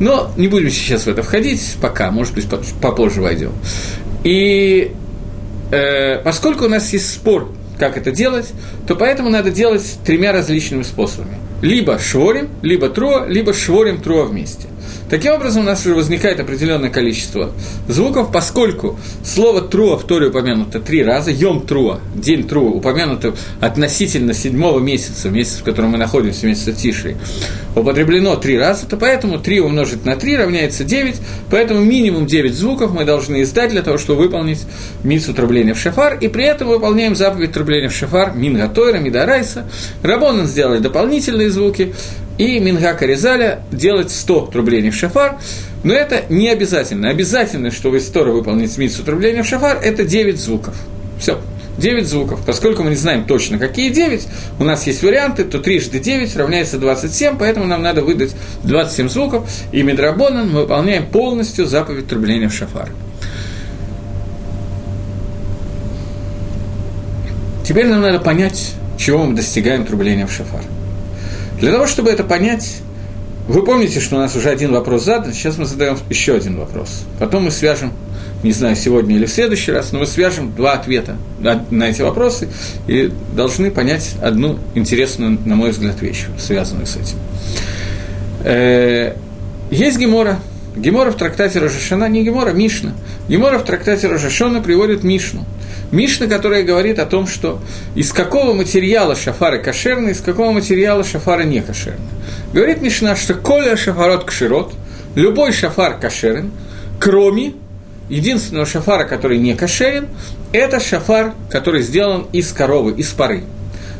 Но 0.00 0.30
не 0.36 0.48
будем 0.48 0.70
сейчас 0.70 1.04
в 1.04 1.08
это 1.08 1.22
входить, 1.22 1.76
пока, 1.80 2.10
может 2.10 2.34
быть, 2.34 2.46
попозже 2.80 3.20
войдем. 3.22 3.52
И 4.24 4.92
э, 5.70 6.18
поскольку 6.22 6.64
у 6.64 6.68
нас 6.68 6.92
есть 6.92 7.12
спор, 7.12 7.52
как 7.78 7.96
это 7.96 8.10
делать, 8.10 8.52
то 8.86 8.96
поэтому 8.96 9.30
надо 9.30 9.50
делать 9.50 9.98
тремя 10.04 10.32
различными 10.32 10.82
способами. 10.82 11.36
Либо 11.62 11.98
шворим, 11.98 12.48
либо 12.62 12.88
труа, 12.88 13.26
либо 13.26 13.52
шворим 13.52 14.00
труа 14.00 14.24
вместе. 14.24 14.68
Таким 15.08 15.34
образом, 15.34 15.62
у 15.62 15.64
нас 15.64 15.86
уже 15.86 15.94
возникает 15.94 16.40
определенное 16.40 16.90
количество 16.90 17.52
звуков, 17.86 18.32
поскольку 18.32 18.98
слово 19.24 19.60
«труа» 19.62 19.96
в 19.96 20.04
Торе 20.04 20.28
упомянуто 20.28 20.80
три 20.80 21.04
раза, 21.04 21.30
«йом 21.30 21.64
труа», 21.64 22.00
«день 22.14 22.48
труа» 22.48 22.70
упомянуто 22.70 23.34
относительно 23.60 24.34
седьмого 24.34 24.80
месяца, 24.80 25.30
месяц, 25.30 25.58
в 25.60 25.62
котором 25.62 25.90
мы 25.90 25.98
находимся, 25.98 26.46
месяца 26.46 26.72
Тиши, 26.72 27.16
употреблено 27.76 28.34
три 28.36 28.58
раза, 28.58 28.86
то 28.86 28.96
поэтому 28.96 29.38
3 29.38 29.60
умножить 29.60 30.04
на 30.04 30.16
3 30.16 30.36
равняется 30.38 30.82
9, 30.82 31.16
поэтому 31.50 31.80
минимум 31.80 32.26
9 32.26 32.54
звуков 32.54 32.92
мы 32.92 33.04
должны 33.04 33.42
издать 33.42 33.70
для 33.70 33.82
того, 33.82 33.98
чтобы 33.98 34.22
выполнить 34.22 34.64
митсу 35.04 35.34
трубления 35.34 35.74
в 35.74 35.78
шафар, 35.78 36.18
и 36.18 36.28
при 36.28 36.44
этом 36.46 36.68
выполняем 36.68 37.14
заповедь 37.14 37.52
трубления 37.52 37.90
в 37.90 37.94
шафар 37.94 38.34
Минга 38.34 38.68
Тойра, 38.68 38.98
Мидарайса. 38.98 39.68
Рабонан 40.02 40.46
сделали 40.46 40.78
дополнительные 40.78 41.50
звуки, 41.50 41.94
и 42.38 42.58
Мингака 42.58 43.06
Резаля 43.06 43.60
делать 43.70 44.10
100 44.10 44.46
трублений 44.46 44.90
в 44.90 44.94
шафар, 44.94 45.38
но 45.84 45.94
это 45.94 46.24
не 46.28 46.48
обязательно. 46.48 47.08
Обязательно, 47.08 47.70
чтобы 47.70 47.98
из 47.98 48.06
Тора 48.06 48.32
выполнить 48.32 48.76
митсу 48.76 49.04
трубления 49.04 49.42
в 49.42 49.46
шафар, 49.46 49.78
это 49.82 50.04
9 50.04 50.38
звуков. 50.38 50.74
Все. 51.18 51.40
9 51.78 52.06
звуков. 52.06 52.40
Поскольку 52.44 52.82
мы 52.82 52.90
не 52.90 52.96
знаем 52.96 53.26
точно, 53.26 53.58
какие 53.58 53.90
9, 53.90 54.26
у 54.58 54.64
нас 54.64 54.86
есть 54.86 55.02
варианты, 55.02 55.44
то 55.44 55.58
трижды 55.58 55.98
9 55.98 56.36
равняется 56.36 56.78
27, 56.78 57.36
поэтому 57.38 57.66
нам 57.66 57.82
надо 57.82 58.02
выдать 58.02 58.34
27 58.64 59.08
звуков, 59.08 59.48
и 59.72 59.82
Медрабонан 59.82 60.50
мы 60.50 60.62
выполняем 60.62 61.06
полностью 61.06 61.66
заповедь 61.66 62.08
трубления 62.08 62.48
в 62.48 62.54
шафар. 62.54 62.90
Теперь 67.64 67.88
нам 67.88 68.00
надо 68.00 68.20
понять, 68.20 68.74
чего 68.96 69.24
мы 69.24 69.34
достигаем 69.34 69.84
трубления 69.84 70.26
в 70.26 70.32
шафар. 70.32 70.62
Для 71.60 71.72
того, 71.72 71.86
чтобы 71.86 72.10
это 72.10 72.22
понять, 72.22 72.78
вы 73.48 73.64
помните, 73.64 74.00
что 74.00 74.16
у 74.16 74.18
нас 74.18 74.34
уже 74.36 74.50
один 74.50 74.72
вопрос 74.72 75.04
задан, 75.04 75.32
сейчас 75.32 75.56
мы 75.56 75.64
задаем 75.64 75.96
еще 76.10 76.34
один 76.34 76.58
вопрос. 76.58 77.04
Потом 77.18 77.44
мы 77.44 77.50
свяжем, 77.50 77.92
не 78.42 78.52
знаю, 78.52 78.76
сегодня 78.76 79.16
или 79.16 79.26
в 79.26 79.30
следующий 79.30 79.72
раз, 79.72 79.92
но 79.92 80.00
мы 80.00 80.06
свяжем 80.06 80.54
два 80.54 80.72
ответа 80.72 81.16
на 81.38 81.88
эти 81.88 82.02
вопросы 82.02 82.48
и 82.86 83.12
должны 83.34 83.70
понять 83.70 84.16
одну 84.20 84.58
интересную, 84.74 85.38
на 85.44 85.54
мой 85.54 85.70
взгляд, 85.70 86.02
вещь, 86.02 86.26
связанную 86.38 86.86
с 86.86 86.96
этим. 86.96 87.16
Э, 88.44 89.14
есть 89.70 89.98
Гемора. 89.98 90.40
Гемора 90.76 91.10
в 91.10 91.16
трактате 91.16 91.58
Рожешана, 91.58 92.06
не 92.08 92.22
Гемора, 92.22 92.50
Мишна. 92.50 92.92
Гемора 93.28 93.58
в 93.58 93.64
трактате 93.64 94.08
Рожешона 94.08 94.60
приводит 94.60 95.04
Мишну– 95.04 95.44
Мишна, 95.92 96.26
которая 96.26 96.62
говорит 96.62 96.98
о 96.98 97.06
том, 97.06 97.26
что 97.26 97.60
из 97.94 98.12
какого 98.12 98.52
материала 98.52 99.14
шафары 99.14 99.62
кошерны, 99.62 100.10
из 100.10 100.20
какого 100.20 100.50
материала 100.52 101.04
шафары 101.04 101.44
не 101.44 101.60
кошерны. 101.60 102.00
Говорит 102.52 102.82
Мишна, 102.82 103.14
что 103.16 103.34
коля 103.34 103.76
шафарот 103.76 104.24
кширот, 104.24 104.74
любой 105.14 105.52
шафар 105.52 105.98
кошерен, 105.98 106.50
кроме 106.98 107.54
единственного 108.08 108.66
шафара, 108.66 109.04
который 109.04 109.38
не 109.38 109.54
кошерен, 109.54 110.08
это 110.52 110.80
шафар, 110.80 111.34
который 111.50 111.82
сделан 111.82 112.26
из 112.32 112.52
коровы, 112.52 112.92
из 112.92 113.10
пары. 113.10 113.42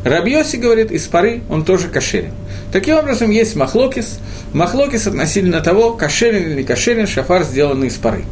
Рабьоси 0.04 0.56
говорит, 0.56 0.92
из 0.92 1.06
пары 1.06 1.42
он 1.48 1.64
тоже 1.64 1.88
кошерен. 1.88 2.32
Таким 2.72 2.96
образом, 2.96 3.30
есть 3.30 3.56
махлокис, 3.56 4.20
махлокис 4.52 5.06
относительно 5.06 5.60
того, 5.60 5.92
кошерен 5.92 6.42
или 6.42 6.54
не 6.58 6.62
кошерен 6.62 7.06
шафар, 7.06 7.42
сделанный 7.42 7.88
из 7.88 7.94
пары. 7.94 8.24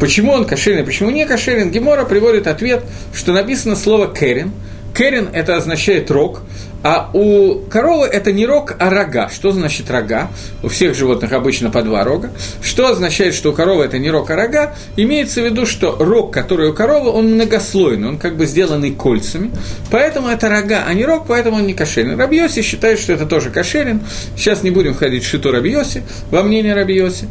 Почему 0.00 0.32
он 0.32 0.44
кошерен, 0.44 0.84
почему 0.84 1.10
не 1.10 1.26
кошерен, 1.26 1.70
Гемора 1.70 2.04
приводит 2.04 2.46
ответ, 2.46 2.84
что 3.14 3.32
написано 3.32 3.76
слово 3.76 4.12
«керен». 4.14 4.52
Керен– 4.96 5.28
это 5.32 5.56
означает 5.56 6.10
рог, 6.10 6.42
а 6.82 7.10
у 7.12 7.60
коровы 7.70 8.06
это 8.06 8.32
не 8.32 8.46
рог, 8.46 8.74
а 8.78 8.90
рога. 8.90 9.28
Что 9.28 9.52
значит 9.52 9.90
рога? 9.90 10.28
У 10.62 10.68
всех 10.68 10.96
животных 10.96 11.32
обычно 11.32 11.70
по 11.70 11.82
два 11.82 12.02
рога. 12.02 12.30
Что 12.62 12.88
означает, 12.88 13.34
что 13.34 13.50
у 13.50 13.52
коровы 13.52 13.84
это 13.84 13.98
не 13.98 14.10
рог, 14.10 14.30
а 14.30 14.36
рога? 14.36 14.74
Имеется 14.96 15.40
в 15.42 15.44
виду, 15.44 15.66
что 15.66 15.96
рог, 15.98 16.32
который 16.32 16.70
у 16.70 16.72
коровы, 16.72 17.10
он 17.10 17.34
многослойный, 17.34 18.08
он 18.08 18.18
как 18.18 18.36
бы 18.36 18.46
сделанный 18.46 18.92
кольцами. 18.92 19.50
Поэтому 19.90 20.28
это 20.28 20.48
рога, 20.48 20.84
а 20.86 20.94
не 20.94 21.04
рог, 21.04 21.26
поэтому 21.28 21.58
он 21.58 21.66
не 21.66 21.74
кошерен. 21.74 22.18
Рабиоси 22.18 22.62
считает, 22.62 22.98
что 22.98 23.12
это 23.12 23.26
тоже 23.26 23.50
кошерен. 23.50 24.00
Сейчас 24.36 24.62
не 24.62 24.70
будем 24.70 24.94
ходить 24.94 25.24
в 25.24 25.28
шиту 25.28 25.52
Рабиоси, 25.52 26.02
во 26.30 26.42
мнение 26.42 26.74
Рабиоси. 26.74 27.28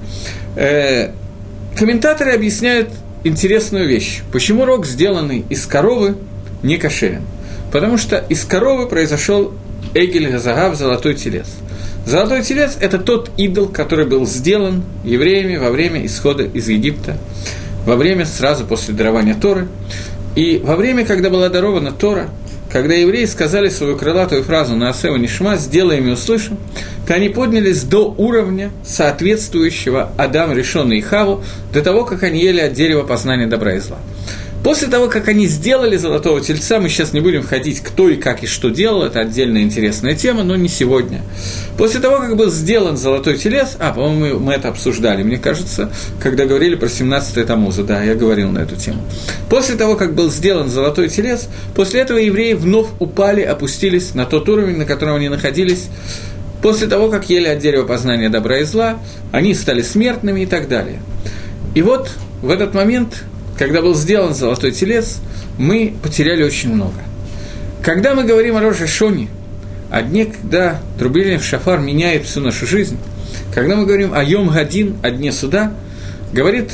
Комментаторы 1.77 2.31
объясняют 2.31 2.89
интересную 3.23 3.87
вещь. 3.87 4.21
Почему 4.31 4.65
рог, 4.65 4.87
сделанный 4.87 5.45
из 5.47 5.67
коровы, 5.67 6.15
не 6.63 6.77
кошерен? 6.77 7.21
Потому 7.71 7.99
что 7.99 8.17
из 8.17 8.45
коровы 8.45 8.87
произошел 8.87 9.53
Эгель 9.93 10.31
Газагав, 10.31 10.75
золотой 10.75 11.13
телец. 11.13 11.45
Золотой 12.03 12.41
телец– 12.41 12.77
это 12.81 12.97
тот 12.97 13.29
идол, 13.37 13.67
который 13.67 14.07
был 14.07 14.25
сделан 14.25 14.85
евреями 15.03 15.57
во 15.57 15.69
время 15.69 16.03
исхода 16.03 16.45
из 16.45 16.67
Египта, 16.67 17.15
во 17.85 17.95
время 17.95 18.25
сразу 18.25 18.65
после 18.65 18.95
дарования 18.95 19.35
Торы. 19.35 19.67
И 20.35 20.57
во 20.57 20.75
время, 20.75 21.05
когда 21.05 21.29
была 21.29 21.49
дарована 21.49 21.91
Тора, 21.91 22.29
когда 22.71 22.93
евреи 22.93 23.25
сказали 23.25 23.69
свою 23.69 23.97
крылатую 23.97 24.43
фразу 24.43 24.75
на 24.75 24.89
Асева 24.89 25.15
Нишма 25.15 25.57
«сделаем 25.57 26.07
и 26.07 26.11
услышим», 26.11 26.57
то 27.07 27.13
они 27.13 27.29
поднялись 27.29 27.83
до 27.83 28.13
уровня, 28.17 28.71
соответствующего 28.85 30.11
Адаму, 30.17 30.53
решенный 30.53 30.97
и 30.97 31.01
Хаву, 31.01 31.43
до 31.73 31.81
того, 31.81 32.03
как 32.05 32.23
они 32.23 32.41
ели 32.41 32.59
от 32.59 32.73
дерева 32.73 33.03
познания 33.03 33.47
добра 33.47 33.75
и 33.75 33.79
зла. 33.79 33.97
После 34.67 34.89
того, 34.89 35.07
как 35.07 35.29
они 35.29 35.47
сделали 35.47 35.95
золотого 35.95 36.41
тельца, 36.41 36.81
мы 36.81 36.89
сейчас 36.89 37.13
не 37.13 37.21
будем 37.21 37.41
входить, 37.41 37.79
кто 37.79 38.09
и 38.09 38.17
как 38.17 38.43
и 38.43 38.47
что 38.47 38.67
делал, 38.67 39.03
это 39.03 39.21
отдельная 39.21 39.61
интересная 39.61 40.13
тема, 40.13 40.43
но 40.43 40.57
не 40.57 40.67
сегодня. 40.67 41.21
После 41.77 42.01
того, 42.01 42.17
как 42.17 42.35
был 42.35 42.51
сделан 42.51 42.97
золотой 42.97 43.37
телец, 43.37 43.77
а, 43.79 43.93
по-моему, 43.93 44.41
мы 44.41 44.51
это 44.51 44.67
обсуждали, 44.67 45.23
мне 45.23 45.37
кажется, 45.37 45.89
когда 46.21 46.45
говорили 46.45 46.75
про 46.75 46.87
17-й 46.87 47.45
Тамуза, 47.45 47.85
да, 47.85 48.03
я 48.03 48.13
говорил 48.13 48.51
на 48.51 48.59
эту 48.59 48.75
тему. 48.75 49.03
После 49.49 49.77
того, 49.77 49.95
как 49.95 50.15
был 50.15 50.29
сделан 50.29 50.67
золотой 50.67 51.07
телец, 51.07 51.47
после 51.73 52.01
этого 52.01 52.17
евреи 52.17 52.51
вновь 52.51 52.87
упали, 52.99 53.43
опустились 53.43 54.15
на 54.15 54.25
тот 54.25 54.49
уровень, 54.49 54.75
на 54.75 54.85
котором 54.85 55.15
они 55.15 55.29
находились, 55.29 55.87
После 56.61 56.87
того, 56.87 57.07
как 57.07 57.29
ели 57.29 57.47
от 57.47 57.59
дерева 57.59 57.85
познания 57.85 58.27
добра 58.27 58.57
и 58.57 58.63
зла, 58.63 58.97
они 59.31 59.53
стали 59.53 59.81
смертными 59.81 60.41
и 60.41 60.45
так 60.45 60.67
далее. 60.67 60.99
И 61.73 61.81
вот 61.83 62.09
в 62.41 62.49
этот 62.49 62.73
момент, 62.73 63.23
когда 63.57 63.81
был 63.81 63.95
сделан 63.95 64.33
золотой 64.33 64.71
телец, 64.71 65.19
мы 65.57 65.95
потеряли 66.03 66.43
очень 66.43 66.73
много. 66.73 66.95
Когда 67.81 68.13
мы 68.13 68.23
говорим 68.23 68.55
о 68.55 68.61
Роже 68.61 68.87
Шоне, 68.87 69.29
о 69.89 70.01
дне, 70.01 70.25
когда 70.25 70.79
трубление 70.99 71.39
в 71.39 71.43
шафар 71.43 71.79
меняет 71.79 72.25
всю 72.25 72.41
нашу 72.41 72.67
жизнь, 72.67 72.97
когда 73.53 73.75
мы 73.75 73.85
говорим 73.85 74.13
о 74.13 74.23
Йом 74.23 74.49
Гадин, 74.49 74.97
о 75.01 75.09
дне 75.09 75.31
суда, 75.31 75.73
говорит 76.33 76.71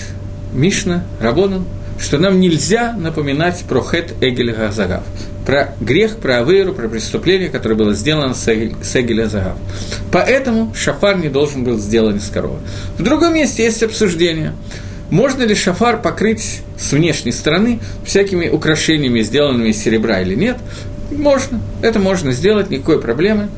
Мишна, 0.53 1.03
Рабонан, 1.19 1.65
что 1.99 2.17
нам 2.17 2.39
нельзя 2.39 2.93
напоминать 2.93 3.63
про 3.69 3.81
Хет 3.81 4.13
Эгель 4.21 4.51
Газагав, 4.51 5.03
про 5.45 5.75
грех, 5.79 6.17
про 6.17 6.39
Авейру, 6.39 6.73
про 6.73 6.87
преступление, 6.87 7.49
которое 7.49 7.75
было 7.75 7.93
сделано 7.93 8.33
с 8.33 8.47
Эгеля 8.47 9.27
Загав. 9.27 9.57
Поэтому 10.11 10.73
шафар 10.73 11.17
не 11.17 11.29
должен 11.29 11.63
был 11.63 11.77
сделан 11.77 12.17
из 12.17 12.27
коровы. 12.29 12.59
В 12.97 13.03
другом 13.03 13.35
месте 13.35 13.63
есть 13.63 13.83
обсуждение. 13.83 14.53
Можно 15.13 15.43
ли 15.43 15.53
шафар 15.53 16.01
покрыть 16.01 16.63
с 16.75 16.91
внешней 16.91 17.33
стороны 17.33 17.79
всякими 18.03 18.49
украшениями, 18.49 19.21
сделанными 19.21 19.69
из 19.69 19.77
серебра 19.77 20.21
или 20.21 20.33
нет? 20.33 20.57
Можно. 21.11 21.61
Это 21.83 21.99
можно 21.99 22.31
сделать, 22.31 22.71
никакой 22.71 22.99
проблемы. 22.99 23.49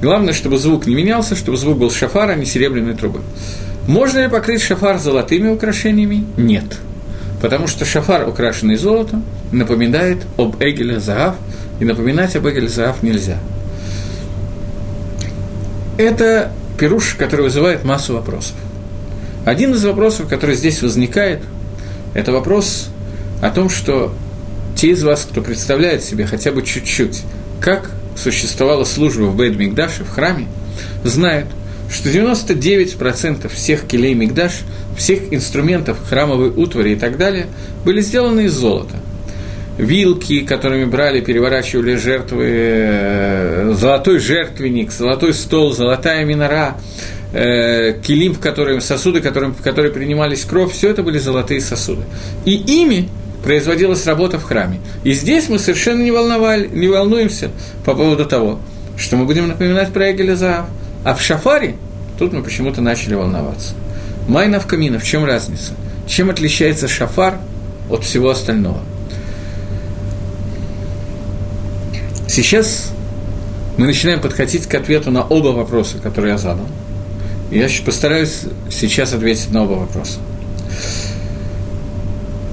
Главное, 0.00 0.32
чтобы 0.32 0.58
звук 0.58 0.86
не 0.86 0.94
менялся, 0.94 1.34
чтобы 1.34 1.56
звук 1.56 1.78
был 1.78 1.90
шафар, 1.90 2.30
а 2.30 2.36
не 2.36 2.46
серебряной 2.46 2.94
трубы. 2.94 3.20
Можно 3.88 4.20
ли 4.20 4.28
покрыть 4.28 4.62
шафар 4.62 5.00
золотыми 5.00 5.48
украшениями? 5.48 6.24
Нет. 6.36 6.78
Потому 7.40 7.66
что 7.66 7.84
шафар, 7.84 8.28
украшенный 8.28 8.76
золотом, 8.76 9.24
напоминает 9.50 10.18
об 10.36 10.62
Эгеле 10.62 11.00
Заав, 11.00 11.34
и 11.80 11.84
напоминать 11.84 12.36
об 12.36 12.46
Эгеле 12.46 12.68
Заав 12.68 13.02
нельзя. 13.02 13.38
Это 15.98 16.52
пируш, 16.78 17.16
который 17.18 17.42
вызывает 17.42 17.82
массу 17.82 18.14
вопросов. 18.14 18.54
Один 19.44 19.74
из 19.74 19.84
вопросов, 19.84 20.28
который 20.28 20.54
здесь 20.54 20.82
возникает, 20.82 21.40
это 22.14 22.32
вопрос 22.32 22.88
о 23.40 23.50
том, 23.50 23.68
что 23.68 24.14
те 24.76 24.90
из 24.90 25.02
вас, 25.02 25.26
кто 25.30 25.42
представляет 25.42 26.04
себе 26.04 26.26
хотя 26.26 26.52
бы 26.52 26.62
чуть-чуть, 26.62 27.22
как 27.60 27.90
существовала 28.16 28.84
служба 28.84 29.24
в 29.24 29.36
Бейд 29.36 29.56
Мигдаше, 29.56 30.04
в 30.04 30.10
храме, 30.10 30.46
знают, 31.02 31.48
что 31.90 32.08
99% 32.08 33.52
всех 33.52 33.86
келей 33.86 34.14
Мигдаш, 34.14 34.60
всех 34.96 35.32
инструментов 35.32 35.98
храмовой 36.08 36.50
утвари 36.50 36.92
и 36.92 36.96
так 36.96 37.18
далее 37.18 37.46
были 37.84 38.00
сделаны 38.00 38.42
из 38.42 38.52
золота. 38.52 38.96
Вилки, 39.78 40.40
которыми 40.40 40.84
брали, 40.84 41.20
переворачивали 41.20 41.96
жертвы, 41.96 42.44
э, 42.46 43.74
золотой 43.76 44.18
жертвенник, 44.18 44.92
золотой 44.92 45.32
стол, 45.32 45.72
золотая 45.72 46.24
минора, 46.24 46.76
э, 47.32 47.94
килим, 48.02 48.34
в 48.34 48.40
котором, 48.40 48.80
сосуды, 48.80 49.20
которым, 49.20 49.54
в 49.54 49.62
которые 49.62 49.92
принимались 49.92 50.44
кровь, 50.44 50.72
все 50.72 50.90
это 50.90 51.02
были 51.02 51.18
золотые 51.18 51.60
сосуды. 51.60 52.02
И 52.44 52.54
ими 52.54 53.08
производилась 53.42 54.06
работа 54.06 54.38
в 54.38 54.44
храме. 54.44 54.80
И 55.04 55.12
здесь 55.12 55.48
мы 55.48 55.58
совершенно 55.58 56.02
не, 56.02 56.10
волновали, 56.10 56.68
не 56.68 56.88
волнуемся 56.88 57.50
по 57.84 57.94
поводу 57.94 58.24
того, 58.24 58.60
что 58.96 59.16
мы 59.16 59.24
будем 59.24 59.48
напоминать 59.48 59.92
про 59.92 60.12
Эгеля 60.12 60.66
А 61.04 61.14
в 61.14 61.20
шафаре 61.20 61.76
тут 62.18 62.32
мы 62.32 62.42
почему-то 62.42 62.80
начали 62.80 63.14
волноваться. 63.14 63.74
Майна 64.28 64.60
в 64.60 64.66
камина, 64.66 64.98
в 64.98 65.04
чем 65.04 65.24
разница? 65.24 65.72
Чем 66.06 66.30
отличается 66.30 66.86
шафар 66.86 67.38
от 67.90 68.04
всего 68.04 68.30
остального? 68.30 68.80
Сейчас 72.28 72.92
мы 73.76 73.86
начинаем 73.86 74.20
подходить 74.20 74.66
к 74.66 74.74
ответу 74.74 75.10
на 75.10 75.22
оба 75.22 75.48
вопроса, 75.48 75.98
которые 75.98 76.32
я 76.32 76.38
задал. 76.38 76.66
Я 77.52 77.68
постараюсь 77.84 78.44
сейчас 78.70 79.12
ответить 79.12 79.50
на 79.50 79.64
оба 79.64 79.72
вопроса. 79.72 80.20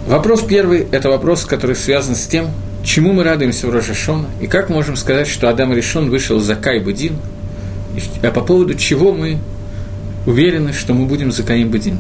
Вопрос 0.08 0.41
первый– 0.41 0.88
это 0.91 1.10
вопрос, 1.10 1.45
который 1.45 1.78
связан 1.78 2.16
с 2.16 2.28
тем, 2.28 2.50
чему 2.84 3.14
мы 3.14 3.24
радуемся 3.24 3.68
в 3.68 3.74
Рожашона, 3.74 4.28
и 4.41 4.47
как 4.47 4.70
можем 4.70 4.97
сказать, 4.97 5.28
что 5.28 5.47
Адам 5.47 5.72
Решон 5.72 6.10
вышел 6.10 6.39
за 6.39 6.56
Кай 6.56 6.82
Будин, 6.82 7.16
а 8.22 8.32
по 8.32 8.41
поводу 8.41 8.74
чего 8.76 9.14
мы 9.14 9.38
уверены, 10.26 10.74
что 10.74 10.93
мы 10.93 11.06
будем 11.06 11.32
за 11.32 11.43
Каим 11.43 11.70
Будин. 11.70 11.97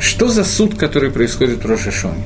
Что 0.00 0.28
за 0.28 0.42
суд, 0.42 0.78
который 0.78 1.10
происходит 1.10 1.64
в 1.64 1.66
Рожашоне? 1.66 2.24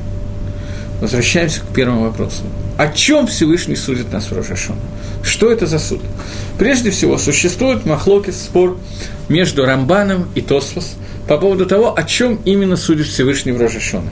Возвращаемся 1.01 1.63
к 1.63 1.75
первому 1.75 2.03
вопросу. 2.03 2.43
О 2.83 2.89
чем 2.89 3.29
Всевышний 3.29 3.77
судит 3.77 4.13
нас 4.13 4.25
в 4.25 4.33
Рожашон? 4.33 4.75
Что 5.23 5.53
это 5.53 5.67
за 5.67 5.79
суд? 5.79 6.01
Прежде 6.59 6.91
всего, 6.91 7.17
существует 7.17 7.87
махлокис, 7.87 8.35
спор 8.43 8.77
между 9.29 9.65
Рамбаном 9.65 10.27
и 10.35 10.41
Тосфос 10.41 10.97
по 11.29 11.39
поводу 11.39 11.65
того, 11.65 11.97
о 11.97 12.03
чем 12.03 12.41
именно 12.45 12.75
судит 12.75 13.07
Всевышний 13.07 13.53
в 13.53 13.61
Рожашона. 13.61 14.11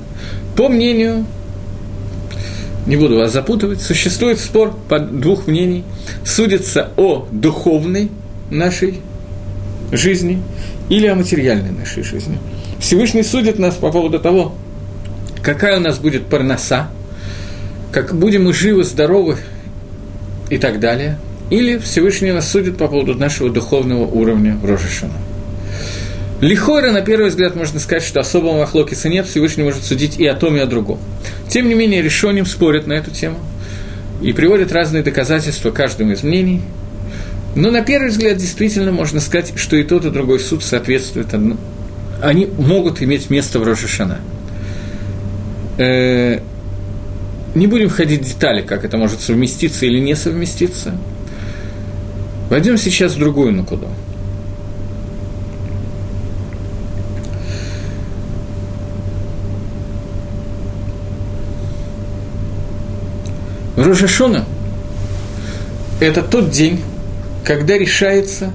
По 0.54 0.68
мнению, 0.68 1.26
не 2.86 2.94
буду 2.94 3.16
вас 3.16 3.32
запутывать, 3.32 3.82
существует 3.82 4.38
спор 4.38 4.78
по 4.88 5.00
двух 5.00 5.48
мнений. 5.48 5.82
Судится 6.24 6.92
о 6.96 7.26
духовной 7.32 8.08
нашей 8.52 9.00
жизни 9.90 10.40
или 10.88 11.08
о 11.08 11.16
материальной 11.16 11.72
нашей 11.72 12.04
жизни. 12.04 12.38
Всевышний 12.78 13.24
судит 13.24 13.58
нас 13.58 13.74
по 13.74 13.90
поводу 13.90 14.20
того, 14.20 14.54
какая 15.42 15.78
у 15.78 15.80
нас 15.80 15.98
будет 15.98 16.26
парноса, 16.26 16.88
как 17.92 18.14
будем 18.14 18.44
мы 18.44 18.52
живы, 18.52 18.84
здоровы 18.84 19.36
и 20.48 20.58
так 20.58 20.80
далее. 20.80 21.18
Или 21.50 21.78
Всевышний 21.78 22.30
нас 22.30 22.48
судит 22.48 22.76
по 22.76 22.86
поводу 22.86 23.14
нашего 23.14 23.50
духовного 23.50 24.06
уровня 24.06 24.56
в 24.56 24.64
Рожешина. 24.64 25.14
Лихойра, 26.40 26.90
на 26.90 27.02
первый 27.02 27.28
взгляд, 27.28 27.54
можно 27.54 27.80
сказать, 27.80 28.02
что 28.02 28.20
особого 28.20 28.58
махлокиса 28.58 29.08
нет, 29.08 29.26
Всевышний 29.26 29.64
может 29.64 29.84
судить 29.84 30.18
и 30.18 30.26
о 30.26 30.34
том, 30.34 30.56
и 30.56 30.60
о 30.60 30.66
другом. 30.66 30.98
Тем 31.48 31.68
не 31.68 31.74
менее, 31.74 32.00
решением 32.02 32.46
спорят 32.46 32.86
на 32.86 32.94
эту 32.94 33.10
тему 33.10 33.38
и 34.22 34.32
приводят 34.32 34.72
разные 34.72 35.02
доказательства 35.02 35.70
каждому 35.70 36.12
из 36.12 36.22
мнений. 36.22 36.62
Но 37.56 37.70
на 37.70 37.82
первый 37.82 38.10
взгляд 38.10 38.36
действительно 38.36 38.92
можно 38.92 39.20
сказать, 39.20 39.52
что 39.56 39.76
и 39.76 39.82
тот, 39.82 40.04
и 40.04 40.10
другой 40.10 40.38
суд 40.40 40.62
соответствуют 40.62 41.34
одному. 41.34 41.60
Они 42.22 42.46
могут 42.46 43.02
иметь 43.02 43.28
место 43.28 43.58
в 43.58 43.64
Рожешана. 43.64 44.20
Не 47.54 47.66
будем 47.66 47.88
входить 47.88 48.22
в 48.22 48.28
детали, 48.28 48.62
как 48.62 48.84
это 48.84 48.96
может 48.96 49.20
совместиться 49.20 49.84
или 49.84 49.98
не 49.98 50.14
совместиться. 50.14 50.96
Войдем 52.48 52.78
сейчас 52.78 53.14
в 53.14 53.18
другую 53.18 53.52
накуду. 53.52 53.88
Рожашона– 63.76 64.44
это 66.00 66.22
тот 66.22 66.50
день, 66.50 66.80
когда 67.44 67.78
решается, 67.78 68.52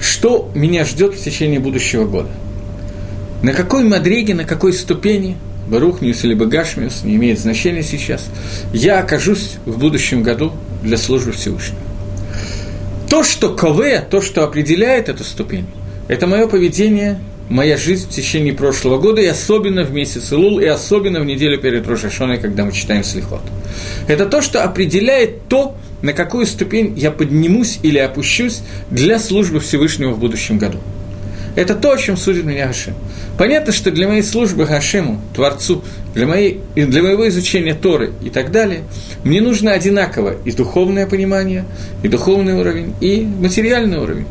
что 0.00 0.50
меня 0.54 0.84
ждет 0.84 1.14
в 1.14 1.22
течение 1.22 1.60
будущего 1.60 2.04
года. 2.04 2.30
На 3.42 3.52
какой 3.52 3.84
мадреге, 3.84 4.34
на 4.34 4.44
какой 4.44 4.72
ступени, 4.72 5.36
Барухниус 5.70 6.24
или 6.24 6.34
Багашмиус, 6.34 7.04
не 7.04 7.16
имеет 7.16 7.38
значения 7.38 7.82
сейчас, 7.82 8.26
я 8.72 8.98
окажусь 8.98 9.56
в 9.64 9.78
будущем 9.78 10.22
году 10.22 10.52
для 10.82 10.96
службы 10.96 11.32
Всевышнего. 11.32 11.80
То, 13.08 13.22
что 13.22 13.50
кове, 13.54 14.04
то, 14.08 14.20
что 14.20 14.44
определяет 14.44 15.08
эту 15.08 15.24
ступень, 15.24 15.66
это 16.08 16.26
мое 16.26 16.46
поведение 16.46 17.18
моя 17.48 17.76
жизнь 17.76 18.06
в 18.08 18.10
течение 18.10 18.54
прошлого 18.54 18.98
года, 18.98 19.20
и 19.20 19.26
особенно 19.26 19.82
в 19.82 19.92
месяц 19.92 20.32
Илул, 20.32 20.60
и 20.60 20.66
особенно 20.66 21.20
в 21.20 21.24
неделю 21.24 21.58
перед 21.58 21.86
Рошашоной, 21.86 22.38
когда 22.38 22.64
мы 22.64 22.72
читаем 22.72 23.04
Слихот. 23.04 23.42
Это 24.06 24.26
то, 24.26 24.40
что 24.40 24.62
определяет 24.62 25.48
то, 25.48 25.74
на 26.00 26.12
какую 26.12 26.46
ступень 26.46 26.94
я 26.96 27.10
поднимусь 27.10 27.80
или 27.82 27.98
опущусь 27.98 28.60
для 28.90 29.18
службы 29.18 29.60
Всевышнего 29.60 30.10
в 30.12 30.18
будущем 30.18 30.58
году. 30.58 30.78
Это 31.60 31.74
то, 31.74 31.92
о 31.92 31.98
чем 31.98 32.16
судит 32.16 32.46
меня 32.46 32.68
Гашем. 32.68 32.94
Понятно, 33.36 33.70
что 33.74 33.90
для 33.90 34.08
моей 34.08 34.22
службы 34.22 34.64
Гашему, 34.64 35.20
Творцу, 35.36 35.84
для, 36.14 36.26
моей, 36.26 36.62
для 36.74 37.02
моего 37.02 37.28
изучения 37.28 37.74
Торы 37.74 38.14
и 38.24 38.30
так 38.30 38.50
далее, 38.50 38.84
мне 39.24 39.42
нужно 39.42 39.72
одинаково 39.72 40.36
и 40.46 40.52
духовное 40.52 41.06
понимание, 41.06 41.66
и 42.02 42.08
духовный 42.08 42.54
уровень, 42.54 42.94
и 43.02 43.28
материальный 43.38 43.98
уровень. 43.98 44.24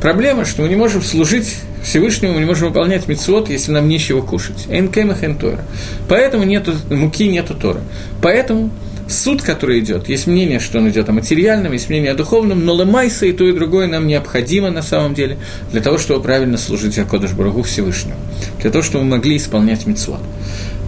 Проблема, 0.00 0.46
что 0.46 0.62
мы 0.62 0.70
не 0.70 0.74
можем 0.74 1.02
служить 1.02 1.54
Всевышнему, 1.84 2.32
мы 2.32 2.40
не 2.40 2.46
можем 2.46 2.68
выполнять 2.68 3.08
мицвод, 3.08 3.50
если 3.50 3.70
нам 3.72 3.86
нечего 3.86 4.22
кушать. 4.22 4.64
Энкемах 4.70 5.18
Тора. 5.38 5.60
Поэтому 6.08 6.44
нету 6.44 6.72
муки, 6.88 7.28
нету 7.28 7.52
Торы. 7.52 7.80
Поэтому 8.22 8.70
суд, 9.12 9.42
который 9.42 9.80
идет, 9.80 10.08
есть 10.08 10.26
мнение, 10.26 10.58
что 10.58 10.78
он 10.78 10.88
идет 10.88 11.08
о 11.08 11.12
материальном, 11.12 11.72
есть 11.72 11.88
мнение 11.88 12.10
о 12.10 12.14
духовном, 12.14 12.64
но 12.64 12.74
ломайся 12.74 13.26
и 13.26 13.32
то, 13.32 13.46
и 13.46 13.52
другое 13.52 13.86
нам 13.86 14.06
необходимо 14.06 14.70
на 14.70 14.82
самом 14.82 15.14
деле 15.14 15.38
для 15.70 15.80
того, 15.80 15.98
чтобы 15.98 16.22
правильно 16.22 16.58
служить 16.58 16.98
Акодыш 16.98 17.32
Барагу 17.32 17.62
Всевышнему, 17.62 18.18
для 18.60 18.70
того, 18.70 18.82
чтобы 18.82 19.04
мы 19.04 19.16
могли 19.16 19.36
исполнять 19.36 19.86
мицвод. 19.86 20.20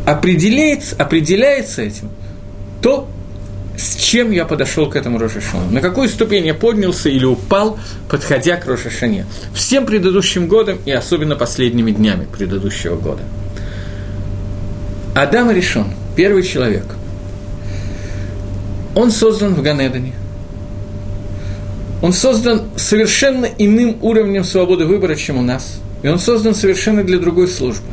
Определяется, 0.07 0.97
определяется 0.97 1.83
этим 1.83 2.11
то, 2.83 3.09
с 3.77 3.97
чем 3.97 4.31
я 4.31 4.45
подошел 4.45 4.89
к 4.89 4.97
этому 4.97 5.19
Рошашону, 5.19 5.71
на 5.71 5.81
какую 5.81 6.09
ступень 6.09 6.47
я 6.47 6.55
поднялся 6.55 7.09
или 7.09 7.25
упал, 7.25 7.79
подходя 8.09 8.57
к 8.57 8.67
Рошашане. 8.67 9.27
Всем 9.53 9.87
предыдущим 9.87 10.47
годам 10.47 10.79
и 10.85 10.91
особенно 10.91 11.37
последними 11.37 11.91
днями 11.91 12.27
предыдущего 12.27 12.97
года. 12.97 13.23
Адам 15.15 15.51
решен, 15.51 15.87
первый 16.17 16.43
человек. 16.43 16.85
Он 18.95 19.11
создан 19.11 19.55
в 19.55 19.63
Ганедане. 19.63 20.13
Он 22.03 22.13
создан 22.13 22.65
совершенно 22.77 23.47
иным 23.47 23.97
уровнем 24.03 24.45
свободы 24.45 24.85
выбора, 24.85 25.15
чем 25.15 25.39
у 25.39 25.43
нас. 25.43 25.81
И 26.03 26.09
он 26.09 26.19
создан 26.19 26.55
совершенно 26.55 27.03
для 27.03 27.19
другой 27.19 27.49
службы. 27.49 27.87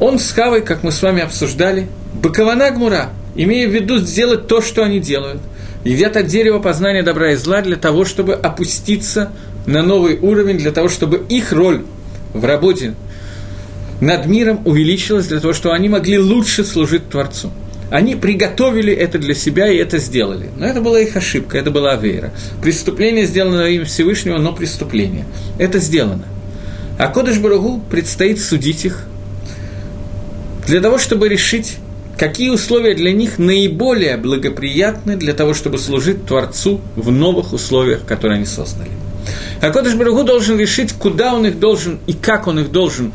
Он 0.00 0.18
с 0.18 0.30
Хавой, 0.32 0.62
как 0.62 0.82
мы 0.82 0.92
с 0.92 1.02
вами 1.02 1.22
обсуждали, 1.22 1.88
Бакована 2.14 2.70
Гмура, 2.70 3.10
имея 3.34 3.68
в 3.68 3.72
виду 3.72 3.98
сделать 3.98 4.46
то, 4.46 4.62
что 4.62 4.82
они 4.84 5.00
делают. 5.00 5.40
Едят 5.84 6.16
от 6.16 6.26
дерева 6.26 6.58
познания 6.60 7.02
добра 7.02 7.32
и 7.32 7.36
зла 7.36 7.60
для 7.62 7.76
того, 7.76 8.04
чтобы 8.04 8.34
опуститься 8.34 9.32
на 9.66 9.82
новый 9.82 10.18
уровень 10.18 10.58
для 10.58 10.72
того, 10.72 10.88
чтобы 10.88 11.22
их 11.28 11.52
роль 11.52 11.82
в 12.32 12.44
работе 12.44 12.94
над 14.00 14.26
миром 14.26 14.62
увеличилась 14.64 15.26
для 15.26 15.40
того, 15.40 15.52
чтобы 15.52 15.74
они 15.74 15.88
могли 15.88 16.18
лучше 16.18 16.64
служить 16.64 17.08
Творцу. 17.10 17.50
Они 17.90 18.16
приготовили 18.16 18.92
это 18.92 19.18
для 19.18 19.34
себя 19.34 19.68
и 19.68 19.76
это 19.76 19.98
сделали. 19.98 20.50
Но 20.56 20.66
это 20.66 20.80
была 20.80 21.00
их 21.00 21.16
ошибка, 21.16 21.56
это 21.56 21.70
была 21.70 21.92
авера. 21.92 22.32
Преступление 22.60 23.26
сделано 23.26 23.62
во 23.62 23.68
имя 23.68 23.84
Всевышнего, 23.86 24.38
но 24.38 24.52
преступление. 24.52 25.24
Это 25.58 25.78
сделано. 25.78 26.24
А 26.98 27.08
Кодыш 27.08 27.38
Барагу 27.38 27.80
предстоит 27.90 28.40
судить 28.40 28.84
их 28.84 29.04
для 30.66 30.80
того, 30.80 30.98
чтобы 30.98 31.28
решить, 31.28 31.76
какие 32.18 32.50
условия 32.50 32.94
для 32.94 33.12
них 33.12 33.38
наиболее 33.38 34.18
благоприятны 34.18 35.16
для 35.16 35.32
того, 35.32 35.54
чтобы 35.54 35.78
служить 35.78 36.26
Творцу 36.26 36.82
в 36.94 37.10
новых 37.10 37.54
условиях, 37.54 38.04
которые 38.04 38.36
они 38.36 38.46
создали. 38.46 38.90
А 39.62 39.70
Кодыш 39.70 39.94
Барагу 39.94 40.24
должен 40.24 40.58
решить, 40.58 40.92
куда 40.92 41.34
он 41.34 41.46
их 41.46 41.58
должен 41.58 42.00
и 42.06 42.12
как 42.12 42.48
он 42.48 42.58
их 42.60 42.70
должен 42.70 43.12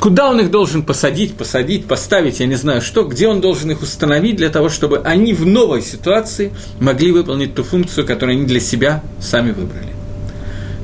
куда 0.00 0.30
он 0.30 0.40
их 0.40 0.50
должен 0.50 0.82
посадить, 0.82 1.34
посадить, 1.36 1.86
поставить, 1.86 2.40
я 2.40 2.46
не 2.46 2.56
знаю 2.56 2.80
что, 2.80 3.04
где 3.04 3.28
он 3.28 3.40
должен 3.40 3.70
их 3.70 3.82
установить 3.82 4.36
для 4.36 4.48
того, 4.48 4.68
чтобы 4.68 4.98
они 5.04 5.32
в 5.32 5.46
новой 5.46 5.82
ситуации 5.82 6.52
могли 6.80 7.12
выполнить 7.12 7.54
ту 7.54 7.62
функцию, 7.62 8.06
которую 8.06 8.38
они 8.38 8.46
для 8.46 8.60
себя 8.60 9.02
сами 9.20 9.52
выбрали. 9.52 9.90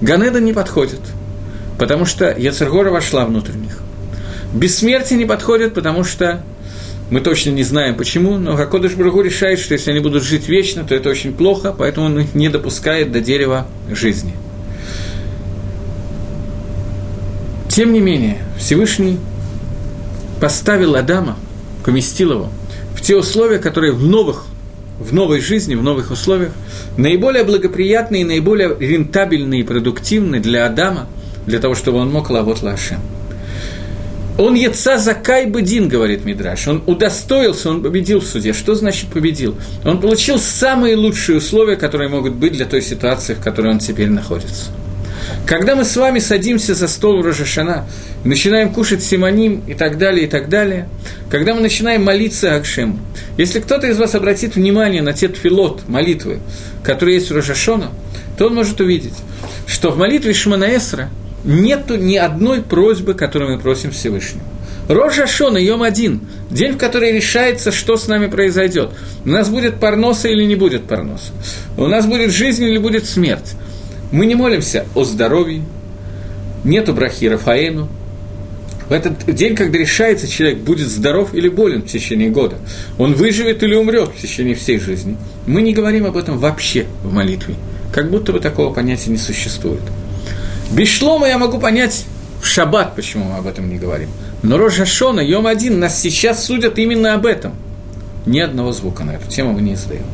Ганеда 0.00 0.40
не 0.40 0.52
подходит, 0.52 1.00
потому 1.78 2.04
что 2.04 2.30
Яцергора 2.30 2.90
вошла 2.90 3.24
внутрь 3.24 3.54
них. 3.54 3.80
Бессмертие 4.52 5.18
не 5.18 5.24
подходит, 5.24 5.74
потому 5.74 6.04
что 6.04 6.44
мы 7.10 7.20
точно 7.20 7.50
не 7.50 7.64
знаем 7.64 7.96
почему, 7.96 8.36
но 8.36 8.56
Хакодыш 8.56 8.94
Брагу 8.94 9.22
решает, 9.22 9.58
что 9.58 9.74
если 9.74 9.90
они 9.90 10.00
будут 10.00 10.22
жить 10.22 10.48
вечно, 10.48 10.84
то 10.84 10.94
это 10.94 11.08
очень 11.08 11.32
плохо, 11.32 11.74
поэтому 11.76 12.06
он 12.06 12.20
их 12.20 12.34
не 12.34 12.48
допускает 12.48 13.10
до 13.10 13.20
дерева 13.20 13.66
жизни– 13.88 14.34
Тем 17.76 17.92
не 17.92 18.00
менее, 18.00 18.38
Всевышний 18.58 19.18
поставил 20.40 20.94
Адама, 20.96 21.36
поместил 21.84 22.32
его 22.32 22.48
в 22.94 23.02
те 23.02 23.14
условия, 23.14 23.58
которые 23.58 23.92
в 23.92 24.02
новых, 24.02 24.46
в 24.98 25.12
новой 25.12 25.42
жизни, 25.42 25.74
в 25.74 25.82
новых 25.82 26.10
условиях, 26.10 26.52
наиболее 26.96 27.44
благоприятные, 27.44 28.24
наиболее 28.24 28.74
рентабельные 28.80 29.60
и 29.60 29.62
продуктивные 29.62 30.40
для 30.40 30.64
Адама, 30.64 31.06
для 31.46 31.58
того, 31.58 31.74
чтобы 31.74 31.98
он 31.98 32.10
мог 32.10 32.30
лавот 32.30 32.62
лашем. 32.62 33.00
Он 34.38 34.54
яца 34.54 34.96
закай 34.96 35.44
бедин, 35.44 35.90
говорит 35.90 36.24
Мидраш. 36.24 36.68
Он 36.68 36.82
удостоился, 36.86 37.68
он 37.68 37.82
победил 37.82 38.20
в 38.20 38.26
суде. 38.26 38.54
Что 38.54 38.74
значит 38.74 39.10
победил? 39.10 39.54
Он 39.84 40.00
получил 40.00 40.38
самые 40.38 40.96
лучшие 40.96 41.36
условия, 41.36 41.76
которые 41.76 42.08
могут 42.08 42.36
быть 42.36 42.54
для 42.54 42.64
той 42.64 42.80
ситуации, 42.80 43.34
в 43.34 43.40
которой 43.40 43.72
он 43.72 43.80
теперь 43.80 44.08
находится. 44.08 44.70
Когда 45.44 45.76
мы 45.76 45.84
с 45.84 45.96
вами 45.96 46.18
садимся 46.18 46.74
за 46.74 46.88
стол 46.88 47.22
Рожашана, 47.22 47.86
начинаем 48.24 48.72
кушать 48.72 49.02
симоним 49.02 49.62
и 49.66 49.74
так 49.74 49.98
далее, 49.98 50.26
и 50.26 50.28
так 50.28 50.48
далее, 50.48 50.88
когда 51.30 51.54
мы 51.54 51.60
начинаем 51.60 52.04
молиться 52.04 52.54
Акшему, 52.54 52.98
если 53.36 53.60
кто-то 53.60 53.86
из 53.86 53.98
вас 53.98 54.14
обратит 54.14 54.56
внимание 54.56 55.02
на 55.02 55.12
те 55.12 55.28
тфилот, 55.28 55.88
молитвы, 55.88 56.40
которые 56.82 57.16
есть 57.16 57.30
у 57.30 57.34
Рожашона, 57.34 57.90
то 58.38 58.46
он 58.46 58.54
может 58.54 58.80
увидеть, 58.80 59.14
что 59.66 59.90
в 59.90 59.98
молитве 59.98 60.32
Шманаэсра 60.32 61.10
нету 61.44 61.96
ни 61.96 62.16
одной 62.16 62.62
просьбы, 62.62 63.14
которую 63.14 63.52
мы 63.52 63.58
просим 63.60 63.92
Всевышнего. 63.92 64.44
Рожа 64.88 65.26
Шона, 65.26 65.58
Йом 65.58 65.82
один, 65.82 66.20
день, 66.48 66.72
в 66.72 66.78
который 66.78 67.12
решается, 67.12 67.72
что 67.72 67.96
с 67.96 68.06
нами 68.06 68.26
произойдет. 68.26 68.90
У 69.24 69.28
нас 69.28 69.48
будет 69.48 69.80
парноса 69.80 70.28
или 70.28 70.44
не 70.44 70.54
будет 70.54 70.84
парноса. 70.84 71.32
У 71.76 71.86
нас 71.88 72.06
будет 72.06 72.30
жизнь 72.30 72.64
или 72.64 72.78
будет 72.78 73.06
смерть. 73.06 73.54
Мы 74.12 74.26
не 74.26 74.34
молимся 74.34 74.86
о 74.94 75.04
здоровье, 75.04 75.62
нету 76.64 76.94
брахи 76.94 77.26
Рафаэну. 77.26 77.88
В 78.88 78.92
этот 78.92 79.34
день, 79.34 79.56
когда 79.56 79.78
решается, 79.78 80.28
человек 80.28 80.58
будет 80.58 80.88
здоров 80.88 81.34
или 81.34 81.48
болен 81.48 81.82
в 81.82 81.86
течение 81.86 82.30
года, 82.30 82.56
он 82.98 83.14
выживет 83.14 83.62
или 83.64 83.74
умрет 83.74 84.10
в 84.10 84.20
течение 84.20 84.54
всей 84.54 84.78
жизни, 84.78 85.16
мы 85.46 85.62
не 85.62 85.74
говорим 85.74 86.06
об 86.06 86.16
этом 86.16 86.38
вообще 86.38 86.86
в 87.02 87.12
молитве. 87.12 87.56
Как 87.92 88.10
будто 88.10 88.32
бы 88.32 88.38
такого 88.38 88.72
понятия 88.72 89.10
не 89.10 89.16
существует. 89.16 89.82
Без 90.70 90.88
шлома 90.88 91.26
я 91.26 91.38
могу 91.38 91.58
понять 91.58 92.04
в 92.40 92.46
шаббат, 92.46 92.94
почему 92.94 93.24
мы 93.24 93.38
об 93.38 93.46
этом 93.46 93.68
не 93.68 93.76
говорим. 93.76 94.08
Но 94.42 94.56
Рожа 94.56 94.86
Шона, 94.86 95.20
Йом 95.20 95.48
один, 95.48 95.80
нас 95.80 96.00
сейчас 96.00 96.44
судят 96.44 96.78
именно 96.78 97.14
об 97.14 97.26
этом. 97.26 97.54
Ни 98.24 98.38
одного 98.38 98.72
звука 98.72 99.02
на 99.02 99.12
эту 99.12 99.28
тему 99.28 99.52
мы 99.52 99.62
не 99.62 99.74
издаем. 99.74 100.04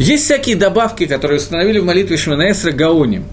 Есть 0.00 0.24
всякие 0.24 0.56
добавки, 0.56 1.04
которые 1.04 1.36
установили 1.36 1.78
в 1.78 1.84
молитве 1.84 2.16
Шманаэсра 2.16 2.72
Гаоним. 2.72 3.26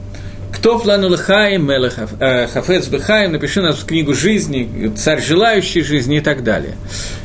Кто 0.57 0.79
плану 0.79 1.09
лхаим, 1.09 1.69
э, 1.69 2.47
хафец 2.47 2.87
бехаим, 2.87 3.33
напиши 3.33 3.61
нас 3.61 3.75
в 3.77 3.85
книгу 3.85 4.15
жизни, 4.15 4.91
царь 4.97 5.21
желающий 5.21 5.81
жизни 5.83 6.17
и 6.17 6.19
так 6.19 6.43
далее. 6.43 6.73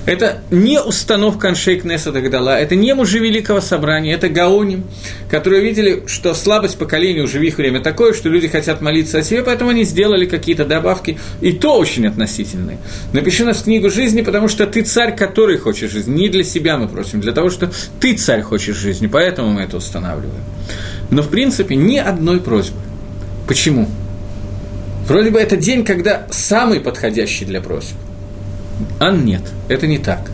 Это 0.04 0.42
не 0.50 0.78
установка 0.78 1.48
Аншейк 1.48 1.82
Неса 1.84 2.12
Дагдала, 2.12 2.60
это 2.60 2.76
не 2.76 2.94
мужи 2.94 3.20
Великого 3.20 3.62
Собрания, 3.62 4.12
это 4.12 4.28
Гаоним, 4.28 4.84
которые 5.30 5.62
видели, 5.62 6.02
что 6.08 6.34
слабость 6.34 6.76
поколения 6.76 7.22
уже 7.22 7.38
в 7.38 7.42
их 7.42 7.56
время 7.56 7.80
такое, 7.80 8.12
что 8.12 8.28
люди 8.28 8.48
хотят 8.48 8.82
молиться 8.82 9.18
о 9.18 9.22
себе, 9.22 9.42
поэтому 9.42 9.70
они 9.70 9.84
сделали 9.84 10.26
какие-то 10.26 10.66
добавки, 10.66 11.18
и 11.40 11.52
то 11.52 11.78
очень 11.78 12.06
относительные. 12.06 12.76
Напиши 13.14 13.46
нас 13.46 13.62
в 13.62 13.64
книгу 13.64 13.88
жизни, 13.88 14.20
потому 14.20 14.48
что 14.48 14.66
ты 14.66 14.82
царь, 14.82 15.16
который 15.16 15.56
хочет 15.56 15.90
жизни. 15.90 16.20
Не 16.20 16.28
для 16.28 16.44
себя 16.44 16.76
мы 16.76 16.86
просим, 16.86 17.22
для 17.22 17.32
того, 17.32 17.48
что 17.48 17.72
ты 17.98 18.14
царь 18.14 18.42
хочешь 18.42 18.76
жизни, 18.76 19.06
поэтому 19.06 19.52
мы 19.52 19.62
это 19.62 19.78
устанавливаем. 19.78 20.44
Но, 21.10 21.22
в 21.22 21.30
принципе, 21.30 21.76
ни 21.76 21.96
одной 21.96 22.38
просьбы. 22.38 22.91
Почему? 23.52 23.86
Вроде 25.06 25.28
бы 25.28 25.38
это 25.38 25.58
день, 25.58 25.84
когда 25.84 26.26
самый 26.30 26.80
подходящий 26.80 27.44
для 27.44 27.60
просьб. 27.60 27.92
А 28.98 29.12
нет, 29.12 29.42
это 29.68 29.86
не 29.86 29.98
так. 29.98 30.30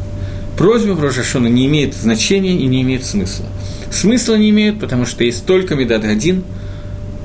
Просьба 0.57 0.93
в 0.93 1.03
Рожашона 1.03 1.49
не 1.49 1.67
имеет 1.67 1.95
значения 1.95 2.57
и 2.57 2.67
не 2.69 2.83
имеет 2.83 3.05
смысла. 3.05 3.47
Смысла 3.91 4.37
не 4.37 4.51
имеет, 4.51 4.79
потому 4.79 5.05
что 5.05 5.25
есть 5.25 5.47
только 5.47 5.75
Медад 5.75 6.05
один. 6.05 6.45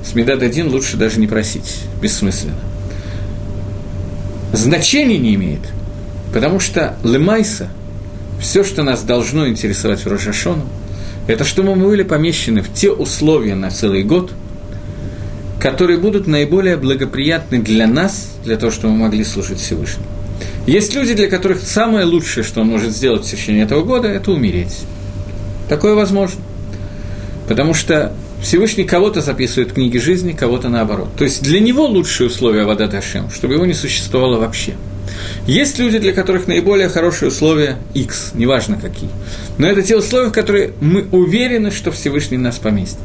С 0.03 0.15
Медад 0.15 0.41
один 0.41 0.69
лучше 0.69 0.97
даже 0.97 1.19
не 1.19 1.27
просить, 1.27 1.81
бессмысленно. 2.01 2.55
Значения 4.51 5.19
не 5.19 5.35
имеет, 5.35 5.61
потому 6.33 6.59
что 6.59 6.97
Лемайса, 7.03 7.69
все, 8.41 8.63
что 8.63 8.81
нас 8.81 9.03
должно 9.03 9.47
интересовать 9.47 10.03
в 10.03 10.07
Рожашону, 10.07 10.65
это 11.27 11.43
чтобы 11.43 11.75
мы 11.75 11.85
были 11.85 12.01
помещены 12.01 12.63
в 12.63 12.73
те 12.73 12.89
условия 12.89 13.53
на 13.53 13.69
целый 13.69 14.01
год– 14.01 14.31
которые 15.63 15.97
будут 15.97 16.27
наиболее 16.27 16.75
благоприятны 16.75 17.59
для 17.59 17.87
нас, 17.87 18.33
для 18.43 18.57
того, 18.57 18.69
чтобы 18.69 18.95
мы 18.95 19.03
могли 19.03 19.23
служить 19.23 19.59
Всевышнему. 19.61 20.05
Есть 20.67 20.93
люди, 20.93 21.13
для 21.13 21.29
которых 21.29 21.61
самое 21.61 22.03
лучшее, 22.03 22.43
что 22.43 22.59
он 22.59 22.67
может 22.67 22.91
сделать 22.91 23.25
в 23.25 23.31
течение 23.31 23.63
этого 23.63 23.81
года, 23.81 24.09
это 24.09 24.33
умереть. 24.33 24.81
Такое 25.69 25.93
возможно. 25.93 26.41
Потому 27.47 27.73
что 27.73 28.13
Всевышний 28.41 28.83
кого-то 28.83 29.21
записывает 29.21 29.71
в 29.71 29.75
книге 29.75 30.01
жизни, 30.01 30.33
кого-то 30.33 30.67
наоборот. 30.67 31.07
То 31.17 31.23
есть 31.23 31.41
для 31.41 31.61
него 31.61 31.87
лучшие 31.87 32.27
условия 32.27 32.65
вода 32.65 32.87
Дашем, 32.87 33.29
чтобы 33.29 33.53
его 33.53 33.65
не 33.65 33.73
существовало 33.73 34.39
вообще. 34.39 34.73
Есть 35.47 35.79
люди, 35.79 35.97
для 35.97 36.11
которых 36.11 36.45
наиболее 36.45 36.89
хорошие 36.89 37.29
условия 37.29 37.77
X, 37.93 38.31
неважно 38.33 38.75
какие. 38.75 39.09
Но 39.57 39.67
это 39.67 39.81
те 39.81 39.95
условия, 39.95 40.27
в 40.27 40.33
которые 40.33 40.73
мы 40.81 41.07
уверены, 41.13 41.71
что 41.71 41.93
Всевышний 41.93 42.37
нас 42.37 42.57
поместит. 42.57 42.99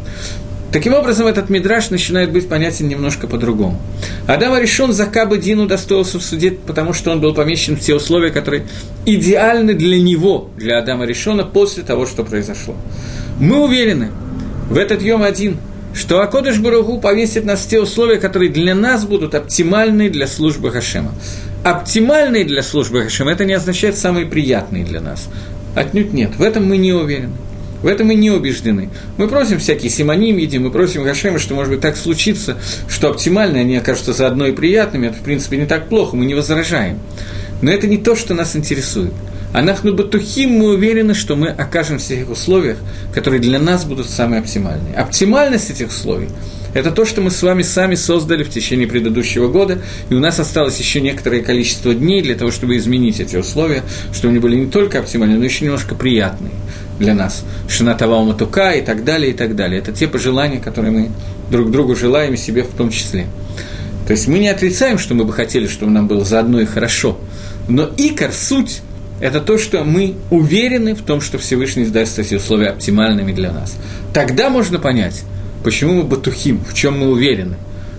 Таким 0.70 0.92
образом, 0.92 1.26
этот 1.26 1.48
мидраж 1.48 1.88
начинает 1.88 2.30
быть 2.30 2.46
понятен 2.46 2.88
немножко 2.88 3.26
по-другому. 3.26 3.80
Адам 4.26 4.58
решен 4.58 4.92
за 4.92 5.06
Кабы 5.06 5.38
Дину 5.38 5.66
достоился 5.66 6.18
в 6.18 6.22
суде, 6.22 6.50
потому 6.50 6.92
что 6.92 7.10
он 7.10 7.22
был 7.22 7.32
помещен 7.32 7.76
в 7.76 7.80
те 7.80 7.94
условия, 7.94 8.30
которые 8.30 8.66
идеальны 9.06 9.72
для 9.72 9.98
него, 9.98 10.50
для 10.58 10.78
Адама 10.78 11.06
Решона, 11.06 11.44
после 11.44 11.82
того, 11.84 12.04
что 12.04 12.22
произошло. 12.22 12.76
Мы 13.40 13.64
уверены 13.64 14.10
в 14.68 14.76
этот 14.76 15.00
Йом 15.00 15.22
один, 15.22 15.56
что 15.94 16.20
Акодыш 16.20 16.58
Барагу 16.58 17.00
повесит 17.00 17.46
нас 17.46 17.60
в 17.60 17.68
те 17.68 17.80
условия, 17.80 18.18
которые 18.18 18.50
для 18.50 18.74
нас 18.74 19.06
будут 19.06 19.34
оптимальны 19.34 20.10
для 20.10 20.26
службы 20.26 20.70
Хашема. 20.70 21.12
Оптимальные 21.64 22.44
для 22.44 22.62
службы 22.62 23.02
Хашема– 23.04 23.30
это 23.32 23.46
не 23.46 23.54
означает 23.54 23.96
самые 23.96 24.26
приятные 24.26 24.84
для 24.84 25.00
нас. 25.00 25.28
Отнюдь 25.74 26.12
нет, 26.12 26.36
в 26.36 26.42
этом 26.42 26.66
мы 26.66 26.76
не 26.76 26.92
уверены. 26.92 27.32
В 27.83 27.87
этом 27.87 28.09
мы 28.09 28.14
не 28.14 28.31
убеждены. 28.31 28.91
Мы 29.16 29.29
просим 29.29 29.59
всякие 29.59 29.91
симоним 29.91 30.37
едим, 30.37 30.64
мы 30.64 30.70
просим 30.70 31.05
Гашема, 31.05 31.39
что, 31.39 31.55
может 31.55 31.72
быть, 31.72 31.81
так 31.81 31.97
случится, 31.97 32.57
что 32.89 33.11
оптимально 33.11 33.61
они 33.61 33.76
окажутся 33.76 34.12
заодно 34.12 34.47
и 34.47 34.53
приятными, 34.53 35.09
это, 35.09 35.16
в 35.16 35.22
принципе, 35.22 35.57
не 35.57 35.66
так 35.66 35.89
плохо, 35.89 36.16
мы 36.16 36.26
не 36.26 36.35
возражаем. 36.35 36.99
Но 37.62 37.70
это 37.70 37.87
не 37.87 37.99
то, 37.99 38.16
что 38.16 38.35
нас 38.35 38.57
интересует. 38.57 39.12
А 39.53 39.62
нахну 39.62 39.95
батухим 39.95 40.51
мы 40.51 40.74
уверены, 40.74 41.14
что 41.14 41.35
мы 41.35 41.49
окажемся 41.49 42.12
в 42.12 42.16
тех 42.18 42.31
условиях, 42.31 42.76
которые 43.14 43.41
для 43.41 43.59
нас 43.59 43.85
будут 43.85 44.11
самые 44.11 44.41
оптимальные. 44.41 44.95
Оптимальность 44.95 45.70
этих 45.70 45.89
условий– 45.89 46.29
это 46.74 46.91
то, 46.91 47.07
что 47.07 47.22
мы 47.22 47.31
с 47.31 47.43
вами 47.43 47.62
сами 47.62 47.95
создали 47.95 48.45
в 48.45 48.51
течение 48.51 48.87
предыдущего 48.87 49.49
года, 49.49 49.79
и 50.11 50.14
у 50.14 50.20
нас 50.20 50.39
осталось 50.39 50.79
еще 50.79 51.01
некоторое 51.01 51.41
количество 51.41 51.95
дней 51.95 52.20
для 52.20 52.35
того, 52.35 52.51
чтобы 52.51 52.76
изменить 52.76 53.20
эти 53.20 53.37
условия, 53.37 53.83
чтобы 54.12 54.33
они 54.33 54.39
были 54.39 54.57
не 54.57 54.66
только 54.66 54.99
оптимальные, 54.99 55.39
но 55.39 55.45
еще 55.45 55.64
немножко 55.64 55.95
приятные 55.95 56.53
для 56.99 57.14
нас. 57.14 57.44
Шинатава 57.68 58.22
Матука 58.22 58.72
и 58.72 58.82
так 58.82 59.05
далее, 59.05 59.30
и 59.30 59.34
так 59.34 59.57
далее. 59.57 59.80
Это 59.80 59.92
те 59.92 60.09
пожелания, 60.09 60.59
которые 60.59 60.92
мы 60.92 61.11
друг 61.51 61.70
другу 61.70 61.94
желаем 61.94 62.34
и 62.34 62.36
себе 62.36 62.62
в 62.62 62.68
том 62.68 62.90
числе. 62.90 63.26
То 64.07 64.12
есть 64.12 64.26
мы 64.26 64.38
не 64.38 64.49
отрицаем, 64.49 64.99
что 64.99 65.14
мы 65.14 65.24
бы 65.24 65.32
хотели, 65.32 65.66
чтобы 65.66 65.92
нам 65.92 66.09
было 66.09 66.24
заодно 66.24 66.61
и 66.61 66.64
хорошо. 66.64 67.18
Но 67.68 67.88
икор, 67.96 68.32
суть, 68.32 68.80
это 69.20 69.40
то, 69.40 69.59
что 69.59 69.84
мы 69.84 70.14
уверены 70.30 70.94
в 70.94 71.03
том, 71.03 71.20
что 71.20 71.38
Всевышний 71.38 71.84
даст 71.86 72.18
эти 72.18 72.34
условия 72.34 72.68
оптимальными 72.68 73.32
для 73.32 73.53
нас. 73.53 73.76
Тогда 74.14 74.49
можно 74.49 74.78
понять, 74.78 75.24
почему 75.64 75.94
мы 75.94 76.03
батухим, 76.05 76.64
в 76.64 76.74
чем 76.74 76.99
мы 76.99 77.11
уверены. 77.11 77.57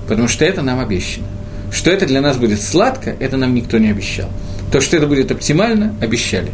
Потому 0.08 0.28
что 0.28 0.46
это 0.46 0.62
нам 0.62 0.80
обещано. 0.80 1.28
Что 1.72 1.92
это 1.92 2.08
для 2.08 2.22
нас 2.22 2.38
будет 2.38 2.62
сладко, 2.62 3.16
это 3.20 3.38
нам 3.38 3.54
никто 3.54 3.78
не 3.78 3.90
обещал. 3.90 4.30
То, 4.72 4.82
что 4.82 4.98
это 4.98 5.06
будет 5.06 5.32
оптимально, 5.32 5.94
обещали. 6.02 6.52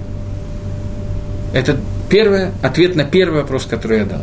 Это 1.54 1.78
первый 2.10 2.49
ответ 2.62 2.95
на 2.95 3.03
первый 3.03 3.41
вопрос, 3.41 3.66
который 3.66 3.99
я 3.99 4.06
дал. 4.06 4.22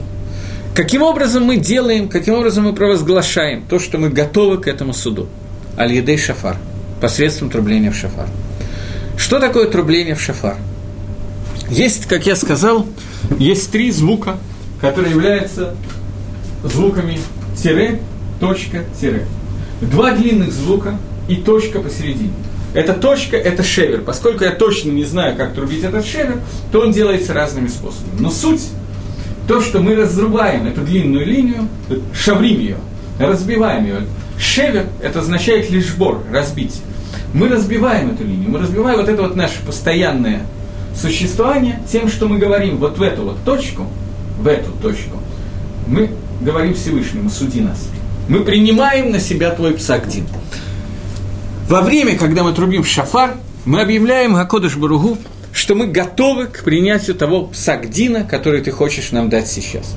Каким 0.74 1.02
образом 1.02 1.44
мы 1.44 1.56
делаем, 1.56 2.08
каким 2.08 2.34
образом 2.34 2.64
мы 2.64 2.72
провозглашаем 2.72 3.62
то, 3.68 3.78
что 3.78 3.98
мы 3.98 4.08
готовы 4.08 4.58
к 4.58 4.66
этому 4.66 4.94
суду? 4.94 5.28
Аль-Едей 5.76 6.16
Шафар, 6.16 6.56
посредством 7.00 7.50
трубления 7.50 7.90
в 7.90 7.96
шафар. 7.96 8.28
Что 9.18 9.38
такое 9.38 9.66
трубление 9.66 10.14
в 10.14 10.20
шафар? 10.20 10.56
Есть, 11.68 12.06
как 12.06 12.26
я 12.26 12.36
сказал, 12.36 12.86
есть 13.38 13.70
три 13.70 13.90
звука, 13.90 14.36
которые 14.80 15.12
являются 15.12 15.74
звуками 16.64 17.18
тире, 17.56 18.00
точка, 18.40 18.84
тире. 19.00 19.26
Два 19.80 20.12
длинных 20.12 20.52
звука 20.52 20.98
и 21.28 21.36
точка 21.36 21.80
посередине. 21.80 22.32
Эта 22.74 22.94
точка– 22.94 23.36
это 23.38 23.62
шевер. 23.62 24.02
Поскольку 24.02 24.44
я 24.44 24.52
точно 24.52 24.90
не 24.90 25.04
знаю, 25.04 25.36
как 25.36 25.54
трубить 25.54 25.84
этот 25.84 26.06
шевер, 26.06 26.38
то 26.70 26.80
он 26.80 26.92
делается 26.92 27.34
разными 27.34 27.68
способами. 27.68 28.20
Но 28.20 28.30
суть– 28.30 28.62
то, 29.48 29.60
что 29.60 29.80
мы 29.80 29.94
разрубаем 29.96 30.66
эту 30.66 30.82
длинную 30.82 31.26
линию, 31.26 31.68
шаврим 32.14 32.60
ее, 32.60 32.76
разбиваем 33.18 33.84
ее. 33.84 33.96
Шевер– 34.38 34.86
это 35.02 35.20
означает 35.20 35.70
лишь 35.70 35.94
бор, 35.94 36.22
разбить. 36.30 36.80
Мы 37.34 37.48
разбиваем 37.48 38.10
эту 38.10 38.24
линию, 38.24 38.48
мы 38.48 38.58
разбиваем 38.58 38.98
вот 38.98 39.08
это 39.08 39.22
вот 39.22 39.36
наше 39.36 39.60
постоянное 39.66 40.42
существование 40.94 41.80
тем, 41.90 42.08
что 42.08 42.28
мы 42.28 42.38
говорим 42.38 42.76
вот 42.78 42.98
в 42.98 43.02
эту 43.02 43.22
вот 43.22 43.44
точку, 43.44 43.86
в 44.38 44.46
эту 44.46 44.70
точку, 44.82 45.18
мы 45.86 46.10
говорим 46.40 46.74
Всевышнему, 46.74 47.30
суди 47.30 47.60
нас. 47.60 47.88
Мы 48.28 48.40
принимаем 48.40 49.10
на 49.10 49.18
себя 49.18 49.50
твой 49.50 49.74
псагдин. 49.74 50.26
Во 51.72 51.80
время, 51.80 52.18
когда 52.18 52.42
мы 52.42 52.52
трубим 52.52 52.84
шафар, 52.84 53.36
мы 53.64 53.80
объявляем 53.80 54.34
Гакодыш 54.34 54.76
Баругу, 54.76 55.16
что 55.54 55.74
мы 55.74 55.86
готовы 55.86 56.48
к 56.48 56.64
принятию 56.64 57.16
того 57.16 57.46
псагдина, 57.46 58.24
который 58.24 58.60
ты 58.60 58.70
хочешь 58.70 59.10
нам 59.10 59.30
дать 59.30 59.48
сейчас. 59.48 59.96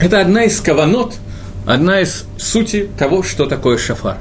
Это 0.00 0.18
одна 0.18 0.44
из 0.44 0.58
каванот, 0.62 1.16
одна 1.66 2.00
из 2.00 2.24
сути 2.38 2.88
того, 2.98 3.22
что 3.22 3.44
такое 3.44 3.76
шафар. 3.76 4.16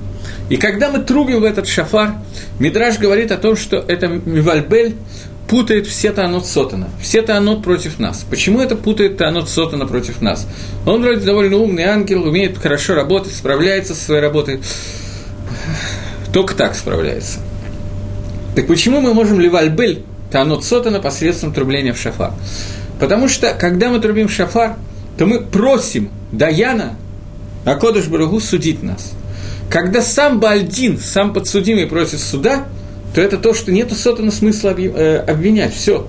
И 0.50 0.58
когда 0.58 0.90
мы 0.90 1.00
трубим 1.00 1.40
в 1.40 1.46
этот 1.46 1.66
шафар, 1.66 2.16
Мидраж 2.60 3.00
говорит 3.00 3.32
о 3.32 3.38
том, 3.38 3.56
что 3.56 3.78
это 3.78 4.10
Мивальбель 4.10 4.98
путает 5.48 5.88
все 5.88 6.12
Таанот 6.12 6.46
Сотана. 6.46 6.90
Все 7.02 7.22
Таанот 7.22 7.64
против 7.64 8.00
нас. 8.00 8.26
Почему 8.30 8.62
это 8.62 8.76
путает 8.76 9.18
Таанот 9.18 9.50
Сотана 9.50 9.86
против 9.86 10.22
нас? 10.22 10.48
Он 10.86 11.02
вроде 11.02 11.22
довольно 11.22 11.58
умный 11.58 11.84
ангел, 11.84 12.28
умеет 12.28 12.58
хорошо 12.58 12.96
работать, 12.96 13.34
справляется 13.34 13.94
со 13.94 14.04
своей 14.06 14.22
работой. 14.22 14.62
Только 16.34 16.56
так 16.56 16.76
справляется. 16.76 17.40
Так 18.56 18.68
почему 18.68 19.02
мы 19.02 19.14
можем 19.14 19.40
Левальбель 19.40 20.04
Таанот 20.32 20.64
Сотана 20.64 21.00
посредством 21.00 21.54
трубления 21.54 21.94
в 21.94 22.00
шафар? 22.00 22.34
Потому 23.00 23.28
что, 23.28 23.54
когда 23.54 23.90
мы 23.90 24.00
трубим 24.00 24.28
в 24.28 24.32
шафар, 24.32 24.76
то 25.18 25.26
мы 25.26 25.42
просим 25.42 26.10
Даяна, 26.32 26.96
Акодыш 27.66 28.08
Барагу, 28.08 28.40
судить 28.40 28.82
нас. 28.84 29.12
Когда 29.70 30.02
сам 30.02 30.40
Бальдин, 30.40 31.00
сам 31.00 31.34
подсудимый 31.34 31.86
просит 31.86 32.20
суда– 32.20 32.66
то 33.16 33.22
это 33.22 33.38
то, 33.38 33.54
что 33.54 33.72
нет 33.72 33.94
сотана 33.94 34.30
смысла 34.30 34.76
э, 34.78 35.18
обвинять. 35.20 35.74
Все. 35.74 36.06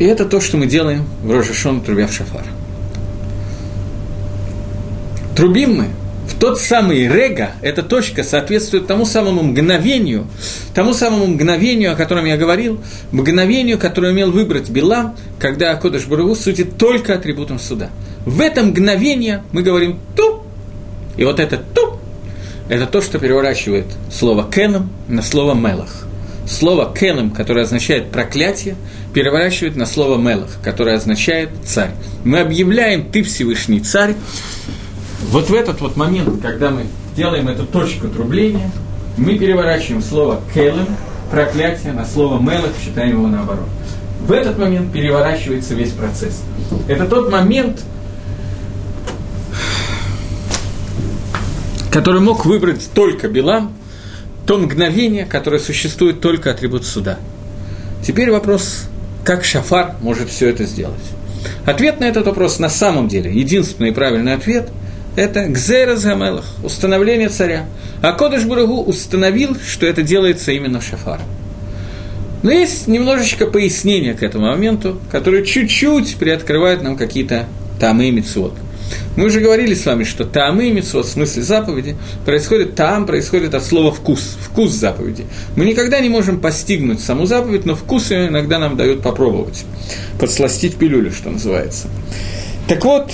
И 0.00 0.04
это 0.04 0.24
то, 0.24 0.40
что 0.40 0.56
мы 0.56 0.66
делаем 0.66 1.04
в 1.22 1.30
Рожешон, 1.30 1.80
трубя 1.80 2.08
в 2.08 2.12
шафар. 2.12 2.44
Трубим 5.36 5.76
мы 5.76 5.84
в 6.26 6.40
тот 6.40 6.58
самый 6.58 7.06
рега, 7.06 7.52
эта 7.62 7.84
точка 7.84 8.24
соответствует 8.24 8.88
тому 8.88 9.04
самому 9.04 9.44
мгновению, 9.44 10.26
тому 10.74 10.92
самому 10.92 11.28
мгновению, 11.28 11.92
о 11.92 11.94
котором 11.94 12.24
я 12.24 12.36
говорил, 12.36 12.80
мгновению, 13.12 13.78
которое 13.78 14.10
умел 14.10 14.32
выбрать 14.32 14.70
Билам, 14.70 15.16
когда 15.38 15.70
Акодыш 15.70 16.06
Барагу 16.06 16.34
судит 16.34 16.78
только 16.78 17.14
атрибутом 17.14 17.60
суда. 17.60 17.90
В 18.26 18.40
это 18.40 18.64
мгновение 18.64 19.44
мы 19.52 19.62
говорим 19.62 20.00
«ту», 20.16 20.42
и 21.16 21.24
вот 21.24 21.38
это 21.38 21.58
«ту» 21.58 21.99
это 22.70 22.86
то, 22.86 23.02
что 23.02 23.18
переворачивает 23.18 23.86
слово 24.12 24.48
«кеном» 24.48 24.90
на 25.08 25.22
слово 25.22 25.54
«мелах». 25.54 26.06
Слово 26.46 26.94
«кеном», 26.94 27.32
которое 27.32 27.62
означает 27.62 28.12
«проклятие», 28.12 28.76
переворачивает 29.12 29.74
на 29.74 29.86
слово 29.86 30.16
«мелах», 30.18 30.50
которое 30.62 30.96
означает 30.96 31.50
«царь». 31.64 31.90
Мы 32.24 32.38
объявляем 32.38 33.10
«ты 33.10 33.24
Всевышний 33.24 33.80
царь». 33.80 34.14
Вот 35.30 35.50
в 35.50 35.54
этот 35.54 35.80
вот 35.80 35.96
момент, 35.96 36.40
когда 36.40 36.70
мы 36.70 36.84
делаем 37.16 37.48
эту 37.48 37.66
точку 37.66 38.06
трубления, 38.06 38.70
мы 39.16 39.36
переворачиваем 39.36 40.00
слово 40.00 40.40
«келем», 40.54 40.86
проклятие, 41.28 41.92
на 41.92 42.06
слово 42.06 42.40
«мелах», 42.40 42.70
считаем 42.84 43.10
его 43.10 43.26
наоборот. 43.26 43.66
В 44.20 44.30
этот 44.30 44.56
момент 44.58 44.92
переворачивается 44.92 45.74
весь 45.74 45.90
процесс. 45.90 46.42
Это 46.86 47.06
тот 47.06 47.32
момент, 47.32 47.80
который 51.90 52.20
мог 52.20 52.46
выбрать 52.46 52.88
только 52.94 53.28
Билам, 53.28 53.74
то 54.46 54.58
мгновение, 54.58 55.26
которое 55.26 55.58
существует 55.58 56.20
только 56.20 56.50
атрибут 56.50 56.84
суда. 56.84 57.18
Теперь 58.06 58.30
вопрос, 58.30 58.84
как 59.24 59.44
Шафар 59.44 59.94
может 60.00 60.30
все 60.30 60.48
это 60.48 60.64
сделать? 60.64 61.00
Ответ 61.66 62.00
на 62.00 62.04
этот 62.04 62.26
вопрос 62.26 62.58
на 62.58 62.68
самом 62.68 63.08
деле, 63.08 63.32
единственный 63.32 63.92
правильный 63.92 64.34
ответ– 64.34 64.68
это 65.16 65.46
Гзейрас 65.46 66.04
Гамелах, 66.04 66.44
установление 66.62 67.28
царя. 67.28 67.66
А 68.02 68.12
Кодыш 68.12 68.44
Бурагу 68.44 68.82
установил, 68.82 69.56
что 69.66 69.86
это 69.86 70.02
делается 70.02 70.52
именно 70.52 70.80
Шафаром. 70.80 71.26
Но 72.42 72.50
есть 72.50 72.86
немножечко 72.86 73.46
пояснения 73.46 74.14
к 74.14 74.22
этому 74.22 74.46
моменту, 74.46 74.98
которые 75.10 75.44
чуть-чуть 75.44 76.16
приоткрывают 76.16 76.82
нам 76.82 76.96
какие-то 76.96 77.46
тамы 77.78 78.08
и 78.08 78.10
митцвот– 78.10 78.54
мы 79.16 79.26
уже 79.26 79.40
говорили 79.40 79.74
с 79.74 79.86
вами, 79.86 80.04
что 80.04 80.24
таамы 80.24 80.70
митцвот, 80.70 81.06
в 81.06 81.10
смысле 81.10 81.42
заповеди, 81.42 81.96
происходит 82.24 82.74
таам, 82.74 83.06
происходит 83.06 83.54
от 83.54 83.64
слова 83.64 83.92
вкус, 83.92 84.36
вкус 84.40 84.72
заповеди. 84.72 85.26
Мы 85.56 85.64
никогда 85.64 86.00
не 86.00 86.08
можем 86.08 86.40
постигнуть 86.40 87.00
саму 87.00 87.26
заповедь, 87.26 87.66
но 87.66 87.74
вкус 87.74 88.10
ее 88.10 88.28
иногда 88.28 88.58
нам 88.58 88.76
дают 88.76 89.02
попробовать, 89.02 89.64
подсластить 90.18 90.76
пилюлю, 90.76 91.12
что 91.12 91.30
называется. 91.30 91.88
Так 92.68 92.84
вот, 92.84 93.12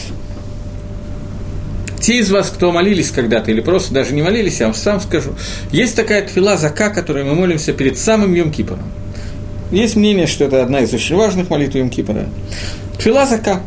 те 2.01 2.19
из 2.19 2.31
вас, 2.31 2.51
кто 2.51 2.71
молились 2.73 3.11
когда-то, 3.11 3.51
или 3.51 3.61
просто 3.61 3.93
даже 3.93 4.15
не 4.15 4.23
молились, 4.23 4.61
я 4.61 4.67
вам 4.67 4.75
сам 4.75 5.01
скажу, 5.01 5.35
есть 5.73 5.97
такая 5.97 6.27
тфила 6.27 6.57
зака, 6.57 6.91
которой 6.91 7.25
мы 7.25 7.35
молимся 7.35 7.73
перед 7.73 7.99
самым 7.99 8.35
Йом 8.35 8.53
Кипором. 8.53 8.85
Есть 9.73 9.97
мнение, 9.97 10.27
что 10.27 10.45
это 10.45 10.63
одна 10.63 10.81
из 10.81 10.95
очень 10.95 11.17
важных 11.17 11.51
молитв 11.51 11.75
Йом 11.75 11.91
Кипора. 11.91 12.27
Тфила 12.99 13.27
зака. 13.27 13.61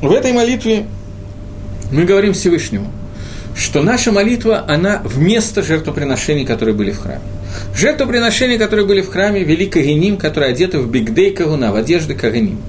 В 0.00 0.10
этой 0.10 0.32
молитве 0.32 0.86
мы 1.92 2.04
говорим 2.04 2.32
Всевышнему, 2.32 2.90
что 3.54 3.82
наша 3.82 4.12
молитва, 4.12 4.64
она 4.66 5.02
вместо 5.04 5.62
жертвоприношений, 5.62 6.46
которые 6.46 6.74
были 6.74 6.90
в 6.90 6.98
храме. 6.98 7.20
Жертвоприношения, 7.76 8.58
которые 8.58 8.86
были 8.86 9.02
в 9.02 9.10
храме, 9.10 9.44
вели 9.44 9.66
Кагиним, 9.66 10.16
которые 10.16 10.52
одеты 10.52 10.78
в 10.78 10.90
бигдей 10.90 11.32
Кагуна, 11.32 11.70
в 11.70 11.76
одежды 11.76 12.14
Кагиним. 12.14 12.62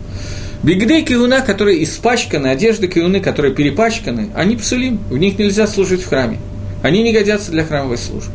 Бигдей 0.62 1.06
Кагуна, 1.06 1.42
которые 1.42 1.84
испачканы, 1.84 2.48
одежды 2.48 2.90
Кагуны, 2.90 3.22
которые 3.22 3.56
перепачканы, 3.56 4.30
они 4.36 4.58
псулим, 4.58 5.00
в 5.10 5.18
них 5.18 5.40
нельзя 5.40 5.68
служить 5.68 6.04
в 6.04 6.10
храме. 6.10 6.40
Они 6.82 7.02
не 7.02 7.14
годятся 7.14 7.52
для 7.52 7.64
храмовой 7.64 7.98
службы. 7.98 8.32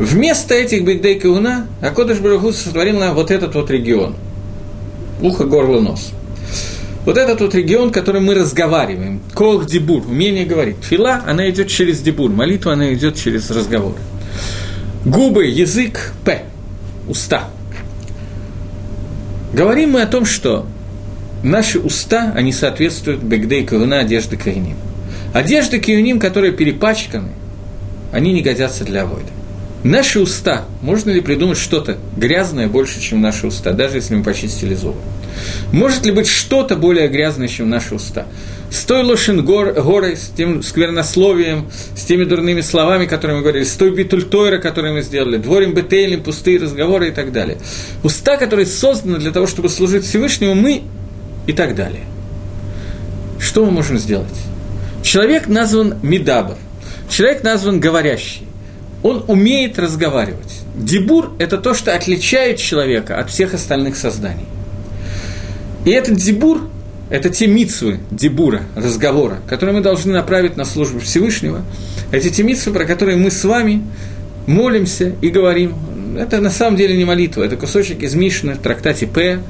Вместо 0.00 0.54
этих 0.54 0.84
бигдей 0.84 1.20
Кагуна 1.20 1.68
Акодыш 1.80 2.18
Барагус 2.18 2.56
сотворил 2.56 2.98
нам 2.98 3.14
вот 3.14 3.30
этот 3.30 3.54
вот 3.54 3.70
регион. 3.70 4.16
Ухо, 5.20 5.44
горло, 5.44 5.78
нос– 5.78 6.10
вот 7.04 7.16
этот 7.16 7.40
вот 7.40 7.54
регион, 7.54 7.90
который 7.90 8.20
мы 8.20 8.34
разговариваем, 8.34 9.20
Кох 9.34 9.66
Дибур, 9.66 10.04
умение 10.06 10.44
говорить. 10.44 10.76
Фила, 10.82 11.22
она 11.26 11.48
идет 11.50 11.68
через 11.68 12.00
Дибур, 12.00 12.30
молитва, 12.30 12.74
она 12.74 12.92
идет 12.94 13.16
через 13.16 13.50
разговор. 13.50 13.96
Губы, 15.04 15.46
язык, 15.46 16.12
П, 16.24 16.42
уста. 17.08 17.48
Говорим 19.52 19.90
мы 19.90 20.02
о 20.02 20.06
том, 20.06 20.24
что 20.24 20.66
наши 21.42 21.78
уста, 21.78 22.32
они 22.36 22.52
соответствуют 22.52 23.22
Бегдей 23.22 23.64
Кавуна, 23.64 23.98
одежды 23.98 24.36
Каиним. 24.36 24.76
Одежды 25.34 25.80
Каиним, 25.80 26.20
которые 26.20 26.52
перепачканы, 26.52 27.30
они 28.12 28.32
не 28.32 28.42
годятся 28.42 28.84
для 28.84 29.04
войны. 29.04 29.28
Наши 29.82 30.20
уста, 30.20 30.66
можно 30.80 31.10
ли 31.10 31.20
придумать 31.20 31.58
что-то 31.58 31.98
грязное 32.16 32.68
больше, 32.68 33.00
чем 33.00 33.20
наши 33.20 33.48
уста, 33.48 33.72
даже 33.72 33.96
если 33.96 34.14
мы 34.14 34.22
почистили 34.22 34.74
зубы? 34.74 34.98
Может 35.72 36.04
ли 36.06 36.12
быть 36.12 36.26
что-то 36.26 36.76
более 36.76 37.08
грязное, 37.08 37.48
чем 37.48 37.70
наши 37.70 37.94
уста? 37.94 38.26
С 38.70 38.84
той 38.84 39.02
лошен 39.02 39.44
гор, 39.44 39.72
горой, 39.72 40.16
с 40.16 40.30
тем 40.34 40.62
сквернословием, 40.62 41.70
с 41.94 42.04
теми 42.04 42.24
дурными 42.24 42.62
словами, 42.62 43.06
которые 43.06 43.36
мы 43.36 43.42
говорили, 43.42 43.64
с 43.64 43.74
той 43.74 43.90
битультойра, 43.90 44.58
которую 44.58 44.94
мы 44.94 45.02
сделали, 45.02 45.36
дворим 45.36 45.74
бетейлем, 45.74 46.22
пустые 46.22 46.58
разговоры 46.58 47.08
и 47.08 47.12
так 47.12 47.32
далее. 47.32 47.58
Уста, 48.02 48.36
которые 48.36 48.66
созданы 48.66 49.18
для 49.18 49.30
того, 49.30 49.46
чтобы 49.46 49.68
служить 49.68 50.04
Всевышнему, 50.04 50.54
мы 50.54 50.82
и 51.46 51.52
так 51.52 51.74
далее. 51.74 52.04
Что 53.38 53.64
мы 53.66 53.72
можем 53.72 53.98
сделать? 53.98 54.28
Человек 55.02 55.48
назван 55.48 55.96
Мидабр, 56.02 56.56
человек 57.10 57.42
назван 57.42 57.80
говорящий 57.80 58.46
он 59.02 59.24
умеет 59.26 59.78
разговаривать. 59.78 60.60
Дебур– 60.74 61.32
это 61.38 61.58
то, 61.58 61.74
что 61.74 61.94
отличает 61.94 62.58
человека 62.58 63.18
от 63.18 63.30
всех 63.30 63.54
остальных 63.54 63.96
созданий. 63.96 64.46
И 65.84 65.90
этот 65.90 66.16
дебур– 66.16 66.68
это 67.10 67.28
те 67.28 67.46
митсвы 67.46 68.00
дебура, 68.10 68.62
разговора, 68.74 69.40
которые 69.46 69.76
мы 69.76 69.82
должны 69.82 70.12
направить 70.12 70.56
на 70.56 70.64
службу 70.64 71.00
Всевышнего. 71.00 71.62
Эти 72.10 72.30
те 72.30 72.42
митсвы, 72.42 72.72
про 72.72 72.84
которые 72.84 73.16
мы 73.16 73.30
с 73.30 73.44
вами 73.44 73.82
молимся 74.46 75.12
и 75.20 75.28
говорим 75.28 75.74
это 76.16 76.40
на 76.40 76.50
самом 76.50 76.76
деле 76.76 76.96
не 76.96 77.04
молитва, 77.04 77.42
это 77.42 77.56
кусочек 77.56 78.02
из 78.02 78.14
Мишны 78.14 78.54
в 78.54 78.58
трактате 78.58 79.06
П, 79.06 79.40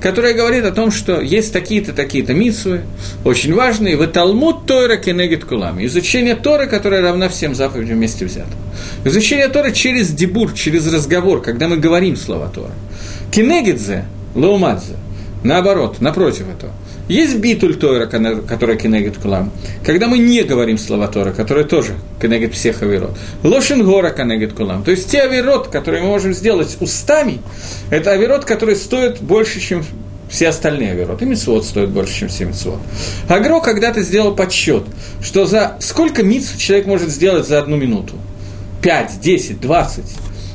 которая 0.00 0.34
говорит 0.34 0.64
о 0.64 0.72
том, 0.72 0.90
что 0.90 1.20
есть 1.20 1.52
такие-то, 1.52 1.92
такие-то 1.92 2.34
митсвы, 2.34 2.82
очень 3.24 3.54
важные, 3.54 3.96
в 3.96 4.06
Талмуд 4.06 4.66
Тойра 4.66 4.96
Кенегит 4.96 5.44
Кулами, 5.44 5.86
изучение 5.86 6.34
Торы, 6.34 6.66
которая 6.66 7.02
равна 7.02 7.28
всем 7.28 7.54
заповедям 7.54 7.96
вместе 7.96 8.24
взятым. 8.24 8.58
Изучение 9.04 9.48
Торы 9.48 9.72
через 9.72 10.10
дебур, 10.10 10.52
через 10.52 10.92
разговор, 10.92 11.42
когда 11.42 11.68
мы 11.68 11.76
говорим 11.76 12.16
слова 12.16 12.48
Тора. 12.48 12.72
Кенегидзе, 13.30 14.04
Лаумадзе, 14.34 14.96
наоборот, 15.42 16.00
напротив 16.00 16.46
этого– 16.48 16.72
есть 17.10 17.38
битуль 17.38 17.74
Тора, 17.74 18.06
которая 18.06 18.76
кенегит 18.76 19.18
кулам. 19.18 19.50
Когда 19.84 20.06
мы 20.06 20.18
не 20.18 20.44
говорим 20.44 20.78
слова 20.78 21.08
Тора, 21.08 21.32
которые 21.32 21.66
тоже 21.66 21.96
кенегит 22.22 22.54
всех 22.54 22.82
авирот. 22.82 23.18
Лошин 23.42 23.84
гора 23.84 24.10
кенегит 24.10 24.52
кулам. 24.52 24.84
То 24.84 24.92
есть 24.92 25.10
те 25.10 25.22
авирот, 25.22 25.66
которые 25.66 26.04
мы 26.04 26.10
можем 26.10 26.32
сделать 26.32 26.76
устами, 26.78 27.40
это 27.90 28.12
авирот, 28.12 28.44
который 28.44 28.76
стоит 28.76 29.20
больше, 29.20 29.58
чем 29.58 29.84
все 30.30 30.50
остальные 30.50 30.92
авирот. 30.92 31.20
И 31.20 31.24
митцвот 31.24 31.64
стоит 31.64 31.88
больше, 31.88 32.16
чем 32.16 32.28
все 32.28 32.44
митцвот. 32.44 32.78
Агро 33.28 33.58
когда-то 33.58 34.02
сделал 34.02 34.36
подсчет, 34.36 34.84
что 35.20 35.46
за 35.46 35.78
сколько 35.80 36.22
митцв 36.22 36.56
человек 36.58 36.86
может 36.86 37.08
сделать 37.08 37.44
за 37.44 37.58
одну 37.58 37.74
минуту? 37.76 38.14
5, 38.82 39.20
10, 39.20 39.60
20. 39.60 40.04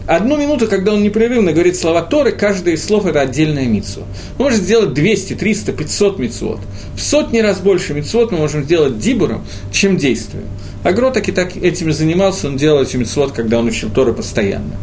Одну 0.08 0.38
минуту, 0.38 0.68
когда 0.68 0.94
он 0.94 1.02
непрерывно 1.02 1.52
говорит 1.52 1.76
слова 1.76 2.04
Торы, 2.04 2.32
каждое 2.32 2.76
из 2.76 2.86
слов– 2.86 3.06
это 3.08 3.22
отдельная 3.22 3.66
митсва. 3.66 4.04
Он 4.38 4.46
может 4.46 4.62
сделать 4.62 4.94
200, 4.94 5.34
300, 5.34 5.74
500 5.74 6.20
митцвот. 6.20 6.60
В 6.96 7.02
сотни 7.02 7.40
раз 7.40 7.60
больше 7.60 7.96
митцвот 7.96 8.32
мы 8.32 8.38
можем 8.38 8.64
сделать 8.66 9.00
дибуром, 9.00 9.44
чем 9.72 9.98
действием. 9.98 10.46
Агро 10.84 11.10
так 11.10 11.28
и 11.28 11.32
так 11.32 11.58
этим 11.58 11.92
занимался, 11.92 12.48
он 12.48 12.58
делал 12.58 12.84
эти 12.84 12.98
митцвот, 12.98 13.32
когда 13.32 13.58
он 13.58 13.66
учил 13.66 13.90
Торы 13.90 14.14
постоянно. 14.14 14.76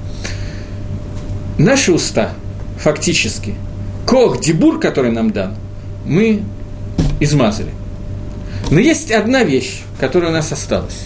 Наши 1.57 1.93
уста, 1.93 2.33
фактически, 2.79 3.55
кох, 4.05 4.41
дибур, 4.41 4.81
который 4.81 5.13
нам 5.13 5.31
дан, 5.31 5.55
мы 6.05 6.43
измазали. 7.21 7.71
Но 8.73 8.81
есть 8.81 9.13
одна 9.13 9.45
вещь, 9.45 9.83
которая 10.01 10.31
у 10.31 10.35
нас 10.35 10.51
осталась. 10.51 11.05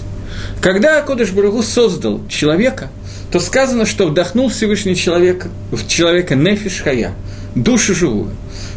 Когда 0.62 1.03
Кодыш 1.03 1.33
Барагу 1.33 1.62
создал 1.62 2.27
человека– 2.29 2.89
то 3.31 3.41
сказано, 3.41 3.87
что 3.87 4.07
вдохнул 4.07 4.49
Всевышний 4.49 4.97
человек, 4.97 5.49
в 5.70 5.87
человека 5.89 6.35
нефиш 6.35 6.83
хая, 6.83 7.14
душу 7.55 7.95
живую. 7.95 8.31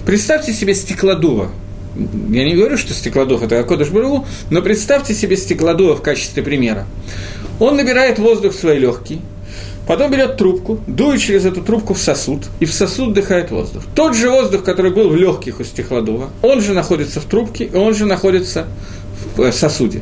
Представьте 0.05 0.53
себе 0.53 0.73
стеклодува. 0.73 1.51
Я 2.29 2.45
не 2.45 2.55
говорю, 2.55 2.77
что 2.77 2.93
стеклодув– 2.93 3.41
это 3.43 3.59
Акодыш 3.59 3.89
Бару, 3.89 4.25
но 4.49 4.61
представьте 4.61 5.13
себе 5.13 5.37
стеклодува 5.37 5.95
в 5.95 6.01
качестве 6.01 6.43
примера. 6.43 6.85
Он 7.59 7.75
набирает 7.75 8.19
воздух 8.19 8.53
в 8.53 8.59
свои 8.59 8.79
легкие, 8.79 9.19
потом 9.85 10.11
берет 10.11 10.37
трубку, 10.37 10.79
дует 10.87 11.19
через 11.19 11.45
эту 11.45 11.61
трубку 11.61 11.93
в 11.93 11.99
сосуд, 11.99 12.45
и 12.59 12.65
в 12.65 12.73
сосуд 12.73 13.09
вдыхает 13.09 13.51
воздух. 13.51 13.83
Тот 13.95 14.15
же 14.15 14.29
воздух, 14.29 14.63
который 14.63 14.91
был 14.91 15.09
в 15.09 15.15
легких 15.15 15.59
у 15.59 15.63
стеклодува, 15.63 16.29
он 16.41 16.61
же 16.61 16.73
находится 16.73 17.19
в 17.19 17.25
трубке, 17.25 17.65
и 17.65 17.75
он 17.75 17.93
же 17.93 18.05
находится 18.05 18.67
в 19.35 19.41
э, 19.41 19.51
сосуде 19.51 20.01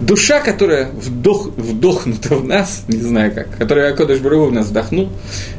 душа, 0.00 0.40
которая 0.40 0.90
вдох, 0.90 1.50
вдохнута 1.56 2.34
в 2.36 2.44
нас, 2.44 2.84
не 2.88 3.00
знаю 3.00 3.32
как, 3.34 3.56
которая 3.56 3.92
Акодыш 3.92 4.20
Бару 4.20 4.46
в 4.46 4.52
нас 4.52 4.66
вдохнул, 4.66 5.10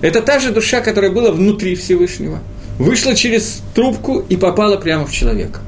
это 0.01 0.21
та 0.21 0.39
же 0.39 0.51
душа, 0.51 0.81
которая 0.81 1.11
была 1.11 1.31
внутри 1.31 1.75
Всевышнего, 1.75 2.39
вышла 2.77 3.15
через 3.15 3.61
трубку 3.75 4.19
и 4.19 4.37
попала 4.37 4.77
прямо 4.77 5.05
в 5.05 5.11
человека. 5.11 5.59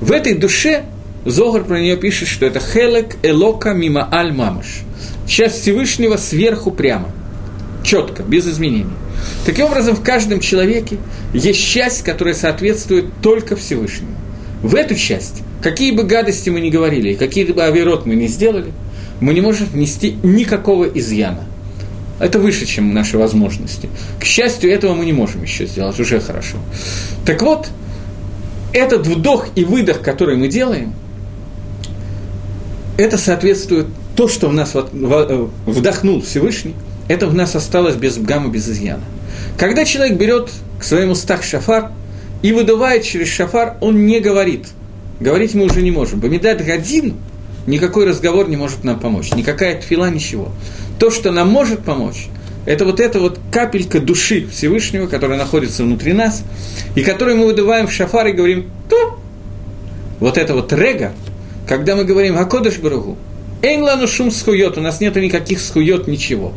В 0.00 0.12
этой 0.12 0.34
душе 0.34 0.84
Зогар 1.24 1.64
про 1.64 1.78
нее 1.78 1.98
пишет, 1.98 2.28
что 2.28 2.46
это 2.46 2.60
Хелек 2.60 3.16
Элока 3.22 3.74
Мима 3.74 4.08
Аль 4.10 4.32
Мамаш. 4.32 4.82
Часть 5.26 5.60
Всевышнего 5.60 6.16
сверху 6.16 6.70
прямо, 6.70 7.10
четко, 7.84 8.22
без 8.22 8.48
изменений. 8.48 8.92
Таким 9.44 9.66
образом, 9.66 9.96
в 9.96 10.02
каждом 10.02 10.40
человеке 10.40 10.96
есть 11.34 11.62
часть, 11.62 12.02
которая 12.02 12.34
соответствует 12.34 13.06
только 13.22 13.54
Всевышнему. 13.54 14.16
В 14.62 14.74
эту 14.74 14.94
часть 14.94 15.42
какие 15.62 15.92
бы 15.92 16.04
гадости 16.04 16.50
мы 16.50 16.60
ни 16.60 16.70
говорили, 16.70 17.14
какие 17.14 17.44
бы 17.44 17.62
авирот 17.62 18.06
мы 18.06 18.14
ни 18.14 18.26
сделали, 18.26 18.72
мы 19.20 19.34
не 19.34 19.40
можем 19.40 19.66
внести 19.66 20.16
никакого 20.22 20.84
изъяна. 20.84 21.44
Это 22.18 22.38
выше, 22.38 22.66
чем 22.66 22.92
наши 22.92 23.16
возможности. 23.16 23.88
К 24.18 24.24
счастью, 24.24 24.70
этого 24.70 24.94
мы 24.94 25.06
не 25.06 25.12
можем 25.12 25.42
еще 25.42 25.66
сделать, 25.66 25.98
уже 25.98 26.20
хорошо. 26.20 26.58
Так 27.24 27.40
вот, 27.42 27.68
этот 28.72 29.06
вдох 29.06 29.48
и 29.54 29.64
выдох, 29.64 30.02
который 30.02 30.36
мы 30.36 30.48
делаем, 30.48 30.92
это 32.98 33.16
соответствует 33.16 33.86
то, 34.16 34.28
что 34.28 34.48
в 34.48 34.52
нас 34.52 34.72
э, 34.74 35.46
вдохнул 35.66 36.20
Всевышний, 36.20 36.74
это 37.08 37.26
в 37.26 37.34
нас 37.34 37.56
осталось 37.56 37.96
без 37.96 38.18
гамма, 38.18 38.50
без 38.50 38.68
изъяна. 38.68 39.02
Когда 39.56 39.86
человек 39.86 40.18
берет 40.18 40.50
к 40.78 40.84
своему 40.84 41.14
стах 41.14 41.42
шафар 41.42 41.90
и 42.42 42.52
выдувает 42.52 43.04
через 43.04 43.28
шафар, 43.28 43.76
он 43.80 44.06
не 44.06 44.20
говорит– 44.20 44.66
говорить 45.20 45.54
мы 45.54 45.66
уже 45.66 45.82
не 45.82 45.90
можем. 45.90 46.18
Бамидат 46.18 46.64
Гадин, 46.64 47.14
никакой 47.66 48.06
разговор 48.06 48.48
не 48.48 48.56
может 48.56 48.82
нам 48.82 48.98
помочь, 48.98 49.32
никакая 49.32 49.80
тфила, 49.80 50.10
ничего. 50.10 50.50
То, 50.98 51.10
что 51.10 51.30
нам 51.30 51.48
может 51.48 51.80
помочь, 51.80 52.28
это 52.66 52.84
вот 52.84 53.00
эта 53.00 53.20
вот 53.20 53.38
капелька 53.52 54.00
души 54.00 54.46
Всевышнего, 54.50 55.06
которая 55.06 55.38
находится 55.38 55.84
внутри 55.84 56.12
нас, 56.12 56.42
и 56.96 57.02
которую 57.02 57.36
мы 57.36 57.46
выдуваем 57.46 57.86
в 57.86 57.92
шафар 57.92 58.26
и 58.28 58.32
говорим 58.32 58.70
«то». 58.88 59.18
Вот 60.18 60.36
это 60.36 60.54
вот 60.54 60.72
рега, 60.72 61.12
когда 61.66 61.96
мы 61.96 62.04
говорим 62.04 62.36
«Акодыш 62.36 62.78
Барагу», 62.78 63.16
«Эйн 63.62 63.82
лану 63.82 64.06
шум 64.06 64.30
схует», 64.30 64.78
у 64.78 64.80
нас 64.80 65.00
нет 65.00 65.16
никаких 65.16 65.60
схует, 65.60 66.06
ничего. 66.06 66.52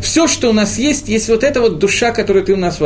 Все, 0.00 0.26
что 0.26 0.50
у 0.50 0.52
нас 0.52 0.78
есть, 0.78 1.08
есть 1.08 1.28
вот 1.28 1.44
эта 1.44 1.60
вот 1.60 1.78
душа, 1.78 2.12
которую 2.12 2.44
ты 2.44 2.54
у 2.54 2.56
нас 2.56 2.80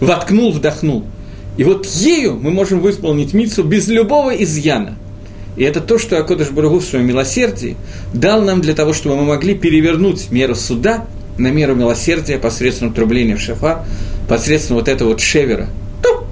воткнул, 0.00 0.52
вдохнул– 0.52 1.04
и 1.56 1.64
вот 1.64 1.86
ею 1.86 2.38
мы 2.40 2.50
можем 2.50 2.80
выполнить 2.80 3.34
мицу 3.34 3.62
без 3.62 3.88
любого 3.88 4.30
изъяна. 4.30 4.96
И 5.56 5.64
это 5.64 5.80
то, 5.80 5.98
что 5.98 6.18
Акодыш 6.18 6.50
Барагу 6.50 6.78
в 6.78 6.84
своем 6.84 7.06
милосердии 7.06 7.76
дал 8.14 8.42
нам 8.42 8.62
для 8.62 8.74
того, 8.74 8.94
чтобы 8.94 9.16
мы 9.16 9.24
могли 9.24 9.54
перевернуть 9.54 10.30
меру 10.30 10.54
суда 10.54 11.04
на 11.36 11.48
меру 11.48 11.74
милосердия 11.74 12.38
посредством 12.38 12.94
трубления 12.94 13.36
в 13.36 13.40
шафар, 13.40 13.84
посредством 14.28 14.76
вот 14.76 14.88
этого 14.88 15.10
вот 15.10 15.20
шевера. 15.20 15.68
Туп! 16.02 16.24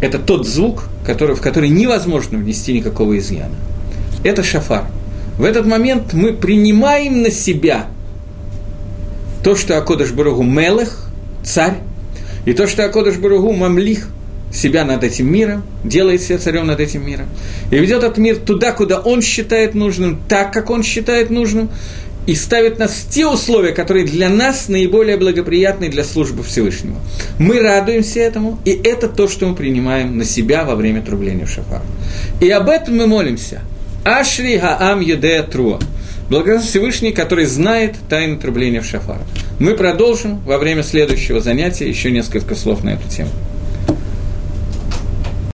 Это 0.00 0.18
тот 0.18 0.46
звук, 0.46 0.84
который, 1.04 1.34
в 1.34 1.40
который 1.40 1.68
невозможно 1.68 2.38
внести 2.38 2.72
никакого 2.72 3.18
изъяна. 3.18 3.56
Это 4.22 4.44
шафар. 4.44 4.86
В 5.36 5.44
этот 5.44 5.66
момент 5.66 6.12
мы 6.12 6.32
принимаем 6.32 7.22
на 7.22 7.30
себя 7.30 7.86
то, 9.42 9.56
что 9.56 9.78
Акодыш 9.78 10.12
Барагу 10.12 10.44
Мелех, 10.44 11.08
царь, 11.42 11.78
и 12.44 12.52
то, 12.52 12.66
что 12.66 12.84
Акодыш 12.84 13.16
Баругу 13.16 13.52
мамлих 13.52 14.08
себя 14.52 14.84
над 14.84 15.02
этим 15.02 15.32
миром, 15.32 15.62
делает 15.82 16.20
себя 16.20 16.38
царем 16.38 16.66
над 16.66 16.78
этим 16.80 17.06
миром, 17.06 17.26
и 17.70 17.76
ведет 17.76 18.02
этот 18.02 18.18
мир 18.18 18.36
туда, 18.36 18.72
куда 18.72 19.00
он 19.00 19.22
считает 19.22 19.74
нужным, 19.74 20.20
так, 20.28 20.52
как 20.52 20.70
он 20.70 20.82
считает 20.82 21.30
нужным, 21.30 21.70
и 22.26 22.34
ставит 22.34 22.78
нас 22.78 22.92
в 22.92 23.10
те 23.10 23.26
условия, 23.26 23.72
которые 23.72 24.06
для 24.06 24.28
нас 24.28 24.68
наиболее 24.68 25.16
благоприятны 25.16 25.88
для 25.88 26.04
службы 26.04 26.44
Всевышнего. 26.44 26.96
Мы 27.38 27.60
радуемся 27.60 28.20
этому, 28.20 28.60
и 28.64 28.70
это 28.70 29.08
то, 29.08 29.26
что 29.26 29.48
мы 29.48 29.56
принимаем 29.56 30.16
на 30.16 30.24
себя 30.24 30.64
во 30.64 30.76
время 30.76 31.02
трубления 31.02 31.46
в 31.46 31.50
шафар. 31.50 31.82
И 32.40 32.48
об 32.50 32.68
этом 32.68 32.96
мы 32.96 33.06
молимся. 33.06 33.62
Ашри 34.04 34.58
Гаам 34.58 35.00
Юдея 35.00 35.42
Труа. 35.42 35.80
Благодарен 36.28 36.62
Всевышний, 36.62 37.12
который 37.12 37.44
знает 37.44 37.96
тайну 38.08 38.38
трубления 38.38 38.80
в 38.80 38.86
шафар. 38.86 39.18
Мы 39.58 39.74
продолжим 39.74 40.38
во 40.40 40.58
время 40.58 40.82
следующего 40.82 41.40
занятия 41.40 41.88
еще 41.88 42.10
несколько 42.10 42.54
слов 42.54 42.84
на 42.84 42.90
эту 42.90 43.08
тему. 43.08 43.30